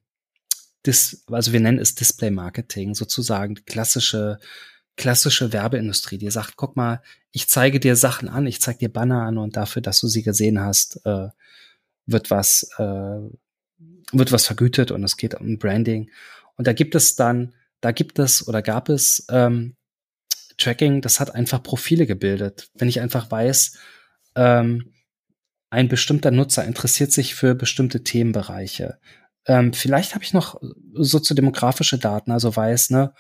Dis, 0.87 1.25
also 1.31 1.53
wir 1.53 1.61
nennen 1.61 1.79
es 1.79 1.95
Display 1.95 2.31
Marketing, 2.31 2.95
sozusagen 2.95 3.55
klassische, 3.67 4.39
klassische 4.97 5.53
Werbeindustrie, 5.53 6.19
die 6.19 6.31
sagt, 6.31 6.57
guck 6.57 6.77
mal, 6.77 7.03
ich 7.33 7.49
zeige 7.49 7.81
dir 7.81 7.97
Sachen 7.97 8.29
an, 8.29 8.47
ich 8.47 8.61
zeige 8.61 8.79
dir 8.79 8.93
Banner 8.93 9.23
an 9.23 9.39
und 9.39 9.57
dafür, 9.57 9.83
dass 9.83 10.01
du 10.01 10.09
sie 10.09 10.23
gesehen 10.23 10.61
hast, 10.61 11.05
äh, 11.05 11.29
wird 12.07 12.31
was, 12.31 12.71
äh, 12.79 13.21
wird 14.13 14.33
was 14.33 14.47
vergütet 14.47 14.91
und 14.91 15.05
es 15.05 15.17
geht 15.17 15.35
um 15.35 15.59
Branding. 15.59 16.11
Und 16.57 16.67
da 16.67 16.73
gibt 16.73 16.95
es 16.95 17.15
dann, 17.15 17.55
da 17.81 17.93
gibt 17.93 18.19
es 18.19 18.47
oder 18.47 18.63
gab 18.63 18.89
es 18.89 19.27
ähm, 19.31 19.77
Tracking, 20.59 21.01
das 21.01 21.21
hat 21.21 21.35
einfach 21.35 21.63
Profile 21.63 22.07
gebildet. 22.07 22.71
Wenn 22.75 22.89
ich 22.89 23.01
einfach 23.01 23.31
weiß, 23.31 23.79
ähm, 24.35 24.93
ein 25.71 25.89
bestimmter 25.89 26.31
Nutzer 26.31 26.65
interessiert 26.65 27.13
sich 27.13 27.35
für 27.35 27.55
bestimmte 27.55 28.03
Themenbereiche. 28.03 28.99
Ähm, 29.47 29.73
vielleicht 29.73 30.15
habe 30.15 30.25
ich 30.25 30.33
noch 30.33 30.61
soziodemografische 30.93 31.99
Daten, 31.99 32.31
also 32.31 32.55
weiß, 32.55 32.91
ne, 32.91 33.15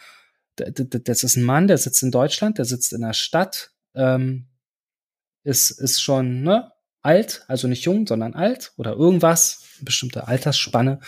das 0.56 1.22
ist 1.22 1.36
ein 1.36 1.44
Mann, 1.44 1.66
der 1.66 1.78
sitzt 1.78 2.02
in 2.02 2.10
Deutschland, 2.10 2.58
der 2.58 2.64
sitzt 2.64 2.92
in 2.92 3.00
der 3.00 3.14
Stadt, 3.14 3.70
ähm, 3.94 4.48
ist, 5.42 5.70
ist 5.70 6.02
schon 6.02 6.42
ne, 6.42 6.70
alt, 7.02 7.44
also 7.48 7.66
nicht 7.68 7.84
jung, 7.84 8.06
sondern 8.06 8.34
alt 8.34 8.72
oder 8.76 8.92
irgendwas, 8.92 9.64
bestimmte 9.80 10.28
Altersspanne, 10.28 11.00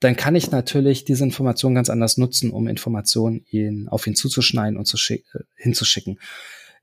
dann 0.00 0.16
kann 0.16 0.34
ich 0.34 0.50
natürlich 0.50 1.04
diese 1.04 1.24
Information 1.24 1.74
ganz 1.74 1.88
anders 1.88 2.18
nutzen, 2.18 2.50
um 2.50 2.68
Informationen 2.68 3.44
ihn, 3.48 3.88
auf 3.88 4.06
ihn 4.06 4.16
zuzuschneiden 4.16 4.76
und 4.76 4.84
zu 4.84 4.98
äh, 5.12 5.22
hinzuschicken. 5.56 6.20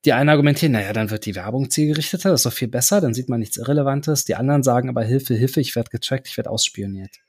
Die 0.05 0.13
einen 0.13 0.29
argumentieren, 0.29 0.71
naja, 0.71 0.93
dann 0.93 1.11
wird 1.11 1.27
die 1.27 1.35
Werbung 1.35 1.69
zielgerichteter, 1.69 2.31
das 2.31 2.39
ist 2.39 2.45
doch 2.47 2.53
viel 2.53 2.67
besser, 2.67 3.01
dann 3.01 3.13
sieht 3.13 3.29
man 3.29 3.39
nichts 3.39 3.57
Irrelevantes. 3.57 4.25
Die 4.25 4.33
anderen 4.33 4.63
sagen 4.63 4.89
aber, 4.89 5.03
Hilfe, 5.03 5.35
Hilfe, 5.35 5.61
ich 5.61 5.75
werde 5.75 5.91
getrackt, 5.91 6.27
ich 6.27 6.37
werde 6.37 6.49
ausspioniert 6.49 7.19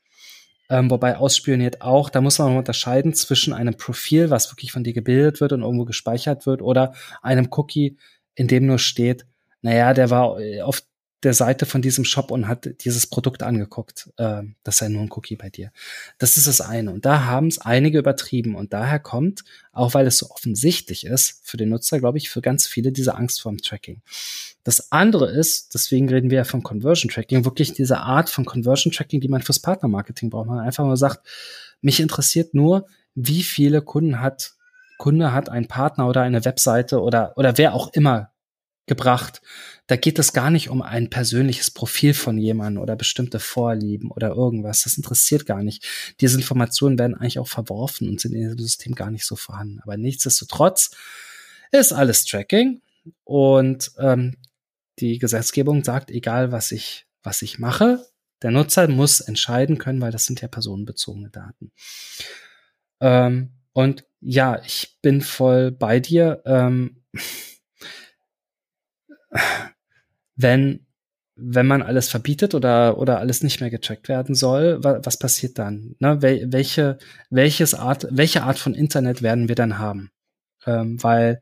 ähm, 0.69 0.89
wobei 0.89 1.17
ausspioniert 1.17 1.81
auch, 1.81 2.09
da 2.09 2.21
muss 2.21 2.39
man 2.39 2.57
unterscheiden 2.57 3.13
zwischen 3.13 3.53
einem 3.53 3.75
Profil, 3.75 4.29
was 4.29 4.51
wirklich 4.51 4.71
von 4.71 4.83
dir 4.83 4.93
gebildet 4.93 5.41
wird 5.41 5.53
und 5.53 5.61
irgendwo 5.61 5.85
gespeichert 5.85 6.45
wird, 6.45 6.61
oder 6.61 6.93
einem 7.21 7.49
Cookie, 7.51 7.97
in 8.35 8.47
dem 8.47 8.65
nur 8.65 8.79
steht, 8.79 9.25
naja, 9.61 9.93
der 9.93 10.09
war 10.09 10.39
äh, 10.39 10.61
auf 10.61 10.81
der 11.23 11.33
Seite 11.33 11.65
von 11.65 11.81
diesem 11.81 12.05
Shop 12.05 12.31
und 12.31 12.47
hat 12.47 12.83
dieses 12.83 13.07
Produkt 13.07 13.43
angeguckt. 13.43 14.09
Äh, 14.17 14.43
das 14.63 14.77
sei 14.77 14.89
nur 14.89 15.01
ein 15.01 15.11
Cookie 15.11 15.35
bei 15.35 15.49
dir. 15.49 15.71
Das 16.17 16.37
ist 16.37 16.47
das 16.47 16.61
eine. 16.61 16.91
Und 16.91 17.05
da 17.05 17.25
haben 17.25 17.47
es 17.47 17.59
einige 17.59 17.99
übertrieben. 17.99 18.55
Und 18.55 18.73
daher 18.73 18.99
kommt, 18.99 19.43
auch 19.71 19.93
weil 19.93 20.07
es 20.07 20.17
so 20.17 20.29
offensichtlich 20.29 21.05
ist 21.05 21.41
für 21.43 21.57
den 21.57 21.69
Nutzer, 21.69 21.99
glaube 21.99 22.17
ich, 22.17 22.29
für 22.29 22.41
ganz 22.41 22.67
viele 22.67 22.91
diese 22.91 23.15
Angst 23.15 23.41
vorm 23.41 23.57
Tracking. 23.57 24.01
Das 24.63 24.91
andere 24.91 25.31
ist, 25.31 25.73
deswegen 25.73 26.09
reden 26.09 26.29
wir 26.29 26.37
ja 26.37 26.43
von 26.43 26.63
Conversion 26.63 27.11
Tracking, 27.11 27.45
wirklich 27.45 27.73
diese 27.73 27.99
Art 27.99 28.29
von 28.29 28.45
Conversion 28.45 28.91
Tracking, 28.91 29.19
die 29.19 29.27
man 29.27 29.41
fürs 29.41 29.59
Partnermarketing 29.59 30.29
braucht. 30.29 30.47
Man 30.47 30.59
einfach 30.59 30.85
mal 30.85 30.97
sagt, 30.97 31.27
mich 31.81 31.99
interessiert 31.99 32.53
nur, 32.53 32.87
wie 33.15 33.43
viele 33.43 33.81
Kunden 33.81 34.19
hat 34.19 34.53
Kunde 34.97 35.33
hat 35.33 35.49
ein 35.49 35.67
Partner 35.67 36.07
oder 36.07 36.21
eine 36.21 36.45
Webseite 36.45 37.01
oder, 37.01 37.33
oder 37.35 37.57
wer 37.57 37.73
auch 37.73 37.91
immer 37.91 38.29
gebracht. 38.85 39.41
Da 39.87 39.95
geht 39.95 40.19
es 40.19 40.33
gar 40.33 40.49
nicht 40.49 40.69
um 40.69 40.81
ein 40.81 41.09
persönliches 41.09 41.71
Profil 41.71 42.13
von 42.13 42.37
jemandem 42.37 42.81
oder 42.81 42.95
bestimmte 42.95 43.39
Vorlieben 43.39 44.11
oder 44.11 44.29
irgendwas. 44.29 44.83
Das 44.83 44.97
interessiert 44.97 45.45
gar 45.45 45.63
nicht. 45.63 46.15
Diese 46.19 46.37
Informationen 46.37 46.99
werden 46.99 47.15
eigentlich 47.15 47.39
auch 47.39 47.47
verworfen 47.47 48.09
und 48.09 48.19
sind 48.19 48.33
in 48.33 48.41
diesem 48.41 48.59
System 48.59 48.95
gar 48.95 49.11
nicht 49.11 49.25
so 49.25 49.35
vorhanden. 49.35 49.79
Aber 49.81 49.97
nichtsdestotrotz 49.97 50.91
ist 51.71 51.93
alles 51.93 52.25
Tracking 52.25 52.81
und 53.23 53.91
ähm, 53.97 54.37
die 54.99 55.17
Gesetzgebung 55.17 55.83
sagt, 55.83 56.11
egal 56.11 56.51
was 56.51 56.71
ich, 56.71 57.07
was 57.23 57.41
ich 57.41 57.59
mache, 57.59 58.05
der 58.41 58.51
Nutzer 58.51 58.87
muss 58.87 59.21
entscheiden 59.21 59.77
können, 59.77 60.01
weil 60.01 60.11
das 60.11 60.25
sind 60.25 60.41
ja 60.41 60.47
personenbezogene 60.47 61.29
Daten. 61.29 61.71
Ähm, 62.99 63.53
und 63.71 64.05
ja, 64.19 64.61
ich 64.63 64.97
bin 65.01 65.21
voll 65.21 65.71
bei 65.71 65.99
dir. 65.99 66.41
Ähm, 66.45 67.03
wenn 70.35 70.85
wenn 71.35 71.65
man 71.65 71.81
alles 71.81 72.09
verbietet 72.09 72.53
oder, 72.53 72.97
oder 72.97 73.19
alles 73.19 73.41
nicht 73.41 73.59
mehr 73.59 73.71
getrackt 73.71 74.07
werden 74.07 74.35
soll, 74.35 74.83
wa 74.83 74.99
was 75.03 75.17
passiert 75.17 75.57
dann? 75.57 75.95
Ne? 75.99 76.21
Wel 76.21 76.51
welche, 76.51 76.99
welches 77.29 77.73
Art, 77.73 78.07
welche 78.11 78.43
Art 78.43 78.59
von 78.59 78.75
Internet 78.75 79.21
werden 79.23 79.47
wir 79.47 79.55
dann 79.55 79.79
haben? 79.79 80.11
Ähm, 80.65 81.01
weil 81.01 81.41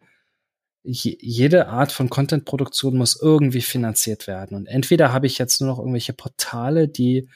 jede 0.84 1.68
Art 1.68 1.92
von 1.92 2.10
Content-Produktion 2.10 2.98
muss 2.98 3.20
irgendwie 3.22 3.62
finanziert 3.62 4.26
werden. 4.26 4.56
Und 4.58 4.66
entweder 4.66 5.14
habe 5.14 5.28
ich 5.28 5.38
jetzt 5.38 5.62
nur 5.62 5.70
noch 5.70 5.78
irgendwelche 5.78 6.14
Portale, 6.14 6.88
die, 6.88 7.30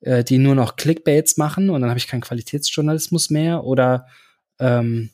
äh, 0.00 0.24
die 0.24 0.38
nur 0.38 0.54
noch 0.54 0.76
Clickbaits 0.76 1.36
machen 1.36 1.68
und 1.68 1.82
dann 1.82 1.90
habe 1.90 1.98
ich 1.98 2.06
keinen 2.06 2.22
Qualitätsjournalismus 2.22 3.28
mehr 3.28 3.64
oder 3.64 4.06
ähm, 4.58 5.10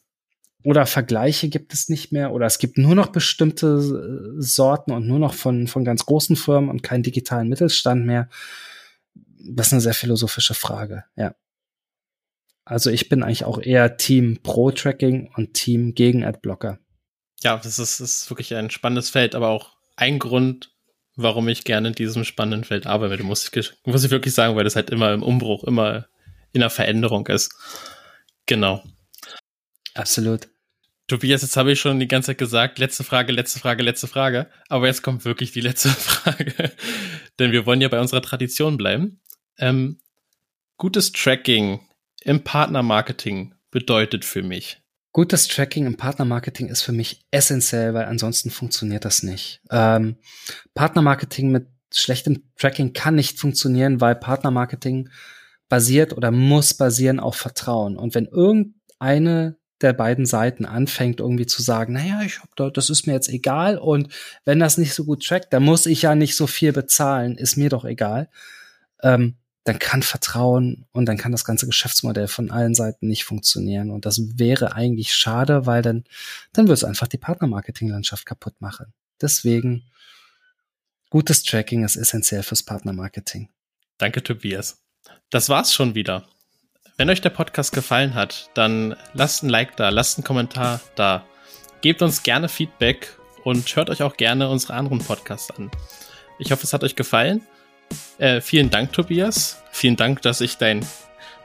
oder 0.64 0.86
Vergleiche 0.86 1.48
gibt 1.48 1.72
es 1.72 1.88
nicht 1.88 2.12
mehr 2.12 2.32
oder 2.32 2.46
es 2.46 2.59
gibt 2.59 2.78
nur 2.78 2.94
noch 2.94 3.09
bestimmte 3.09 3.66
äh, 3.66 4.42
Sorten 4.42 4.92
und 4.92 5.06
nur 5.06 5.18
noch 5.18 5.34
von, 5.34 5.68
von 5.68 5.84
ganz 5.84 6.04
großen 6.04 6.36
Firmen 6.36 6.70
und 6.70 6.82
keinen 6.82 7.02
digitalen 7.02 7.48
Mittelstand 7.48 8.04
mehr. 8.04 8.28
Das 9.40 9.68
ist 9.68 9.72
eine 9.72 9.82
sehr 9.82 9.94
philosophische 9.94 10.54
Frage, 10.54 11.04
ja. 11.16 11.34
Also 12.64 12.90
ich 12.90 13.09
bin 13.09 13.22
eigentlich 13.22 13.44
auch 13.44 13.62
eher 13.62 13.96
Team 13.96 14.40
Pro 14.42 14.70
Tracking 14.70 15.30
und 15.34 15.54
Team 15.54 15.94
gegen 15.94 16.22
Adblocker. 16.22 16.78
Ja, 17.42 17.56
das 17.56 17.78
ist, 17.78 18.00
ist 18.00 18.28
wirklich 18.30 18.54
ein 18.54 18.68
spannendes 18.68 19.09
Feld, 19.09 19.34
aber 19.34 19.48
auch 19.48 19.76
ein 19.96 20.18
Grund, 20.18 20.70
warum 21.16 21.48
ich 21.48 21.64
gerne 21.64 21.88
in 21.88 21.94
diesem 21.94 22.24
spannenden 22.24 22.64
Feld 22.64 22.86
arbeite, 22.86 23.22
muss 23.22 23.50
ich, 23.54 23.72
muss 23.84 24.04
ich 24.04 24.11
wirklich 24.11 24.34
sagen, 24.34 24.54
weil 24.54 24.64
das 24.64 24.76
halt 24.76 24.90
immer 24.90 25.14
im 25.14 25.22
Umbruch, 25.22 25.64
immer 25.64 26.09
in 26.52 26.61
der 26.61 26.68
Veränderung 26.68 27.26
ist. 27.28 27.54
Genau. 28.44 28.82
Absolut. 29.99 30.49
Tobias, 31.07 31.42
jetzt 31.42 31.57
habe 31.57 31.72
ich 31.72 31.80
schon 31.80 31.99
die 31.99 32.09
ganze 32.09 32.28
Zeit 32.28 32.38
gesagt, 32.38 32.78
letzte 32.78 33.03
Frage, 33.03 33.32
letzte 33.32 33.59
Frage, 33.59 33.82
letzte 33.82 34.07
Frage. 34.07 34.49
Aber 34.68 34.86
jetzt 34.86 35.03
kommt 35.03 35.24
wirklich 35.24 35.53
die 35.53 35.61
letzte 35.61 35.88
Frage. 35.88 36.72
Denn 37.38 37.53
wir 37.53 37.66
wollen 37.66 37.80
ja 37.80 37.88
bei 37.88 38.01
unserer 38.01 38.22
Tradition 38.22 38.76
bleiben. 38.76 39.20
Ähm, 39.59 40.01
gutes 40.76 41.12
Tracking 41.12 41.80
im 42.22 42.44
Partnermarketing 42.44 43.55
bedeutet 43.70 44.24
für 44.24 44.42
mich, 44.42 44.82
Gutes 45.12 45.49
Tracking 45.49 45.86
im 45.86 45.96
Partnermarketing 45.96 46.68
ist 46.68 46.82
für 46.82 46.92
mich 46.92 47.26
essentiell, 47.32 47.92
weil 47.92 48.05
ansonsten 48.05 48.51
funktioniert 48.51 49.05
das 49.05 49.24
nicht. 49.24 49.61
Ähm, 49.68 50.16
Partnermarketing 50.74 51.51
mit 51.51 51.66
schlechtem 51.92 52.44
Tracking 52.57 52.92
kann 52.92 53.16
nicht 53.16 53.40
funktionieren, 53.40 54.01
weil 54.01 54.14
Partnermarketing 54.14 55.09
basiert 55.68 56.12
oder 56.16 56.30
muss 56.30 56.74
basieren 56.74 57.18
auf 57.18 57.34
Vertrauen. 57.34 57.96
Und 57.96 58.14
wenn 58.14 58.26
irgendeine 58.26 59.57
der 59.81 59.93
beiden 59.93 60.26
Seiten 60.26 60.64
anfängt 60.64 61.20
irgendwie 61.20 61.47
zu 61.47 61.62
sagen, 61.62 61.93
naja, 61.93 62.22
ich 62.22 62.41
hab 62.41 62.55
da, 62.57 62.70
das 62.70 62.91
ist 62.91 63.07
mir 63.07 63.12
jetzt 63.12 63.29
egal 63.29 63.79
und 63.79 64.12
wenn 64.45 64.59
das 64.59 64.79
nicht 64.79 64.95
so 64.95 65.05
gut 65.05 65.24
trackt, 65.24 65.53
dann 65.53 65.62
muss 65.62 65.87
ich 65.87 66.03
ja 66.03 66.14
nicht 66.14 66.37
so 66.37 66.47
viel 66.47 66.72
bezahlen, 66.72 67.37
ist 67.37 67.57
mir 67.57 67.68
doch 67.68 67.85
egal. 67.85 68.29
Ähm, 69.03 69.37
dann 69.68 69.79
kann 69.79 70.03
Vertrauen 70.03 70.87
und 70.93 71.07
dann 71.07 71.18
kann 71.18 71.31
das 71.31 71.45
ganze 71.45 71.66
Geschäftsmodell 71.66 72.26
von 72.26 72.51
allen 72.51 72.74
Seiten 72.74 73.07
nicht 73.07 73.24
funktionieren. 73.24 73.91
Und 73.91 74.07
das 74.07 74.39
wäre 74.39 74.74
eigentlich 74.74 75.14
schade, 75.14 75.66
weil 75.66 75.83
dann, 75.83 76.05
dann 76.55 76.68
wird 76.68 76.79
es 76.79 76.85
einfach 76.85 77.07
die 77.07 77.18
Partnermarketinglandschaft 77.18 78.24
kaputt 78.24 78.55
machen. 78.61 78.95
Deswegen, 79.20 79.85
gutes 81.11 81.43
Tracking 81.43 81.85
ist 81.85 81.97
essentiell 81.97 82.43
fürs 82.43 82.62
Partnermarketing. 82.62 83.51
Danke, 83.99 84.22
Tobias. 84.22 84.81
Das 85.29 85.51
war's 85.51 85.74
schon 85.74 85.95
wieder. 85.95 86.26
Wenn 86.99 87.11
euch 87.11 87.20
der 87.20 87.30
Podcast 87.30 87.72
gefallen 87.72 88.16
hat, 88.16 88.51
dann 88.55 88.96
lasst 89.14 89.44
ein 89.44 89.49
Like 89.49 89.76
da, 89.76 89.88
lasst 89.90 90.18
einen 90.18 90.24
Kommentar 90.24 90.80
da. 90.96 91.24
Gebt 91.80 92.03
uns 92.03 92.24
gerne 92.24 92.49
Feedback 92.49 93.16
und 93.44 93.76
hört 93.76 93.88
euch 93.88 94.03
auch 94.03 94.16
gerne 94.16 94.51
unsere 94.51 94.74
anderen 94.74 94.99
Podcasts 94.99 95.49
an. 95.53 95.70
Ich 96.40 96.51
hoffe, 96.51 96.64
es 96.64 96.72
hat 96.72 96.82
euch 96.82 96.96
gefallen. 96.96 97.42
Äh, 98.18 98.40
vielen 98.40 98.70
Dank, 98.70 98.92
Tobias. 98.92 99.62
Vielen 99.70 99.94
Dank, 99.94 100.22
dass 100.22 100.40
ich 100.40 100.57
dein, 100.57 100.84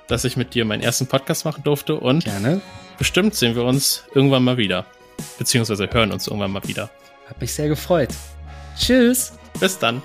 dass 0.07 0.25
ich 0.25 0.37
mit 0.37 0.55
dir 0.55 0.65
meinen 0.65 0.81
ersten 0.81 1.05
Podcast 1.05 1.45
machen 1.45 1.63
durfte 1.63 1.97
und 1.99 2.23
Gerne. 2.25 2.59
bestimmt 2.97 3.35
sehen 3.35 3.55
wir 3.55 3.63
uns 3.63 4.05
irgendwann 4.15 4.43
mal 4.43 4.57
wieder. 4.57 4.87
Beziehungsweise 5.37 5.87
hören 5.87 6.11
uns 6.11 6.25
irgendwann 6.25 6.51
mal 6.51 6.67
wieder. 6.67 6.89
Hat 7.29 7.39
mich 7.39 7.53
sehr 7.53 7.67
gefreut. 7.67 8.09
Tschüss. 8.75 9.33
Bis 9.59 9.77
dann. 9.77 10.01